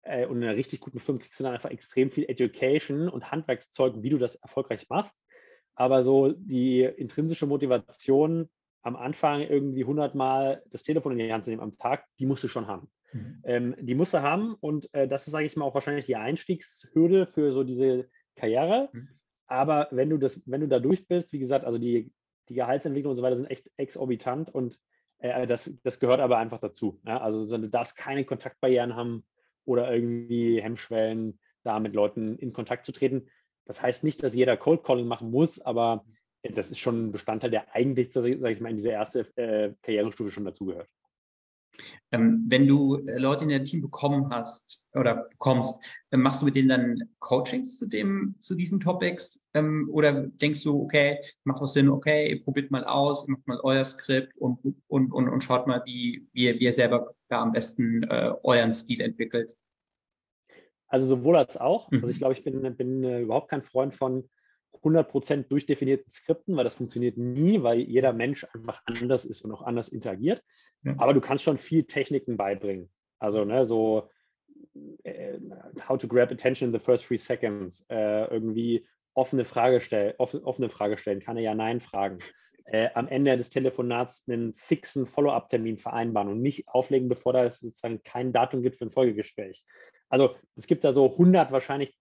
äh, 0.02 0.26
und 0.26 0.38
in 0.38 0.44
einer 0.44 0.56
richtig 0.56 0.80
guten 0.80 1.00
Firma 1.00 1.20
kriegst 1.20 1.40
du 1.40 1.44
dann 1.44 1.54
einfach 1.54 1.70
extrem 1.70 2.10
viel 2.10 2.24
Education 2.28 3.08
und 3.08 3.30
Handwerkszeug, 3.30 4.02
wie 4.02 4.10
du 4.10 4.18
das 4.18 4.36
erfolgreich 4.36 4.88
machst. 4.88 5.16
Aber 5.74 6.02
so 6.02 6.32
die 6.32 6.82
intrinsische 6.82 7.46
Motivation, 7.46 8.48
am 8.82 8.96
Anfang 8.96 9.42
irgendwie 9.42 9.82
100 9.82 10.14
Mal 10.14 10.62
das 10.70 10.84
Telefon 10.84 11.12
in 11.12 11.18
die 11.18 11.32
Hand 11.32 11.44
zu 11.44 11.50
nehmen 11.50 11.62
am 11.62 11.72
Tag, 11.72 12.04
die 12.20 12.26
musst 12.26 12.44
du 12.44 12.48
schon 12.48 12.68
haben. 12.68 12.88
Mhm. 13.12 13.42
Ähm, 13.44 13.76
die 13.80 13.96
musst 13.96 14.14
du 14.14 14.22
haben 14.22 14.54
und 14.60 14.92
äh, 14.94 15.08
das 15.08 15.26
ist, 15.26 15.32
sage 15.32 15.44
ich 15.44 15.56
mal, 15.56 15.64
auch 15.64 15.74
wahrscheinlich 15.74 16.06
die 16.06 16.16
Einstiegshürde 16.16 17.26
für 17.26 17.52
so 17.52 17.64
diese 17.64 18.08
Karriere. 18.36 18.88
Mhm. 18.92 19.08
Aber 19.48 19.88
wenn 19.90 20.08
du 20.08 20.18
das, 20.18 20.40
wenn 20.46 20.60
du 20.60 20.68
da 20.68 20.78
durch 20.78 21.08
bist, 21.08 21.32
wie 21.32 21.38
gesagt, 21.38 21.64
also 21.64 21.78
die, 21.78 22.12
die 22.48 22.54
Gehaltsentwicklung 22.54 23.10
und 23.10 23.16
so 23.16 23.22
weiter 23.22 23.36
sind 23.36 23.50
echt 23.50 23.70
exorbitant 23.76 24.54
und 24.54 24.78
äh, 25.18 25.46
das, 25.46 25.70
das 25.82 25.98
gehört 25.98 26.20
aber 26.20 26.38
einfach 26.38 26.60
dazu. 26.60 27.00
Ja? 27.06 27.20
Also 27.20 27.46
du 27.46 27.68
darfst 27.68 27.96
keine 27.96 28.24
Kontaktbarrieren 28.24 28.96
haben 28.96 29.24
oder 29.64 29.92
irgendwie 29.92 30.60
Hemmschwellen, 30.60 31.38
da 31.62 31.80
mit 31.80 31.94
Leuten 31.94 32.38
in 32.38 32.52
Kontakt 32.52 32.84
zu 32.84 32.92
treten. 32.92 33.28
Das 33.64 33.82
heißt 33.82 34.04
nicht, 34.04 34.22
dass 34.22 34.34
jeder 34.34 34.56
Cold 34.56 34.84
Calling 34.84 35.08
machen 35.08 35.30
muss, 35.30 35.60
aber 35.60 36.04
das 36.42 36.70
ist 36.70 36.78
schon 36.78 37.06
ein 37.06 37.12
Bestandteil, 37.12 37.50
der 37.50 37.74
eigentlich, 37.74 38.12
sage 38.12 38.30
ich 38.30 38.60
mal, 38.60 38.70
in 38.70 38.76
diese 38.76 38.90
erste 38.90 39.20
äh, 39.36 39.74
Karrierestufe 39.82 40.30
schon 40.30 40.44
dazugehört. 40.44 40.88
Ähm, 42.12 42.44
wenn 42.48 42.66
du 42.66 42.96
äh, 43.06 43.18
Leute 43.18 43.44
in 43.44 43.50
dein 43.50 43.64
Team 43.64 43.82
bekommen 43.82 44.30
hast 44.30 44.84
oder 44.94 45.26
bekommst, 45.30 45.74
äh, 46.10 46.16
machst 46.16 46.40
du 46.40 46.46
mit 46.46 46.54
denen 46.54 46.68
dann 46.68 47.02
Coachings 47.18 47.78
zu 47.78 47.88
dem, 47.88 48.36
zu 48.40 48.54
diesen 48.54 48.80
Topics? 48.80 49.42
Ähm, 49.54 49.88
oder 49.92 50.26
denkst 50.26 50.62
du, 50.62 50.82
okay, 50.82 51.18
macht 51.44 51.62
auch 51.62 51.66
Sinn, 51.66 51.88
okay, 51.88 52.30
ihr 52.30 52.42
probiert 52.42 52.70
mal 52.70 52.84
aus, 52.84 53.26
macht 53.26 53.46
mal 53.46 53.60
euer 53.62 53.84
Skript 53.84 54.36
und, 54.38 54.58
und, 54.88 55.12
und, 55.12 55.28
und 55.28 55.44
schaut 55.44 55.66
mal, 55.66 55.82
wie, 55.84 56.26
wie, 56.32 56.44
ihr, 56.44 56.58
wie 56.58 56.64
ihr 56.64 56.72
selber 56.72 57.14
da 57.28 57.42
am 57.42 57.50
besten 57.50 58.02
äh, 58.04 58.32
euren 58.42 58.72
Stil 58.72 59.00
entwickelt? 59.00 59.56
Also 60.88 61.06
sowohl 61.06 61.36
als 61.36 61.56
auch. 61.56 61.90
Mhm. 61.90 61.98
Also 61.98 62.08
ich 62.08 62.18
glaube, 62.18 62.34
ich 62.34 62.44
bin, 62.44 62.76
bin 62.76 63.04
äh, 63.04 63.20
überhaupt 63.20 63.50
kein 63.50 63.62
Freund 63.62 63.94
von 63.94 64.28
100% 64.82 65.48
durchdefinierten 65.48 66.10
Skripten, 66.10 66.56
weil 66.56 66.64
das 66.64 66.74
funktioniert 66.74 67.16
nie, 67.16 67.62
weil 67.62 67.80
jeder 67.80 68.12
Mensch 68.12 68.46
einfach 68.54 68.82
anders 68.84 69.24
ist 69.24 69.42
und 69.42 69.52
auch 69.52 69.62
anders 69.62 69.88
interagiert. 69.88 70.42
Ja. 70.82 70.94
Aber 70.98 71.14
du 71.14 71.20
kannst 71.20 71.44
schon 71.44 71.58
viel 71.58 71.84
Techniken 71.84 72.36
beibringen. 72.36 72.90
Also 73.18 73.44
ne, 73.44 73.64
so 73.64 74.10
äh, 75.04 75.38
how 75.88 75.98
to 75.98 76.08
grab 76.08 76.30
attention 76.30 76.68
in 76.68 76.72
the 76.72 76.84
first 76.84 77.06
three 77.06 77.18
seconds, 77.18 77.84
äh, 77.88 78.26
irgendwie 78.32 78.86
offene 79.14 79.44
Frage, 79.44 79.80
stell, 79.80 80.14
offen, 80.18 80.42
offene 80.44 80.68
Frage 80.68 80.98
stellen, 80.98 81.20
keine 81.20 81.42
Ja-Nein-Fragen. 81.42 82.18
Äh, 82.66 82.90
am 82.94 83.08
Ende 83.08 83.36
des 83.36 83.50
Telefonats 83.50 84.24
einen 84.26 84.54
fixen 84.54 85.06
Follow-up-Termin 85.06 85.78
vereinbaren 85.78 86.28
und 86.28 86.42
nicht 86.42 86.68
auflegen, 86.68 87.08
bevor 87.08 87.32
da 87.32 87.50
sozusagen 87.50 88.02
kein 88.02 88.32
Datum 88.32 88.62
gibt 88.62 88.76
für 88.76 88.86
ein 88.86 88.90
Folgegespräch. 88.90 89.64
Also 90.08 90.34
es 90.56 90.66
gibt 90.66 90.84
da 90.84 90.92
so 90.92 91.10
100 91.12 91.52
wahrscheinlich 91.52 91.96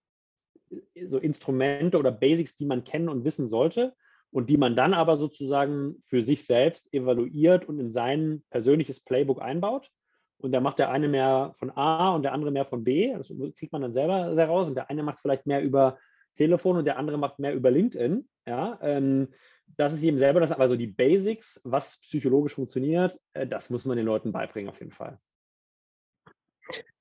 so 1.07 1.17
Instrumente 1.17 1.97
oder 1.97 2.11
Basics, 2.11 2.55
die 2.55 2.65
man 2.65 2.83
kennen 2.83 3.09
und 3.09 3.23
wissen 3.23 3.47
sollte 3.47 3.93
und 4.31 4.49
die 4.49 4.57
man 4.57 4.75
dann 4.75 4.93
aber 4.93 5.17
sozusagen 5.17 6.01
für 6.05 6.21
sich 6.21 6.45
selbst 6.45 6.93
evaluiert 6.93 7.69
und 7.69 7.79
in 7.79 7.91
sein 7.91 8.43
persönliches 8.49 8.99
Playbook 8.99 9.41
einbaut. 9.41 9.89
Und 10.37 10.51
da 10.51 10.59
macht 10.59 10.79
der 10.79 10.91
eine 10.91 11.07
mehr 11.07 11.53
von 11.55 11.71
A 11.71 12.13
und 12.13 12.23
der 12.23 12.33
andere 12.33 12.51
mehr 12.51 12.65
von 12.65 12.83
B. 12.83 13.13
Das 13.13 13.33
kriegt 13.55 13.71
man 13.71 13.81
dann 13.81 13.93
selber 13.93 14.35
sehr 14.35 14.47
raus. 14.47 14.67
Und 14.67 14.75
der 14.75 14.89
eine 14.89 15.03
macht 15.03 15.19
vielleicht 15.19 15.45
mehr 15.45 15.63
über 15.63 15.97
Telefon 16.35 16.77
und 16.77 16.85
der 16.85 16.97
andere 16.97 17.17
macht 17.17 17.39
mehr 17.39 17.55
über 17.55 17.71
LinkedIn. 17.71 18.27
Ja, 18.45 18.77
ähm, 18.81 19.29
das 19.77 19.93
ist 19.93 20.03
eben 20.03 20.19
selber 20.19 20.39
das, 20.39 20.51
aber 20.51 20.67
so 20.67 20.75
die 20.75 20.87
Basics, 20.87 21.59
was 21.63 21.99
psychologisch 22.01 22.53
funktioniert, 22.53 23.19
äh, 23.33 23.47
das 23.47 23.69
muss 23.69 23.85
man 23.85 23.97
den 23.97 24.05
Leuten 24.05 24.31
beibringen 24.31 24.69
auf 24.69 24.79
jeden 24.79 24.91
Fall. 24.91 25.19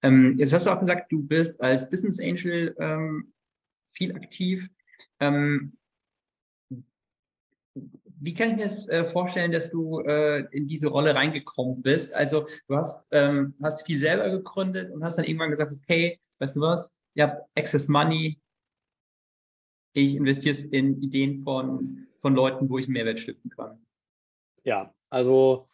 Ähm, 0.03 0.37
jetzt 0.39 0.53
hast 0.53 0.67
du 0.67 0.71
auch 0.71 0.81
gesagt, 0.81 1.11
du 1.11 1.23
bist 1.23 1.61
als 1.61 1.91
Business 1.91 2.21
Angel 2.21 2.75
ähm, 2.79 3.33
viel 3.95 4.15
aktiv. 4.15 4.69
Ähm, 5.21 5.77
wie 8.21 8.35
kann 8.35 8.51
ich 8.51 8.57
mir 8.57 8.65
das 8.65 8.89
äh, 8.89 9.05
vorstellen, 9.05 9.53
dass 9.53 9.71
du 9.71 10.01
äh, 10.01 10.47
in 10.53 10.67
diese 10.67 10.89
Rolle 10.89 11.15
reingekommen 11.15 11.83
bist? 11.83 12.15
Also 12.15 12.47
du 12.69 12.77
hast, 12.77 13.09
ähm, 13.13 13.55
hast 13.63 13.85
viel 13.85 13.99
selber 13.99 14.31
gegründet 14.31 14.93
und 14.93 15.05
hast 15.05 15.17
dann 15.19 15.25
irgendwann 15.25 15.51
gesagt, 15.51 15.73
okay, 15.73 16.21
weißt 16.39 16.57
du 16.57 16.61
was, 16.61 16.99
ihr 17.15 17.25
habt 17.25 17.59
Access 17.59 17.89
Money, 17.89 18.41
ich 19.93 20.17
investiere 20.17 20.53
es 20.53 20.65
in 20.65 21.01
Ideen 21.03 21.37
von, 21.37 22.07
von 22.19 22.35
Leuten, 22.35 22.69
wo 22.69 22.79
ich 22.79 22.89
Mehrwert 22.89 23.21
stiften 23.21 23.51
kann. 23.51 23.85
Ja, 24.65 24.93
also, 25.11 25.69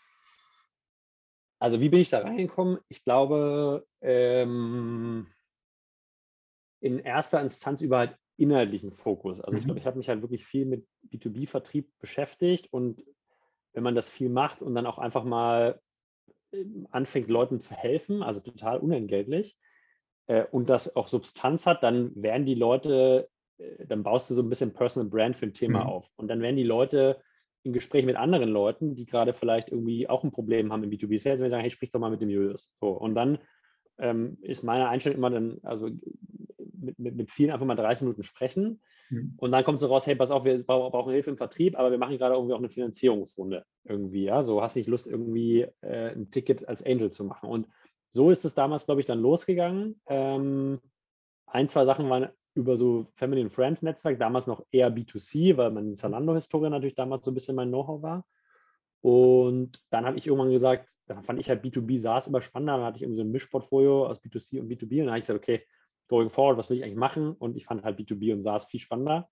also 1.59 1.81
wie 1.81 1.89
bin 1.89 2.01
ich 2.01 2.11
da 2.11 2.21
reingekommen? 2.21 2.79
Ich 2.89 3.03
glaube, 3.03 3.87
ähm, 4.01 5.27
in 6.81 6.99
erster 6.99 7.41
Instanz 7.41 7.83
über 7.83 7.99
halt 7.99 8.17
inhaltlichen 8.37 8.91
Fokus. 8.91 9.41
Also 9.41 9.59
ich 9.59 9.65
glaube, 9.65 9.75
mhm. 9.75 9.83
ich 9.83 9.87
habe 9.87 9.99
mich 9.99 10.09
halt 10.09 10.23
wirklich 10.23 10.47
viel 10.47 10.65
mit 10.65 10.87
B2B-Vertrieb 11.13 11.91
beschäftigt 11.99 12.73
und 12.73 13.05
wenn 13.73 13.83
man 13.83 13.95
das 13.95 14.09
viel 14.09 14.31
macht 14.31 14.63
und 14.63 14.75
dann 14.75 14.87
auch 14.87 14.99
einfach 14.99 15.25
mal 15.25 15.79
ähm, 16.53 16.89
anfängt, 16.91 17.29
Leuten 17.29 17.61
zu 17.61 17.75
helfen, 17.75 18.23
also 18.23 18.41
total 18.41 18.79
unentgeltlich, 18.79 19.59
äh, 20.27 20.45
und 20.51 20.71
das 20.71 20.97
auch 20.97 21.09
Substanz 21.09 21.67
hat, 21.67 21.83
dann 21.83 22.13
werden 22.15 22.47
die 22.47 22.55
Leute, 22.55 23.29
äh, 23.59 23.87
dann 23.87 24.03
baust 24.03 24.31
du 24.31 24.35
so 24.35 24.43
ein 24.43 24.49
bisschen 24.49 24.73
Personal 24.73 25.11
Brand 25.11 25.37
für 25.37 25.47
ein 25.47 25.55
Thema 25.55 25.85
mhm. 25.85 25.91
auf. 25.91 26.11
Und 26.17 26.29
dann 26.29 26.41
werden 26.41 26.57
die 26.57 26.63
Leute 26.63 27.21
im 27.63 27.73
Gespräch 27.73 28.07
mit 28.07 28.17
anderen 28.17 28.49
Leuten, 28.49 28.95
die 28.95 29.05
gerade 29.05 29.35
vielleicht 29.35 29.69
irgendwie 29.69 30.09
auch 30.09 30.25
ein 30.25 30.33
Problem 30.33 30.73
haben 30.73 30.83
im 30.85 30.91
B2B-Sales, 30.91 31.41
wenn 31.41 31.47
sie 31.47 31.51
sagen, 31.51 31.63
hey, 31.63 31.71
sprich 31.71 31.93
doch 31.93 32.01
mal 32.01 32.11
mit 32.11 32.23
dem 32.23 32.31
Julius. 32.31 32.73
So, 32.81 32.89
und 32.89 33.15
dann 33.15 33.39
ähm, 33.99 34.39
ist 34.41 34.63
meine 34.63 34.89
Einstellung 34.89 35.19
immer 35.19 35.31
dann, 35.31 35.59
also 35.63 35.91
mit, 36.81 36.99
mit, 36.99 37.17
mit 37.17 37.31
vielen 37.31 37.51
einfach 37.51 37.67
mal 37.67 37.77
30 37.77 38.03
Minuten 38.03 38.23
sprechen. 38.23 38.81
Mhm. 39.11 39.35
Und 39.37 39.53
dann 39.53 39.65
kommt 39.65 39.81
so 39.81 39.87
raus, 39.87 40.07
hey, 40.07 40.15
pass 40.15 40.31
auf, 40.31 40.45
wir 40.45 40.63
brauchen 40.63 41.13
Hilfe 41.13 41.31
im 41.31 41.37
Vertrieb, 41.37 41.79
aber 41.79 41.91
wir 41.91 41.99
machen 41.99 42.19
gerade 42.19 42.35
irgendwie 42.35 42.55
auch 42.55 42.59
eine 42.59 42.69
Finanzierungsrunde 42.69 43.65
irgendwie. 43.85 44.25
Ja, 44.25 44.43
so 44.43 44.63
hast 44.63 44.77
du 44.77 44.81
nicht 44.81 44.89
Lust, 44.89 45.07
irgendwie 45.07 45.67
äh, 45.83 46.13
ein 46.13 46.31
Ticket 46.31 46.69
als 46.69 46.85
Angel 46.85 47.11
zu 47.11 47.25
machen. 47.25 47.49
Und 47.49 47.69
so 48.11 48.31
ist 48.31 48.45
es 48.45 48.55
damals, 48.55 48.87
glaube 48.87 49.01
ich, 49.01 49.07
dann 49.07 49.21
losgegangen. 49.21 50.01
Ähm, 50.09 50.81
ein, 51.47 51.69
zwei 51.69 51.85
Sachen 51.85 52.09
waren 52.09 52.29
über 52.55 52.77
so 52.77 53.07
Family 53.15 53.43
and 53.43 53.53
Friends 53.53 53.83
Netzwerk, 53.83 54.19
damals 54.19 54.47
noch 54.47 54.65
eher 54.71 54.95
B2C, 54.95 55.57
weil 55.57 55.71
meine 55.71 55.95
Zalando-Historie 55.95 56.71
natürlich 56.71 56.97
damals 56.97 57.25
so 57.25 57.31
ein 57.31 57.35
bisschen 57.35 57.57
mein 57.57 57.69
Know-how 57.69 58.03
war. 58.03 58.25
Und 59.03 59.83
dann 59.91 60.05
habe 60.05 60.19
ich 60.19 60.27
irgendwann 60.27 60.51
gesagt, 60.51 60.91
dann 61.07 61.23
fand 61.23 61.41
ich 61.41 61.49
halt 61.49 61.65
B2B 61.65 61.99
SaaS 61.99 62.27
immer 62.27 62.43
spannender. 62.43 62.77
Dann 62.77 62.87
hatte 62.87 62.97
ich 62.97 63.03
irgendwie 63.03 63.17
so 63.17 63.23
ein 63.23 63.31
Mischportfolio 63.31 64.07
aus 64.07 64.23
B2C 64.23 64.61
und 64.61 64.69
B2B. 64.71 65.01
Und 65.01 65.07
dann 65.07 65.11
habe 65.11 65.19
ich 65.19 65.25
gesagt, 65.25 65.43
okay, 65.43 65.67
going 66.11 66.29
forward, 66.29 66.59
was 66.59 66.69
will 66.69 66.77
ich 66.77 66.85
eigentlich 66.85 66.97
machen? 66.97 67.33
Und 67.33 67.57
ich 67.57 67.65
fand 67.65 67.83
halt 67.83 67.99
B2B 67.99 68.35
und 68.35 68.43
SaaS 68.43 68.67
viel 68.67 68.81
spannender. 68.81 69.31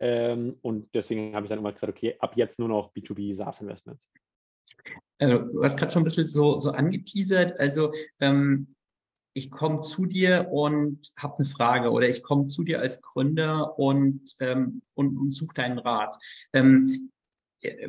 Ähm, 0.00 0.56
und 0.62 0.88
deswegen 0.94 1.34
habe 1.34 1.44
ich 1.44 1.50
dann 1.50 1.58
immer 1.58 1.72
gesagt, 1.72 1.92
okay, 1.92 2.16
ab 2.18 2.36
jetzt 2.36 2.58
nur 2.58 2.68
noch 2.68 2.94
B2B 2.94 3.34
SaaS 3.34 3.60
Investments. 3.60 4.08
Also, 5.18 5.38
du 5.38 5.62
hast 5.62 5.76
gerade 5.76 5.92
schon 5.92 6.02
ein 6.02 6.04
bisschen 6.04 6.26
so, 6.26 6.58
so 6.60 6.70
angeteasert. 6.70 7.60
Also, 7.60 7.92
ähm, 8.20 8.74
ich 9.34 9.50
komme 9.50 9.80
zu 9.80 10.06
dir 10.06 10.48
und 10.50 11.10
habe 11.18 11.38
eine 11.38 11.46
Frage 11.46 11.90
oder 11.90 12.08
ich 12.08 12.22
komme 12.22 12.46
zu 12.46 12.64
dir 12.64 12.80
als 12.80 13.00
Gründer 13.00 13.78
und, 13.78 14.34
ähm, 14.40 14.82
und, 14.94 15.16
und 15.16 15.32
suche 15.32 15.54
deinen 15.54 15.78
Rat. 15.78 16.16
Ähm, 16.52 17.10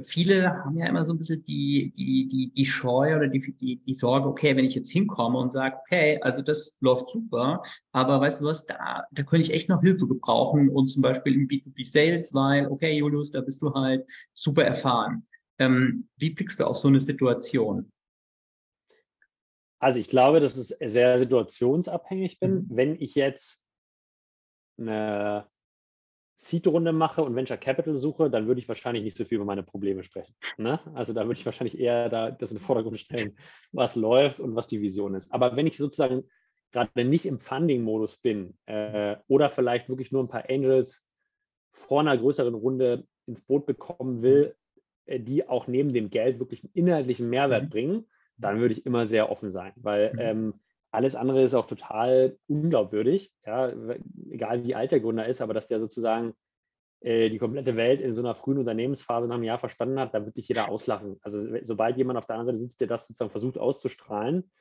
viele 0.04 0.50
haben 0.50 0.78
ja 0.78 0.88
immer 0.88 1.06
so 1.06 1.14
ein 1.14 1.18
bisschen 1.18 1.44
die, 1.46 1.92
die, 1.96 2.28
die, 2.28 2.54
die 2.54 2.66
Scheu 2.66 3.16
oder 3.16 3.28
die, 3.28 3.56
die, 3.56 3.78
die 3.78 3.94
Sorge, 3.94 4.28
okay, 4.28 4.56
wenn 4.56 4.66
ich 4.66 4.76
jetzt 4.76 4.92
hinkomme 4.92 5.40
und 5.40 5.52
sage, 5.52 5.78
okay, 5.78 6.20
also 6.22 6.42
das 6.42 6.78
läuft 6.80 7.10
super, 7.10 7.64
aber 7.92 8.22
weißt 8.22 8.42
du 8.42 8.46
was, 8.46 8.66
da, 8.66 9.04
da 9.12 9.24
könnte 9.24 9.48
ich 9.48 9.54
echt 9.54 9.70
noch 9.70 9.82
Hilfe 9.82 10.08
gebrauchen 10.08 10.70
und 10.70 10.88
zum 10.88 11.02
Beispiel 11.02 11.34
im 11.34 11.48
B2B 11.48 11.90
Sales, 11.90 12.34
weil, 12.34 12.68
okay, 12.68 12.98
Julius, 12.98 13.32
da 13.32 13.42
bist 13.42 13.62
du 13.62 13.74
halt 13.74 14.06
super 14.34 14.64
erfahren. 14.64 15.26
Ähm, 15.60 16.08
wie 16.18 16.30
blickst 16.30 16.60
du 16.60 16.66
auf 16.66 16.78
so 16.78 16.88
eine 16.88 17.00
Situation? 17.00 17.92
Also 19.80 20.00
ich 20.00 20.08
glaube, 20.08 20.40
dass 20.40 20.56
es 20.56 20.70
sehr 20.70 21.18
situationsabhängig 21.20 22.40
bin. 22.40 22.54
Mhm. 22.54 22.68
Wenn 22.70 23.02
ich 23.02 23.16
jetzt 23.16 23.62
eine 24.78 25.48
Seed-Runde 26.36 26.92
mache 26.92 27.24
und 27.24 27.36
Venture 27.36 27.58
Capital 27.58 27.96
suche, 27.96 28.30
dann 28.30 28.48
würde 28.48 28.60
ich 28.60 28.68
wahrscheinlich 28.68 29.04
nicht 29.04 29.18
so 29.18 29.26
viel 29.26 29.36
über 29.36 29.46
meine 29.46 29.64
Probleme 29.64 30.04
sprechen. 30.04 30.36
Ne? 30.58 30.80
Also 30.94 31.14
da 31.14 31.26
würde 31.26 31.40
ich 31.40 31.46
wahrscheinlich 31.46 31.80
eher 31.80 32.10
da 32.10 32.32
das 32.32 32.52
in 32.52 32.58
den 32.58 32.64
Vordergrund 32.64 33.00
stellen, 33.00 33.38
was 33.72 33.96
läuft 33.96 34.40
und 34.40 34.56
was 34.56 34.68
die 34.68 34.82
Vision 34.82 35.16
ist. 35.16 35.32
Aber 35.32 35.56
wenn 35.56 35.68
ich 35.68 35.78
sozusagen 35.78 36.24
gerade 36.72 37.06
nicht 37.06 37.26
im 37.26 37.40
Funding-Modus 37.40 38.18
bin 38.18 38.58
äh, 38.66 39.16
oder 39.28 39.50
vielleicht 39.50 39.90
wirklich 39.90 40.12
nur 40.12 40.24
ein 40.24 40.28
paar 40.28 40.50
Angels 40.50 41.06
vor 41.72 42.02
einer 42.02 42.18
größeren 42.18 42.56
Runde 42.56 43.08
ins 43.28 43.44
Boot 43.44 43.66
bekommen 43.66 44.22
will, 44.24 44.56
äh, 45.06 45.20
die 45.20 45.48
auch 45.48 45.68
neben 45.68 45.94
dem 45.94 46.10
Geld 46.10 46.40
wirklich 46.40 46.64
einen 46.64 46.74
inhaltlichen 46.74 47.30
Mehrwert 47.30 47.66
mhm. 47.66 47.70
bringen, 47.70 48.06
dann 48.38 48.60
würde 48.60 48.74
ich 48.74 48.86
immer 48.86 49.06
sehr 49.06 49.30
offen 49.30 49.52
sein, 49.52 49.74
weil 49.76 50.12
mhm. 50.14 50.20
ähm, 50.20 50.54
alles 50.94 51.16
andere 51.16 51.42
ist 51.42 51.56
auch 51.56 51.66
total 51.66 52.38
unglaubwürdig, 52.48 53.32
ja, 53.46 53.74
egal 54.30 54.64
wie 54.64 54.76
alt 54.76 54.92
der 54.92 55.00
Gründer 55.00 55.26
ist, 55.26 55.42
aber 55.42 55.56
dass 55.56 55.68
der 55.68 55.80
sozusagen 55.80 56.36
äh, 57.02 57.30
die 57.30 57.40
komplette 57.40 57.76
Welt 57.76 58.00
in 58.00 58.14
so 58.14 58.22
einer 58.22 58.36
frühen 58.36 58.60
Unternehmensphase 58.60 59.28
nach 59.28 59.36
einem 59.36 59.44
Jahr 59.44 59.58
verstanden 59.58 60.00
hat, 60.00 60.14
da 60.14 60.24
wird 60.24 60.38
dich 60.38 60.48
jeder 60.48 60.70
auslachen. 60.70 61.18
Also 61.24 61.44
sobald 61.64 61.98
jemand 61.98 62.20
auf 62.20 62.28
der 62.28 62.36
anderen 62.36 62.56
Seite 62.56 62.60
sitzt, 62.60 62.80
der 62.80 62.88
das 62.88 63.08
sozusagen 63.08 63.32
versucht 63.32 63.58
auszustrahlen, 63.58 64.52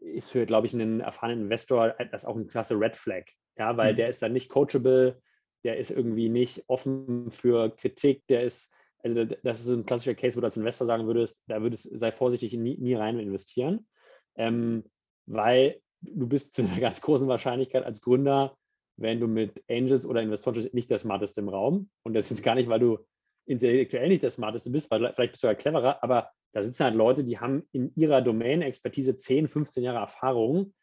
ist 0.00 0.30
für, 0.30 0.46
glaube 0.46 0.66
ich, 0.66 0.74
einen 0.74 0.98
erfahrenen 0.98 1.42
Investor 1.44 1.94
das 2.10 2.24
auch 2.24 2.34
ein 2.34 2.48
klasse 2.48 2.74
Red 2.74 2.96
Flag, 2.96 3.26
ja, 3.56 3.76
weil 3.76 3.92
mhm. 3.92 3.96
der 3.98 4.08
ist 4.08 4.20
dann 4.20 4.32
nicht 4.32 4.48
coachable, 4.48 5.22
der 5.62 5.78
ist 5.78 5.92
irgendwie 5.92 6.28
nicht 6.28 6.64
offen 6.66 7.30
für 7.30 7.70
Kritik, 7.76 8.26
der 8.26 8.42
ist, 8.42 8.68
also 8.98 9.24
das 9.24 9.60
ist 9.60 9.68
ein 9.68 9.86
klassischer 9.86 10.16
Case, 10.16 10.36
wo 10.36 10.40
du 10.40 10.46
als 10.46 10.56
Investor 10.56 10.88
sagen 10.88 11.06
würdest, 11.06 11.40
da 11.46 11.62
würdest, 11.62 11.88
sei 11.92 12.10
vorsichtig, 12.10 12.52
nie, 12.54 12.76
nie 12.78 12.94
rein 12.94 13.20
investieren. 13.20 13.86
Ähm, 14.34 14.82
weil 15.26 15.80
du 16.00 16.26
bist 16.26 16.54
zu 16.54 16.62
einer 16.62 16.80
ganz 16.80 17.00
großen 17.00 17.28
Wahrscheinlichkeit 17.28 17.84
als 17.84 18.00
Gründer, 18.00 18.56
wenn 18.96 19.20
du 19.20 19.26
mit 19.26 19.62
Angels 19.68 20.04
oder 20.06 20.22
Investoren 20.22 20.68
nicht 20.72 20.90
der 20.90 20.98
Smarteste 20.98 21.40
im 21.40 21.48
Raum. 21.48 21.90
Und 22.04 22.14
das 22.14 22.26
ist 22.26 22.30
jetzt 22.30 22.42
gar 22.42 22.54
nicht, 22.54 22.68
weil 22.68 22.80
du 22.80 22.98
intellektuell 23.46 24.08
nicht 24.08 24.22
der 24.22 24.30
Smarteste 24.30 24.70
bist, 24.70 24.90
weil 24.90 25.12
vielleicht 25.14 25.32
bist 25.32 25.42
du 25.42 25.48
ja 25.48 25.54
cleverer, 25.54 26.02
aber 26.02 26.30
da 26.52 26.62
sitzen 26.62 26.84
halt 26.84 26.94
Leute, 26.94 27.24
die 27.24 27.38
haben 27.38 27.66
in 27.72 27.92
ihrer 27.96 28.20
Domain-Expertise 28.20 29.16
10, 29.16 29.48
15 29.48 29.82
Jahre 29.82 29.98
Erfahrung 29.98 30.74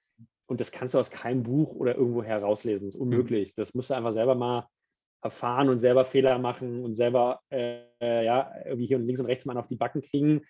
und 0.48 0.60
das 0.60 0.72
kannst 0.72 0.96
du 0.96 1.00
aus 1.00 1.12
keinem 1.12 1.44
Buch 1.44 1.74
oder 1.74 1.96
irgendwo 1.96 2.24
herauslesen. 2.24 2.88
Das 2.88 2.96
ist 2.96 3.00
mhm. 3.00 3.08
unmöglich. 3.08 3.54
Das 3.56 3.76
musst 3.76 3.92
du 3.92 3.94
einfach 3.94 4.14
selber 4.14 4.36
mal 4.36 4.68
erfahren 5.22 5.70
und 5.70 5.80
selber 5.80 6.06
Fehler 6.06 6.40
machen 6.40 6.84
und 6.84 6.96
selber 6.96 7.42
äh, 7.52 7.84
ja, 8.02 8.52
irgendwie 8.66 8.88
hier 8.88 8.98
und 8.98 9.06
links 9.06 9.20
und 9.20 9.28
rechts 9.28 9.46
mal 9.46 9.58
auf 9.58 9.68
die 9.68 9.76
Backen 9.76 10.02
kriegen. 10.02 10.42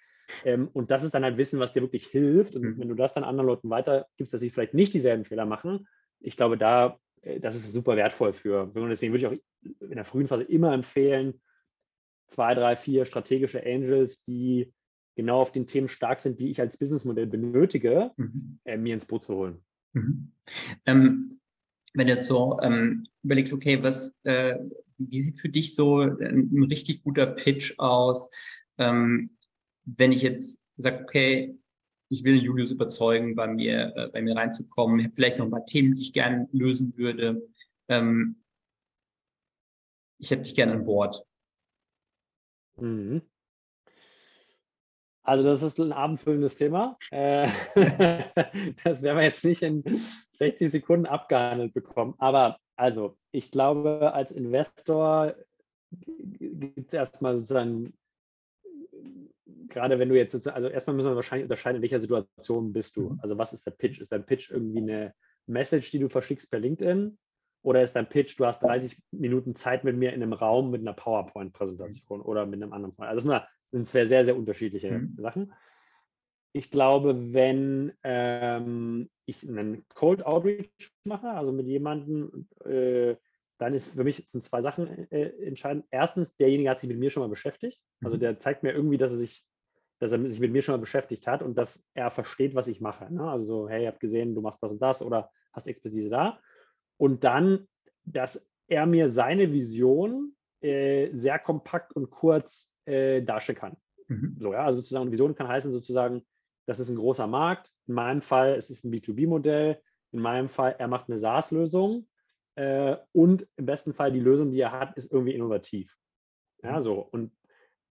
Ähm, 0.45 0.69
und 0.73 0.91
das 0.91 1.03
ist 1.03 1.13
dann 1.13 1.23
halt 1.23 1.38
Wissen, 1.38 1.59
was 1.59 1.73
dir 1.73 1.82
wirklich 1.82 2.07
hilft. 2.07 2.55
Und 2.55 2.63
mhm. 2.63 2.80
wenn 2.80 2.89
du 2.89 2.95
das 2.95 3.13
dann 3.13 3.23
anderen 3.23 3.47
Leuten 3.47 3.69
weitergibst, 3.69 4.34
dass 4.34 4.41
sie 4.41 4.49
vielleicht 4.49 4.73
nicht 4.73 4.93
dieselben 4.93 5.25
Fehler 5.25 5.45
machen, 5.45 5.88
ich 6.19 6.38
glaube, 6.38 6.57
da, 6.57 6.99
äh, 7.21 7.39
das 7.39 7.55
ist 7.55 7.71
super 7.71 7.95
wertvoll 7.95 8.34
für. 8.34 8.71
Und 8.73 8.89
deswegen 8.89 9.13
würde 9.13 9.19
ich 9.19 9.27
auch 9.27 9.88
in 9.89 9.95
der 9.95 10.05
frühen 10.05 10.27
Phase 10.27 10.43
immer 10.43 10.73
empfehlen, 10.73 11.41
zwei, 12.27 12.53
drei, 12.53 12.75
vier 12.75 13.05
strategische 13.05 13.65
Angels, 13.65 14.23
die 14.23 14.71
genau 15.15 15.41
auf 15.41 15.51
den 15.51 15.67
Themen 15.67 15.88
stark 15.88 16.21
sind, 16.21 16.39
die 16.39 16.49
ich 16.49 16.61
als 16.61 16.77
Businessmodell 16.77 17.27
benötige, 17.27 18.11
mhm. 18.15 18.59
äh, 18.63 18.77
mir 18.77 18.93
ins 18.93 19.05
Boot 19.05 19.25
zu 19.25 19.36
holen. 19.36 19.63
Mhm. 19.93 20.32
Ähm, 20.86 21.39
wenn 21.93 22.07
du 22.07 22.13
jetzt 22.13 22.27
so 22.27 22.59
ähm, 22.61 23.07
überlegst, 23.23 23.51
okay, 23.51 23.82
was, 23.82 24.17
äh, 24.23 24.57
wie 24.97 25.21
sieht 25.21 25.39
für 25.39 25.49
dich 25.49 25.75
so 25.75 26.01
ein, 26.01 26.49
ein 26.53 26.63
richtig 26.63 27.03
guter 27.03 27.25
Pitch 27.25 27.73
aus? 27.80 28.30
Ähm, 28.77 29.32
wenn 29.97 30.11
ich 30.11 30.21
jetzt 30.21 30.67
sage, 30.77 31.03
okay, 31.03 31.57
ich 32.09 32.23
will 32.23 32.41
Julius 32.41 32.71
überzeugen, 32.71 33.35
bei 33.35 33.47
mir, 33.47 33.93
äh, 33.95 34.07
bei 34.09 34.21
mir 34.21 34.35
reinzukommen, 34.35 34.99
ich 34.99 35.05
habe 35.05 35.15
vielleicht 35.15 35.37
noch 35.37 35.45
ein 35.45 35.51
paar 35.51 35.65
Themen, 35.65 35.95
die 35.95 36.01
ich 36.01 36.13
gerne 36.13 36.47
lösen 36.51 36.97
würde. 36.97 37.47
Ähm, 37.87 38.43
ich 40.17 40.31
hätte 40.31 40.43
dich 40.43 40.55
gerne 40.55 40.73
an 40.73 40.85
Bord. 40.85 41.23
Mhm. 42.77 43.21
Also 45.23 45.43
das 45.43 45.61
ist 45.61 45.79
ein 45.79 45.93
abendfüllendes 45.93 46.55
Thema. 46.55 46.97
Äh, 47.11 47.47
das 48.83 49.03
werden 49.03 49.17
wir 49.17 49.23
jetzt 49.23 49.45
nicht 49.45 49.61
in 49.61 49.83
60 50.31 50.71
Sekunden 50.71 51.05
abgehandelt 51.05 51.73
bekommen. 51.73 52.15
Aber 52.17 52.57
also, 52.75 53.17
ich 53.31 53.51
glaube, 53.51 54.13
als 54.13 54.31
Investor 54.31 55.35
gibt 55.91 56.87
es 56.87 56.93
erstmal 56.93 57.35
sozusagen, 57.35 57.93
gerade 59.70 59.99
wenn 59.99 60.09
du 60.09 60.15
jetzt 60.15 60.32
sozusagen, 60.32 60.55
also 60.55 60.70
erstmal 60.70 60.95
müssen 60.95 61.09
wir 61.09 61.15
wahrscheinlich 61.15 61.45
unterscheiden, 61.45 61.78
in 61.78 61.82
welcher 61.82 61.99
Situation 61.99 62.74
bist 62.74 62.97
du. 62.97 63.11
Mhm. 63.11 63.20
Also 63.22 63.38
was 63.38 63.53
ist 63.53 63.65
der 63.65 63.72
Pitch? 63.72 63.99
Ist 63.99 64.11
dein 64.11 64.26
Pitch 64.26 64.51
irgendwie 64.51 64.80
eine 64.80 65.13
Message, 65.47 65.91
die 65.91 65.99
du 65.99 66.09
verschickst 66.09 66.49
per 66.49 66.59
LinkedIn? 66.59 67.17
Oder 67.61 67.84
ist 67.84 67.93
dein 67.93 68.07
Pitch, 68.07 68.39
du 68.39 68.45
hast 68.45 68.63
30 68.63 68.97
Minuten 69.11 69.55
Zeit 69.55 69.84
mit 69.84 69.97
mir 69.97 70.13
in 70.13 70.24
einem 70.24 70.34
Raum 70.34 70.72
mit 70.72 70.82
einer 70.82 70.93
PowerPoint-Präsentation 70.93 72.22
oder 72.22 72.45
mit 72.45 72.61
einem 72.61 72.72
anderen 72.72 72.95
Fall? 72.95 73.09
Also 73.09 73.30
das 73.30 73.43
sind 73.72 73.88
zwei 73.88 74.05
sehr, 74.05 74.24
sehr 74.24 74.38
unterschiedliche 74.38 74.91
mhm. 74.91 75.15
Sachen. 75.17 75.53
Ich 76.53 76.72
glaube, 76.72 77.34
wenn 77.34 77.93
ähm, 78.03 79.09
ich 79.26 79.47
einen 79.47 79.86
Cold 79.89 80.26
Outreach 80.26 80.72
mache, 81.03 81.30
also 81.30 81.51
mit 81.51 81.67
jemandem, 81.67 82.47
äh, 82.65 83.15
dann 83.59 83.74
ist 83.74 83.93
für 83.93 84.03
mich 84.03 84.26
sind 84.28 84.43
zwei 84.43 84.61
Sachen 84.61 85.11
äh, 85.11 85.30
entscheidend. 85.45 85.86
Erstens, 85.91 86.36
derjenige 86.38 86.70
hat 86.70 86.80
sich 86.80 86.89
mit 86.89 86.97
mir 86.97 87.09
schon 87.09 87.22
mal 87.22 87.30
beschäftigt. 87.30 87.80
Also 88.01 88.15
mhm. 88.15 88.22
der 88.22 88.39
zeigt 88.39 88.63
mir 88.63 88.72
irgendwie, 88.72 88.97
dass 88.97 89.11
er 89.11 89.17
sich, 89.17 89.45
dass 89.99 90.11
er 90.11 90.25
sich 90.25 90.39
mit 90.39 90.51
mir 90.51 90.61
schon 90.61 90.73
mal 90.73 90.79
beschäftigt 90.79 91.27
hat 91.27 91.41
und 91.41 91.57
dass 91.57 91.85
er 91.93 92.09
versteht, 92.09 92.55
was 92.55 92.67
ich 92.67 92.81
mache. 92.81 93.13
Ne? 93.13 93.29
Also 93.29 93.45
so, 93.45 93.69
hey, 93.69 93.81
ich 93.81 93.87
habe 93.87 93.99
gesehen, 93.99 94.33
du 94.33 94.41
machst 94.41 94.63
das 94.63 94.71
und 94.71 94.81
das 94.81 95.01
oder 95.01 95.29
hast 95.53 95.67
Expertise 95.67 96.09
da. 96.09 96.39
Und 96.97 97.23
dann, 97.23 97.67
dass 98.05 98.45
er 98.67 98.85
mir 98.85 99.09
seine 99.09 99.51
Vision 99.51 100.35
äh, 100.61 101.09
sehr 101.13 101.39
kompakt 101.39 101.93
und 101.93 102.09
kurz 102.09 102.75
äh, 102.85 103.21
darstellen 103.21 103.57
kann. 103.57 103.77
Mhm. 104.07 104.37
So, 104.39 104.53
ja, 104.53 104.65
also 104.65 104.77
sozusagen 104.77 105.11
Vision 105.11 105.35
kann 105.35 105.47
heißen 105.47 105.71
sozusagen, 105.71 106.25
das 106.65 106.79
ist 106.79 106.89
ein 106.89 106.97
großer 106.97 107.27
Markt. 107.27 107.71
In 107.87 107.95
meinem 107.95 108.21
Fall 108.21 108.55
ist 108.55 108.69
es 108.69 108.83
ein 108.83 108.91
B2B-Modell. 108.91 109.81
In 110.11 110.21
meinem 110.21 110.49
Fall, 110.49 110.75
er 110.77 110.87
macht 110.87 111.09
eine 111.09 111.17
SaaS-Lösung 111.17 112.07
äh, 112.55 112.97
und 113.11 113.47
im 113.57 113.65
besten 113.65 113.93
Fall 113.93 114.11
die 114.11 114.19
Lösung, 114.19 114.51
die 114.51 114.59
er 114.59 114.71
hat, 114.71 114.95
ist 114.97 115.11
irgendwie 115.11 115.33
innovativ. 115.33 115.95
Ja, 116.63 116.77
mhm. 116.77 116.81
so. 116.81 116.99
Und 116.99 117.31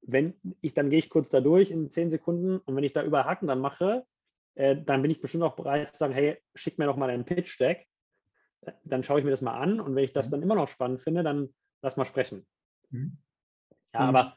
wenn 0.02 0.34
ich, 0.60 0.74
dann 0.74 0.90
gehe 0.90 0.98
ich 0.98 1.08
kurz 1.08 1.30
da 1.30 1.40
durch 1.40 1.70
in 1.70 1.90
zehn 1.90 2.10
Sekunden 2.10 2.58
und 2.58 2.76
wenn 2.76 2.84
ich 2.84 2.92
da 2.92 3.02
über 3.02 3.24
Haken 3.24 3.46
dann 3.46 3.60
mache, 3.60 4.04
äh, 4.54 4.76
dann 4.76 5.02
bin 5.02 5.10
ich 5.10 5.20
bestimmt 5.20 5.44
auch 5.44 5.56
bereit 5.56 5.90
zu 5.90 5.98
sagen, 5.98 6.14
hey, 6.14 6.38
schick 6.54 6.78
mir 6.78 6.86
doch 6.86 6.96
mal 6.96 7.08
deinen 7.08 7.24
Pitch-Deck 7.24 7.86
dann 8.84 9.04
schaue 9.04 9.18
ich 9.18 9.24
mir 9.24 9.30
das 9.30 9.42
mal 9.42 9.58
an 9.58 9.80
und 9.80 9.94
wenn 9.94 10.04
ich 10.04 10.12
das 10.12 10.28
mhm. 10.28 10.32
dann 10.32 10.42
immer 10.42 10.54
noch 10.54 10.68
spannend 10.68 11.00
finde, 11.00 11.22
dann 11.22 11.54
lass 11.82 11.96
mal 11.96 12.04
sprechen. 12.04 12.46
Mhm. 12.90 13.18
Ja, 13.92 14.00
aber 14.00 14.36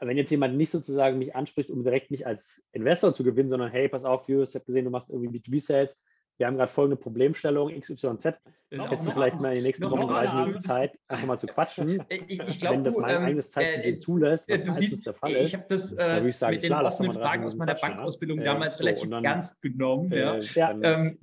wenn 0.00 0.16
jetzt 0.16 0.30
jemand 0.30 0.56
nicht 0.56 0.70
sozusagen 0.70 1.18
mich 1.18 1.34
anspricht, 1.34 1.70
um 1.70 1.82
direkt 1.82 2.10
mich 2.10 2.26
als 2.26 2.64
Investor 2.72 3.12
zu 3.12 3.24
gewinnen, 3.24 3.48
sondern 3.48 3.70
hey, 3.70 3.88
pass 3.88 4.04
auf, 4.04 4.28
Jus, 4.28 4.50
ich 4.50 4.54
habe 4.54 4.64
gesehen, 4.64 4.84
du 4.84 4.90
machst 4.90 5.10
irgendwie 5.10 5.38
B2B-Sales, 5.38 6.00
wir 6.36 6.46
haben 6.46 6.56
gerade 6.56 6.70
folgende 6.70 6.96
Problemstellung, 6.96 7.70
XYZ. 7.80 8.40
Hättest 8.70 9.06
du 9.06 9.12
vielleicht 9.12 9.40
mal 9.40 9.50
in 9.50 9.56
den 9.56 9.64
nächsten 9.64 9.88
Wochen 9.88 10.08
30 10.08 10.34
Minuten 10.34 10.60
Zeit, 10.60 10.98
einfach 11.06 11.26
mal 11.26 11.38
zu 11.38 11.46
quatschen. 11.46 12.02
Ich, 12.26 12.40
ich 12.40 12.60
glaube, 12.60 12.76
wenn 12.76 12.84
das 12.84 12.96
mein 12.96 13.16
ähm, 13.16 13.22
eigenes 13.22 13.50
Zeitbudget 13.50 13.96
äh, 13.96 13.98
zulässt, 13.98 14.48
was 14.48 14.62
du 14.62 14.72
siehst, 14.72 15.06
der 15.06 15.14
Fall 15.14 15.32
ist. 15.32 15.48
Ich 15.48 15.54
habe 15.54 15.64
das 15.68 15.92
äh, 15.92 16.26
ich 16.26 16.36
sagen, 16.36 16.54
mit 16.54 16.62
den 16.62 16.68
klar, 16.68 16.84
offenen 16.84 17.12
Fragen 17.12 17.44
aus 17.44 17.54
meiner 17.54 17.74
Bankausbildung 17.74 18.38
äh, 18.38 18.44
damals 18.44 18.76
so, 18.76 18.84
relativ 18.84 19.10
dann, 19.10 19.24
ernst 19.24 19.62
genommen. 19.62 20.12
Äh, 20.12 20.40
ja. 20.40 20.70
Ähm, 20.70 21.18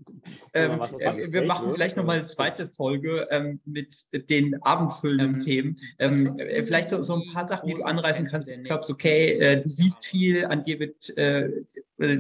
ähm, 0.53 0.81
äh, 0.99 1.31
wir 1.31 1.43
machen 1.43 1.73
vielleicht 1.73 1.97
nochmal 1.97 2.17
eine 2.17 2.25
zweite 2.25 2.67
Folge 2.67 3.27
ähm, 3.31 3.59
mit 3.65 4.07
den 4.29 4.61
abendfüllenden 4.61 5.35
ähm, 5.35 5.39
Themen. 5.39 5.79
Ähm, 5.99 6.37
äh, 6.37 6.63
vielleicht 6.63 6.89
so, 6.89 7.01
so, 7.03 7.15
ein 7.15 7.33
paar 7.33 7.45
Sachen, 7.45 7.67
die 7.67 7.73
du 7.73 7.83
anreißen 7.83 8.27
kannst. 8.27 8.49
Du 8.49 8.57
glaubst, 8.63 8.89
okay, 8.89 9.61
du 9.61 9.69
siehst 9.69 10.05
viel, 10.05 10.45
an 10.45 10.63
dir 10.63 10.79
wird, 10.79 11.13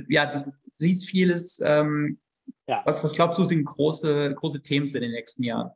ja, 0.07 0.43
du 0.43 0.51
siehst 0.75 1.09
vieles, 1.09 1.61
ähm, 1.63 2.17
ja. 2.71 2.81
Was, 2.85 3.03
was 3.03 3.13
glaubst 3.13 3.37
du, 3.37 3.43
sind 3.43 3.65
große, 3.65 4.33
große 4.33 4.63
Themen 4.63 4.87
in 4.87 5.01
den 5.01 5.11
nächsten 5.11 5.43
Jahren? 5.43 5.71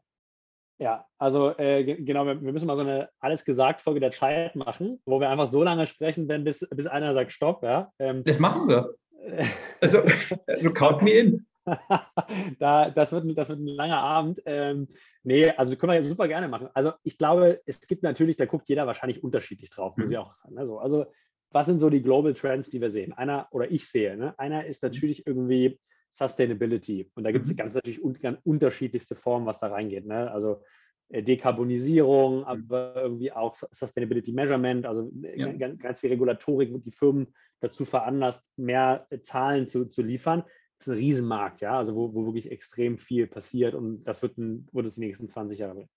Ja, 0.77 1.05
also 1.17 1.57
äh, 1.57 1.83
genau, 1.83 2.25
wir, 2.25 2.41
wir, 2.41 2.53
müssen 2.53 2.67
mal 2.67 2.75
so 2.77 2.83
eine 2.83 3.09
alles 3.19 3.43
gesagt 3.43 3.81
Folge 3.81 3.99
der 3.99 4.11
Zeit 4.11 4.55
machen, 4.55 5.01
wo 5.05 5.19
wir 5.19 5.29
einfach 5.29 5.47
so 5.47 5.61
lange 5.61 5.87
sprechen, 5.87 6.29
wenn 6.29 6.45
bis, 6.45 6.65
bis 6.69 6.87
einer 6.87 7.13
sagt 7.13 7.33
Stopp. 7.33 7.63
Ja? 7.63 7.91
Ähm, 7.99 8.23
das 8.23 8.39
machen 8.39 8.69
wir. 8.69 8.95
also, 9.81 9.99
also 10.47 10.73
count 10.73 11.01
me 11.01 11.11
in. 11.11 11.45
da, 12.59 12.89
das, 12.91 13.11
wird, 13.11 13.37
das 13.37 13.49
wird 13.49 13.59
ein 13.59 13.67
langer 13.67 13.99
Abend. 13.99 14.41
Ähm, 14.45 14.87
nee, 15.23 15.49
also 15.49 15.75
können 15.75 15.93
wir 15.93 16.03
super 16.03 16.29
gerne 16.29 16.47
machen. 16.47 16.69
Also 16.73 16.93
ich 17.03 17.17
glaube, 17.17 17.61
es 17.65 17.81
gibt 17.87 18.03
natürlich, 18.03 18.37
da 18.37 18.45
guckt 18.45 18.69
jeder 18.69 18.87
wahrscheinlich 18.87 19.21
unterschiedlich 19.21 19.69
drauf, 19.69 19.97
muss 19.97 20.07
mhm. 20.07 20.13
ich 20.13 20.17
auch 20.17 20.33
sagen. 20.35 20.57
Also, 20.57 20.79
also 20.79 21.05
was 21.51 21.67
sind 21.67 21.79
so 21.79 21.89
die 21.89 22.01
Global 22.01 22.33
Trends, 22.33 22.69
die 22.69 22.79
wir 22.81 22.89
sehen? 22.89 23.13
Einer 23.13 23.47
oder 23.51 23.69
ich 23.69 23.89
sehe, 23.89 24.15
ne? 24.15 24.37
einer 24.37 24.65
ist 24.65 24.83
mhm. 24.83 24.89
natürlich 24.89 25.27
irgendwie 25.27 25.79
Sustainability. 26.15 27.11
Und 27.15 27.25
da 27.25 27.31
gibt 27.31 27.45
es 27.45 27.51
mhm. 27.51 27.57
ganz 27.57 27.73
natürlich 27.73 28.01
un 28.01 28.13
ganz 28.13 28.39
unterschiedlichste 28.43 29.15
Formen, 29.15 29.45
was 29.45 29.59
da 29.59 29.67
reingeht. 29.67 30.05
Ne? 30.05 30.31
Also 30.31 30.63
äh, 31.09 31.21
Dekarbonisierung, 31.21 32.45
aber 32.45 32.95
irgendwie 32.95 33.33
auch 33.33 33.55
Sustainability 33.71 34.31
Measurement, 34.31 34.85
also 34.85 35.11
äh, 35.23 35.39
ja. 35.39 35.51
ganz, 35.51 35.77
ganz, 35.79 35.99
viel 35.99 36.11
Regulatorik, 36.11 36.73
wo 36.73 36.77
die 36.77 36.91
Firmen 36.91 37.27
dazu 37.59 37.83
veranlasst, 37.83 38.43
mehr 38.55 39.05
äh, 39.09 39.19
Zahlen 39.19 39.67
zu, 39.67 39.85
zu 39.85 40.01
liefern. 40.01 40.43
Das 40.77 40.87
ist 40.87 40.93
ein 40.93 40.99
Riesenmarkt, 40.99 41.61
ja, 41.61 41.77
also 41.77 41.95
wo, 41.95 42.13
wo 42.13 42.25
wirklich 42.25 42.49
extrem 42.49 42.97
viel 42.97 43.27
passiert 43.27 43.75
und 43.75 44.03
das 44.05 44.21
wird, 44.21 44.37
ein, 44.37 44.67
wird 44.71 44.85
es 44.85 44.95
die 44.95 45.01
nächsten 45.01 45.27
20 45.27 45.59
Jahre 45.59 45.75
bringen. 45.75 45.89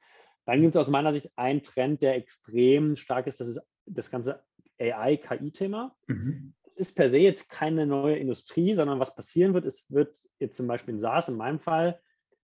Dann 0.47 0.63
gibt 0.63 0.75
es 0.75 0.81
aus 0.81 0.89
meiner 0.89 1.13
Sicht 1.13 1.31
einen 1.37 1.63
Trend, 1.63 2.03
der 2.03 2.17
extrem 2.17 2.97
stark 2.97 3.29
ist, 3.29 3.41
das 3.41 3.49
ist 3.49 3.61
das 3.87 4.11
ganze 4.11 4.43
AI-KI-Thema. 4.79 5.95
Mhm 6.09 6.55
ist 6.79 6.97
per 6.97 7.09
se 7.09 7.19
jetzt 7.19 7.49
keine 7.49 7.87
neue 7.87 8.17
Industrie, 8.17 8.75
sondern 8.75 9.01
was 9.01 9.15
passieren 9.15 9.55
wird, 9.55 9.67
es 9.67 9.85
wird 9.91 10.17
jetzt 10.39 10.57
zum 10.57 10.67
Beispiel 10.67 10.95
in 10.95 11.01
SaaS 11.01 11.29
in 11.29 11.37
meinem 11.37 11.59
Fall, 11.59 12.01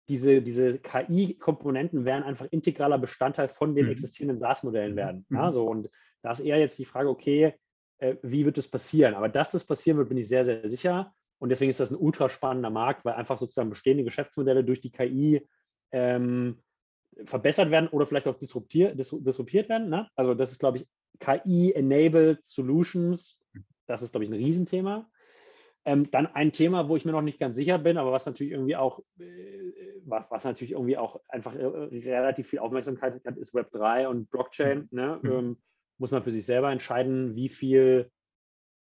diese, 0.10 0.42
diese 0.42 0.80
KI-Komponenten 0.80 2.06
werden 2.06 2.24
einfach 2.24 2.48
integraler 2.52 2.98
Bestandteil 2.98 3.48
von 3.48 3.76
den 3.76 3.86
mhm. 3.86 3.92
existierenden 3.92 4.38
SaaS-Modellen 4.38 4.96
werden. 4.96 5.26
Mhm. 5.30 5.38
Ja, 5.38 5.52
so, 5.52 5.66
und 5.66 5.90
da 6.22 6.32
ist 6.32 6.42
eher 6.42 6.60
jetzt 6.60 6.78
die 6.78 6.86
Frage, 6.86 7.10
okay, 7.10 7.54
äh, 8.00 8.16
wie 8.22 8.46
wird 8.46 8.58
das 8.58 8.68
passieren? 8.68 9.14
Aber 9.14 9.30
dass 9.30 9.52
das 9.52 9.64
passieren 9.64 9.98
wird, 9.98 10.10
bin 10.10 10.18
ich 10.18 10.28
sehr, 10.28 10.44
sehr 10.44 10.68
sicher. 10.68 11.14
Und 11.40 11.50
deswegen 11.50 11.70
ist 11.70 11.80
das 11.80 11.92
ein 11.92 11.98
ultra 11.98 12.30
spannender 12.30 12.70
Markt, 12.70 13.06
weil 13.06 13.14
einfach 13.14 13.38
sozusagen 13.38 13.70
bestehende 13.70 14.04
Geschäftsmodelle 14.04 14.64
durch 14.64 14.82
die 14.82 14.92
KI 14.92 15.48
ähm, 15.92 16.60
verbessert 17.26 17.72
werden 17.72 17.90
oder 17.90 18.06
vielleicht 18.06 18.28
auch 18.28 18.38
disruptiert, 18.38 18.98
disruptiert 18.98 19.70
werden. 19.70 19.90
Ne? 19.90 20.08
Also 20.16 20.34
das 20.34 20.52
ist, 20.52 20.60
glaube 20.60 20.78
ich, 20.78 20.88
KI-enabled 21.20 22.46
Solutions 22.46 23.38
das 23.88 24.02
ist, 24.02 24.12
glaube 24.12 24.24
ich, 24.26 24.30
ein 24.30 24.36
Riesenthema. 24.36 25.10
Ähm, 25.86 26.10
dann 26.12 26.28
ein 26.28 26.54
Thema, 26.54 26.88
wo 26.88 26.96
ich 26.96 27.04
mir 27.04 27.12
noch 27.12 27.22
nicht 27.22 27.40
ganz 27.40 27.58
sicher 27.58 27.78
bin, 27.78 27.98
aber 27.98 28.14
was 28.14 28.26
natürlich 28.26 28.54
irgendwie 28.54 28.78
auch, 28.78 29.00
äh, 29.20 29.74
was, 30.06 30.26
was, 30.30 30.44
natürlich 30.46 30.72
irgendwie 30.72 30.98
auch 30.98 31.20
einfach 31.28 31.54
äh, 31.56 31.66
relativ 31.66 32.48
viel 32.48 32.60
Aufmerksamkeit 32.60 33.22
hat, 33.26 33.38
ist 33.38 33.54
Web 33.54 33.70
3 33.72 34.08
und 34.08 34.30
Blockchain. 34.30 34.88
Mhm. 34.92 34.98
Ne? 34.98 35.20
Mhm. 35.22 35.32
Ähm, 35.32 35.58
muss 35.98 36.12
man 36.12 36.24
für 36.24 36.32
sich 36.32 36.46
selber 36.46 36.72
entscheiden, 36.72 37.36
wie 37.36 37.50
viel, 37.50 38.10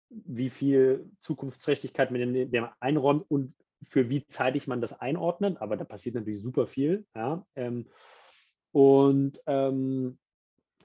wie 0.09 0.49
viel 0.49 1.11
Zukunftsträchtigkeit 1.19 2.11
man 2.11 2.33
dem, 2.33 2.51
dem 2.51 2.67
einräumt 2.79 3.25
und 3.29 3.53
für 3.83 4.09
wie 4.09 4.25
zeitig 4.27 4.67
man 4.67 4.79
das 4.79 4.99
einordnet. 4.99 5.61
Aber 5.61 5.75
da 5.75 5.83
passiert 5.83 6.15
natürlich 6.15 6.41
super 6.41 6.67
viel. 6.67 7.05
Ja? 7.15 7.45
Ähm, 7.55 7.89
und 8.71 9.41
ähm, 9.45 10.17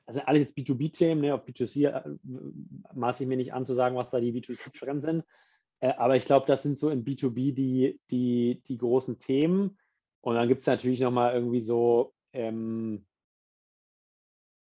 also 0.09 0.23
alles 0.23 0.41
jetzt 0.41 0.57
B2B-Themen, 0.57 1.21
ne, 1.21 1.35
auf 1.35 1.45
B2C 1.45 1.87
äh, 1.87 2.19
maße 2.95 3.23
ich 3.23 3.29
mir 3.29 3.37
nicht 3.37 3.53
an 3.53 3.67
zu 3.67 3.75
sagen, 3.75 3.95
was 3.95 4.09
da 4.09 4.21
die 4.21 4.33
B2C-Trends 4.33 5.05
sind. 5.05 5.23
Äh, 5.81 5.93
aber 5.99 6.17
ich 6.17 6.25
glaube, 6.25 6.47
das 6.47 6.63
sind 6.63 6.79
so 6.79 6.89
in 6.89 7.05
B2B 7.05 7.53
die, 7.53 8.01
die, 8.11 8.63
die 8.67 8.79
großen 8.79 9.19
Themen. 9.19 9.79
Und 10.23 10.37
dann 10.37 10.49
gibt 10.49 10.63
es 10.63 10.67
natürlich 10.67 11.01
nochmal 11.01 11.35
irgendwie 11.35 11.61
so, 11.61 12.15
ähm, 12.33 13.07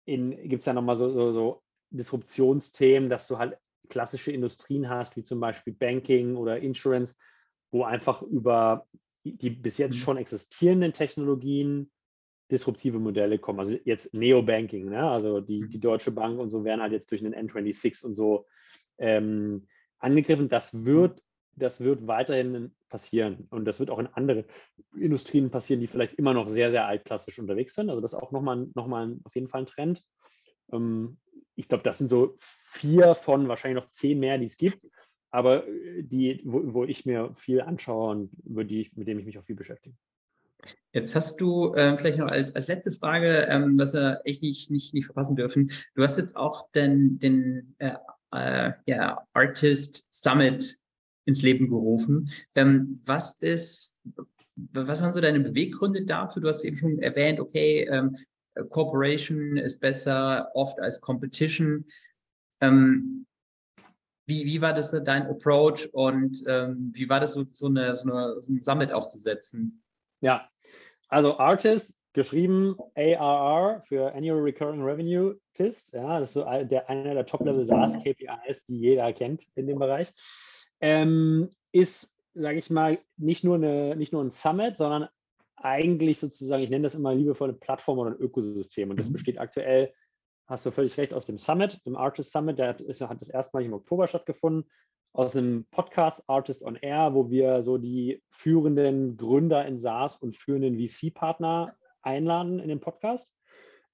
gibt 0.05 0.61
es 0.61 0.65
ja 0.65 0.71
nochmal 0.71 0.95
so, 0.95 1.09
so, 1.09 1.33
so 1.33 1.63
Disruptionsthemen, 1.89 3.09
dass 3.09 3.27
du 3.27 3.37
halt 3.37 3.57
klassische 3.89 4.31
Industrien 4.31 4.89
hast, 4.89 5.17
wie 5.17 5.23
zum 5.23 5.41
Beispiel 5.41 5.73
Banking 5.73 6.37
oder 6.37 6.59
Insurance, 6.59 7.15
wo 7.69 7.83
einfach 7.83 8.21
über 8.21 8.87
die 9.25 9.49
bis 9.49 9.77
jetzt 9.77 9.95
mhm. 9.95 9.99
schon 9.99 10.17
existierenden 10.17 10.93
Technologien 10.93 11.91
disruptive 12.53 12.99
Modelle 12.99 13.39
kommen. 13.39 13.59
Also 13.59 13.77
jetzt 13.83 14.13
Neobanking, 14.13 14.85
ne? 14.85 15.09
also 15.09 15.41
die, 15.41 15.67
die 15.67 15.77
mhm. 15.77 15.81
Deutsche 15.81 16.11
Bank 16.11 16.39
und 16.39 16.49
so 16.49 16.63
werden 16.63 16.81
halt 16.81 16.93
jetzt 16.93 17.11
durch 17.11 17.25
einen 17.25 17.33
N26 17.33 18.05
und 18.05 18.13
so 18.13 18.45
ähm, 18.97 19.67
angegriffen. 19.99 20.47
Das 20.47 20.85
wird, 20.85 21.21
das 21.55 21.81
wird 21.81 22.07
weiterhin 22.07 22.73
passieren 22.89 23.47
und 23.49 23.65
das 23.65 23.79
wird 23.79 23.89
auch 23.89 23.99
in 23.99 24.07
andere 24.07 24.45
Industrien 24.95 25.49
passieren, 25.49 25.81
die 25.81 25.87
vielleicht 25.87 26.13
immer 26.13 26.33
noch 26.33 26.47
sehr, 26.47 26.71
sehr 26.71 26.85
altklassisch 26.85 27.39
unterwegs 27.39 27.75
sind. 27.75 27.89
Also 27.89 28.01
das 28.01 28.13
ist 28.13 28.19
auch 28.19 28.31
nochmal 28.31 28.67
noch 28.75 28.87
mal 28.87 29.17
auf 29.23 29.35
jeden 29.35 29.49
Fall 29.49 29.63
ein 29.63 29.67
Trend. 29.67 30.03
Ähm, 30.71 31.17
ich 31.55 31.67
glaube, 31.67 31.83
das 31.83 31.97
sind 31.97 32.09
so 32.09 32.37
vier 32.39 33.15
von 33.15 33.47
wahrscheinlich 33.47 33.83
noch 33.83 33.91
zehn 33.91 34.19
mehr, 34.19 34.37
die 34.37 34.45
es 34.45 34.57
gibt 34.57 34.79
aber 35.33 35.67
äh, 35.67 36.03
die, 36.03 36.41
wo, 36.45 36.73
wo, 36.73 36.83
ich 36.85 37.05
mir 37.05 37.33
viel 37.35 37.59
anschaue 37.59 38.11
und 38.11 38.31
über 38.45 38.63
die, 38.63 38.91
mit 38.95 39.07
dem 39.07 39.19
ich 39.19 39.25
mich 39.25 39.37
auch 39.39 39.43
viel 39.43 39.55
beschäftige. 39.55 39.95
Jetzt 40.91 41.15
hast 41.15 41.41
du 41.41 41.73
äh, 41.73 41.97
vielleicht 41.97 42.19
noch 42.19 42.27
als, 42.27 42.53
als 42.55 42.67
letzte 42.67 42.91
Frage, 42.91 43.47
ähm, 43.49 43.77
was 43.77 43.93
wir 43.93 44.21
echt 44.25 44.41
nicht, 44.41 44.69
nicht, 44.69 44.93
nicht 44.93 45.05
verpassen 45.05 45.35
dürfen. 45.35 45.71
Du 45.95 46.03
hast 46.03 46.17
jetzt 46.17 46.35
auch 46.35 46.69
den, 46.71 47.17
den 47.17 47.75
äh, 47.79 47.95
äh, 48.31 48.73
ja, 48.85 49.25
Artist 49.33 50.05
Summit 50.09 50.77
ins 51.25 51.41
Leben 51.41 51.67
gerufen. 51.67 52.29
Ähm, 52.55 53.01
was 53.05 53.41
ist, 53.41 53.97
was 54.55 55.01
waren 55.01 55.13
so 55.13 55.21
deine 55.21 55.39
Beweggründe 55.39 56.05
dafür? 56.05 56.41
Du 56.41 56.47
hast 56.47 56.63
eben 56.63 56.77
schon 56.77 56.99
erwähnt, 56.99 57.39
okay, 57.39 57.87
ähm, 57.89 58.17
Corporation 58.69 59.57
ist 59.57 59.79
besser 59.79 60.51
oft 60.53 60.79
als 60.79 61.01
Competition. 61.01 61.85
Ähm, 62.61 63.25
wie, 64.25 64.45
wie 64.45 64.61
war 64.61 64.73
das 64.73 64.91
dein 64.91 65.27
Approach 65.27 65.89
und 65.91 66.43
ähm, 66.47 66.91
wie 66.93 67.09
war 67.09 67.19
das 67.19 67.33
so, 67.33 67.45
so, 67.51 67.67
eine, 67.67 67.95
so, 67.95 68.03
eine, 68.03 68.41
so 68.41 68.53
ein 68.53 68.61
Summit 68.61 68.93
aufzusetzen? 68.93 69.83
Ja, 70.21 70.49
also 71.13 71.37
Artist 71.37 71.93
geschrieben 72.13 72.75
ARR 72.95 73.81
für 73.87 74.13
Annual 74.13 74.41
Recurring 74.41 74.83
Revenue 74.83 75.35
Tist. 75.53 75.93
Ja, 75.93 76.19
das 76.19 76.29
ist 76.29 76.33
so 76.33 76.43
der, 76.43 76.89
einer 76.89 77.13
der 77.13 77.25
Top-Level 77.25 77.65
SaaS 77.65 77.93
KPIs, 78.03 78.65
die 78.67 78.79
jeder 78.79 79.11
kennt 79.13 79.43
in 79.55 79.67
dem 79.67 79.79
Bereich. 79.79 80.11
Ähm, 80.81 81.49
ist, 81.71 82.13
sage 82.33 82.57
ich 82.57 82.69
mal, 82.69 82.99
nicht 83.17 83.43
nur, 83.43 83.55
eine, 83.55 83.95
nicht 83.95 84.13
nur 84.13 84.23
ein 84.23 84.31
Summit, 84.31 84.75
sondern 84.75 85.07
eigentlich 85.55 86.19
sozusagen, 86.19 86.63
ich 86.63 86.69
nenne 86.69 86.83
das 86.83 86.95
immer 86.95 87.15
liebevoll 87.15 87.49
eine 87.49 87.57
Plattform 87.57 87.99
oder 87.99 88.11
ein 88.11 88.17
Ökosystem. 88.17 88.89
Und 88.89 88.99
das 88.99 89.09
mhm. 89.09 89.13
besteht 89.13 89.39
aktuell 89.39 89.93
hast 90.47 90.65
du 90.65 90.71
völlig 90.71 90.97
recht, 90.97 91.13
aus 91.13 91.25
dem 91.25 91.37
Summit, 91.37 91.79
dem 91.85 91.95
Artist 91.95 92.31
Summit, 92.31 92.59
der 92.59 92.79
ist, 92.79 93.01
hat 93.01 93.21
das 93.21 93.29
erstmalig 93.29 93.67
im 93.67 93.73
Oktober 93.73 94.07
stattgefunden, 94.07 94.69
aus 95.13 95.35
einem 95.35 95.65
Podcast 95.71 96.23
Artist 96.27 96.63
on 96.63 96.75
Air, 96.75 97.13
wo 97.13 97.29
wir 97.29 97.61
so 97.61 97.77
die 97.77 98.21
führenden 98.29 99.15
Gründer 99.15 99.65
in 99.65 99.77
SaaS 99.77 100.17
und 100.17 100.35
führenden 100.35 100.77
VC-Partner 100.77 101.73
einladen 102.01 102.59
in 102.59 102.67
den 102.67 102.79
Podcast. 102.79 103.31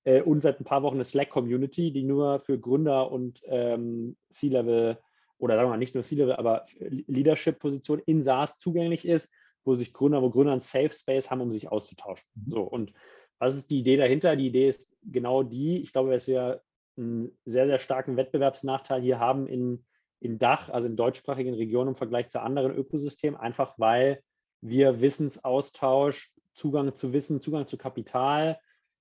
Äh, 0.05 0.21
und 0.21 0.41
seit 0.41 0.59
ein 0.59 0.65
paar 0.65 0.81
Wochen 0.81 0.95
eine 0.95 1.03
Slack-Community, 1.03 1.91
die 1.91 2.03
nur 2.03 2.39
für 2.39 2.57
Gründer 2.57 3.11
und 3.11 3.41
ähm, 3.45 4.15
C-Level 4.29 4.97
oder 5.37 5.55
sagen 5.55 5.67
wir 5.67 5.71
mal 5.71 5.77
nicht 5.77 5.93
nur 5.93 6.03
C-Level, 6.03 6.35
aber 6.35 6.65
Leadership-Positionen 6.79 8.03
in 8.05 8.23
SaaS 8.23 8.57
zugänglich 8.57 9.05
ist, 9.05 9.29
wo 9.65 9.75
sich 9.75 9.93
Gründer, 9.93 10.21
wo 10.21 10.29
Gründer 10.29 10.53
einen 10.53 10.61
Safe 10.61 10.89
Space 10.89 11.29
haben, 11.29 11.41
um 11.41 11.51
sich 11.51 11.69
auszutauschen. 11.69 12.25
Mhm. 12.35 12.51
So 12.51 12.61
und 12.61 12.93
was 13.39 13.55
ist 13.55 13.69
die 13.69 13.79
Idee 13.79 13.97
dahinter? 13.97 14.35
Die 14.35 14.47
Idee 14.47 14.67
ist 14.67 14.89
genau 15.03 15.43
die, 15.43 15.81
ich 15.81 15.93
glaube, 15.93 16.11
dass 16.11 16.27
wir 16.27 16.61
einen 16.97 17.37
sehr, 17.45 17.67
sehr 17.67 17.79
starken 17.79 18.17
Wettbewerbsnachteil 18.17 19.01
hier 19.01 19.19
haben 19.19 19.47
in, 19.47 19.85
in 20.19 20.39
Dach, 20.39 20.69
also 20.69 20.87
in 20.87 20.95
deutschsprachigen 20.95 21.53
Regionen 21.53 21.89
im 21.89 21.95
Vergleich 21.95 22.29
zu 22.29 22.41
anderen 22.41 22.75
Ökosystemen, 22.75 23.39
einfach 23.39 23.75
weil 23.77 24.21
wir 24.61 25.01
Wissensaustausch, 25.01 26.31
Zugang 26.53 26.95
zu 26.95 27.13
Wissen, 27.13 27.41
Zugang 27.41 27.67
zu 27.67 27.77
Kapital, 27.77 28.59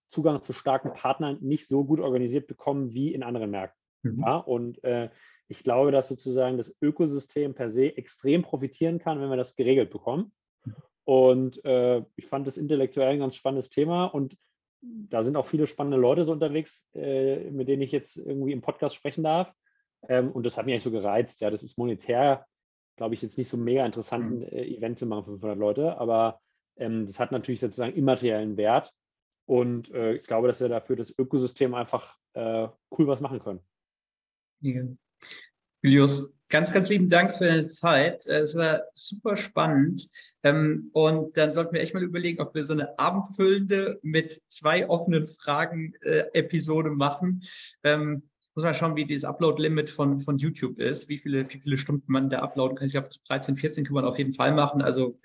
Zugang 0.09 0.43
zu 0.43 0.53
starken 0.53 0.93
Partnern 0.93 1.39
nicht 1.41 1.67
so 1.67 1.85
gut 1.85 2.01
organisiert 2.01 2.47
bekommen 2.47 2.93
wie 2.93 3.13
in 3.13 3.23
anderen 3.23 3.51
Märkten. 3.51 3.79
Mhm. 4.03 4.21
Ja, 4.21 4.37
und 4.37 4.83
äh, 4.85 5.11
ich 5.49 5.65
glaube, 5.65 5.91
dass 5.91 6.09
sozusagen 6.09 6.57
das 6.57 6.77
Ökosystem 6.81 7.55
per 7.55 7.69
se 7.69 7.97
extrem 7.97 8.43
profitieren 8.43 8.99
kann, 8.99 9.21
wenn 9.21 9.31
wir 9.31 9.37
das 9.37 9.57
geregelt 9.57 9.91
bekommen. 9.91 10.33
Und 11.05 11.65
äh, 11.65 12.03
ich 12.17 12.27
fand 12.27 12.47
das 12.47 12.59
intellektuell 12.59 13.09
ein 13.09 13.19
ganz 13.19 13.35
spannendes 13.35 13.71
Thema 13.71 14.05
und 14.07 14.37
da 14.81 15.23
sind 15.23 15.37
auch 15.37 15.47
viele 15.47 15.67
spannende 15.67 15.97
Leute 15.97 16.25
so 16.25 16.33
unterwegs, 16.33 16.85
äh, 16.95 17.51
mit 17.51 17.67
denen 17.69 17.83
ich 17.83 17.93
jetzt 17.93 18.17
irgendwie 18.17 18.53
im 18.53 18.61
Podcast 18.61 18.95
sprechen 18.95 19.25
darf. 19.25 19.53
Ähm, 20.09 20.31
und 20.31 20.47
das 20.47 20.57
hat 20.57 20.67
mich 20.67 20.75
eigentlich 20.75 20.85
so 20.85 20.91
gereizt. 20.91 21.41
Ja, 21.41 21.51
das 21.51 21.63
ist 21.63 21.79
monetär, 21.79 22.47
glaube 22.97 23.15
ich, 23.15 23.23
jetzt 23.23 23.39
nicht 23.39 23.49
so 23.49 23.57
mega 23.57 23.85
interessant, 23.85 24.25
ein 24.25 24.39
mhm. 24.39 24.43
äh, 24.45 24.77
Event 24.77 24.99
zu 24.99 25.07
machen 25.07 25.25
für 25.25 25.33
500 25.33 25.59
Leute, 25.59 25.99
aber 25.99 26.41
ähm, 26.77 27.07
das 27.07 27.19
hat 27.19 27.33
natürlich 27.33 27.61
sozusagen 27.61 27.95
immateriellen 27.95 28.57
Wert. 28.57 28.93
Und 29.47 29.91
äh, 29.93 30.15
ich 30.15 30.25
glaube, 30.25 30.47
dass 30.47 30.61
wir 30.61 30.69
dafür 30.69 30.97
das 30.97 31.15
Ökosystem 31.19 31.75
einfach 31.75 32.17
äh, 32.35 32.69
cool 32.99 33.07
was 33.07 33.21
machen 33.21 33.41
können. 33.41 33.61
Ja. 34.61 34.83
Julius, 35.83 36.35
ganz, 36.49 36.73
ganz 36.73 36.89
lieben 36.89 37.09
Dank 37.09 37.37
für 37.37 37.47
deine 37.47 37.67
Zeit. 37.67 38.27
Es 38.27 38.57
war 38.57 38.83
super 38.95 39.37
spannend. 39.37 40.09
Ähm, 40.43 40.91
und 40.93 41.37
dann 41.37 41.53
sollten 41.53 41.73
wir 41.73 41.81
echt 41.81 41.95
mal 41.95 42.03
überlegen, 42.03 42.41
ob 42.41 42.55
wir 42.55 42.65
so 42.65 42.73
eine 42.73 42.99
abendfüllende 42.99 43.99
mit 44.03 44.43
zwei 44.49 44.89
offenen 44.89 45.29
Fragen 45.29 45.95
äh, 46.03 46.25
Episode 46.33 46.91
machen. 46.91 47.43
Muss 48.59 48.65
mal 48.65 48.75
schauen, 48.75 48.97
wie 48.97 49.05
dieses 49.05 49.25
Upload-Limit 49.25 49.89
von, 49.89 50.19
von 50.19 50.37
YouTube 50.37 50.81
ist, 50.81 51.09
wie 51.09 51.19
viele, 51.19 51.49
wie 51.49 51.61
viele 51.61 51.79
Stunden 51.79 52.11
man 52.11 52.29
da 52.29 52.41
uploaden 52.41 52.77
kann. 52.77 52.87
Ich 52.87 52.93
glaube, 52.93 53.09
13, 53.29 53.57
14 53.57 53.85
kann 53.85 53.95
man 53.95 54.05
auf 54.05 54.19
jeden 54.19 54.33
Fall 54.33 54.53
machen. 54.53 54.83
Also 54.83 55.17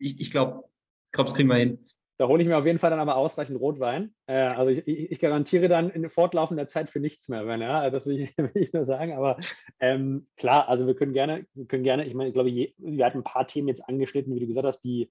ich, 0.00 0.18
ich 0.18 0.32
glaube, 0.32 0.64
ich 0.64 1.12
glaube, 1.12 1.28
das 1.28 1.34
kriegen 1.34 1.48
wir 1.48 1.58
hin. 1.58 1.86
Da 2.18 2.26
hole 2.26 2.42
ich 2.42 2.48
mir 2.48 2.58
auf 2.58 2.66
jeden 2.66 2.80
Fall 2.80 2.90
dann 2.90 2.98
aber 2.98 3.14
ausreichend 3.14 3.60
Rotwein. 3.60 4.16
Äh, 4.26 4.48
also 4.48 4.72
ich, 4.72 4.84
ich, 4.84 5.20
garantiere 5.20 5.68
dann 5.68 5.90
in 5.90 6.10
fortlaufender 6.10 6.66
Zeit 6.66 6.90
für 6.90 6.98
nichts 6.98 7.28
mehr, 7.28 7.46
wenn, 7.46 7.60
ja, 7.60 7.88
das 7.88 8.04
will 8.04 8.18
ich, 8.18 8.36
will 8.36 8.50
ich 8.54 8.72
nur 8.72 8.84
sagen. 8.84 9.12
Aber 9.12 9.38
ähm, 9.78 10.26
klar, 10.36 10.68
also 10.68 10.88
wir 10.88 10.96
können 10.96 11.12
gerne, 11.12 11.46
wir 11.54 11.66
können 11.66 11.84
gerne, 11.84 12.04
ich 12.04 12.14
meine, 12.14 12.30
ich 12.30 12.34
glaube, 12.34 12.50
je, 12.50 12.74
wir 12.78 13.06
hatten 13.06 13.18
ein 13.18 13.22
paar 13.22 13.46
Themen 13.46 13.68
jetzt 13.68 13.88
angeschnitten, 13.88 14.34
wie 14.34 14.40
du 14.40 14.48
gesagt 14.48 14.66
hast, 14.66 14.80
die, 14.80 15.08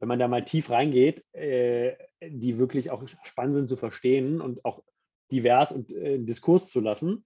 wenn 0.00 0.08
man 0.08 0.18
da 0.18 0.28
mal 0.28 0.46
tief 0.46 0.70
reingeht, 0.70 1.26
äh, 1.34 1.94
die 2.26 2.56
wirklich 2.56 2.90
auch 2.90 3.06
spannend 3.22 3.56
sind 3.56 3.68
zu 3.68 3.76
verstehen 3.76 4.40
und 4.40 4.64
auch 4.64 4.82
divers 5.30 5.72
und 5.72 5.92
äh, 5.92 6.18
Diskurs 6.18 6.70
zu 6.70 6.80
lassen. 6.80 7.24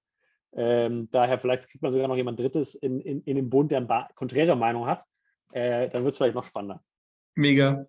Ähm, 0.53 1.09
daher 1.12 1.38
vielleicht 1.38 1.68
kriegt 1.68 1.82
man 1.82 1.92
sogar 1.92 2.09
noch 2.09 2.16
jemand 2.16 2.38
Drittes 2.38 2.74
in, 2.74 3.01
in, 3.01 3.22
in 3.22 3.36
den 3.36 3.51
Bund, 3.51 3.70
der 3.70 3.78
eine 3.78 4.09
konträre 4.14 4.57
Meinung 4.57 4.86
hat. 4.86 5.05
Äh, 5.53 5.88
dann 5.90 6.05
wird 6.05 6.12
es 6.12 6.18
vielleicht 6.18 6.34
noch 6.34 6.44
spannender. 6.44 6.82
Mega. 7.34 7.86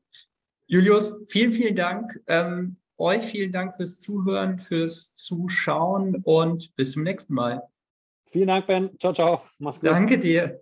Julius, 0.67 1.11
vielen, 1.27 1.53
vielen 1.53 1.75
Dank. 1.75 2.21
Ähm, 2.27 2.77
euch 2.97 3.23
vielen 3.23 3.51
Dank 3.51 3.75
fürs 3.75 3.99
Zuhören, 3.99 4.59
fürs 4.59 5.15
Zuschauen 5.15 6.21
und 6.23 6.75
bis 6.75 6.93
zum 6.93 7.03
nächsten 7.03 7.33
Mal. 7.33 7.61
Vielen 8.27 8.47
Dank, 8.47 8.67
Ben. 8.67 8.97
Ciao, 8.99 9.13
ciao. 9.13 9.41
Mach's 9.57 9.79
gut. 9.79 9.89
Danke 9.89 10.17
dir. 10.17 10.61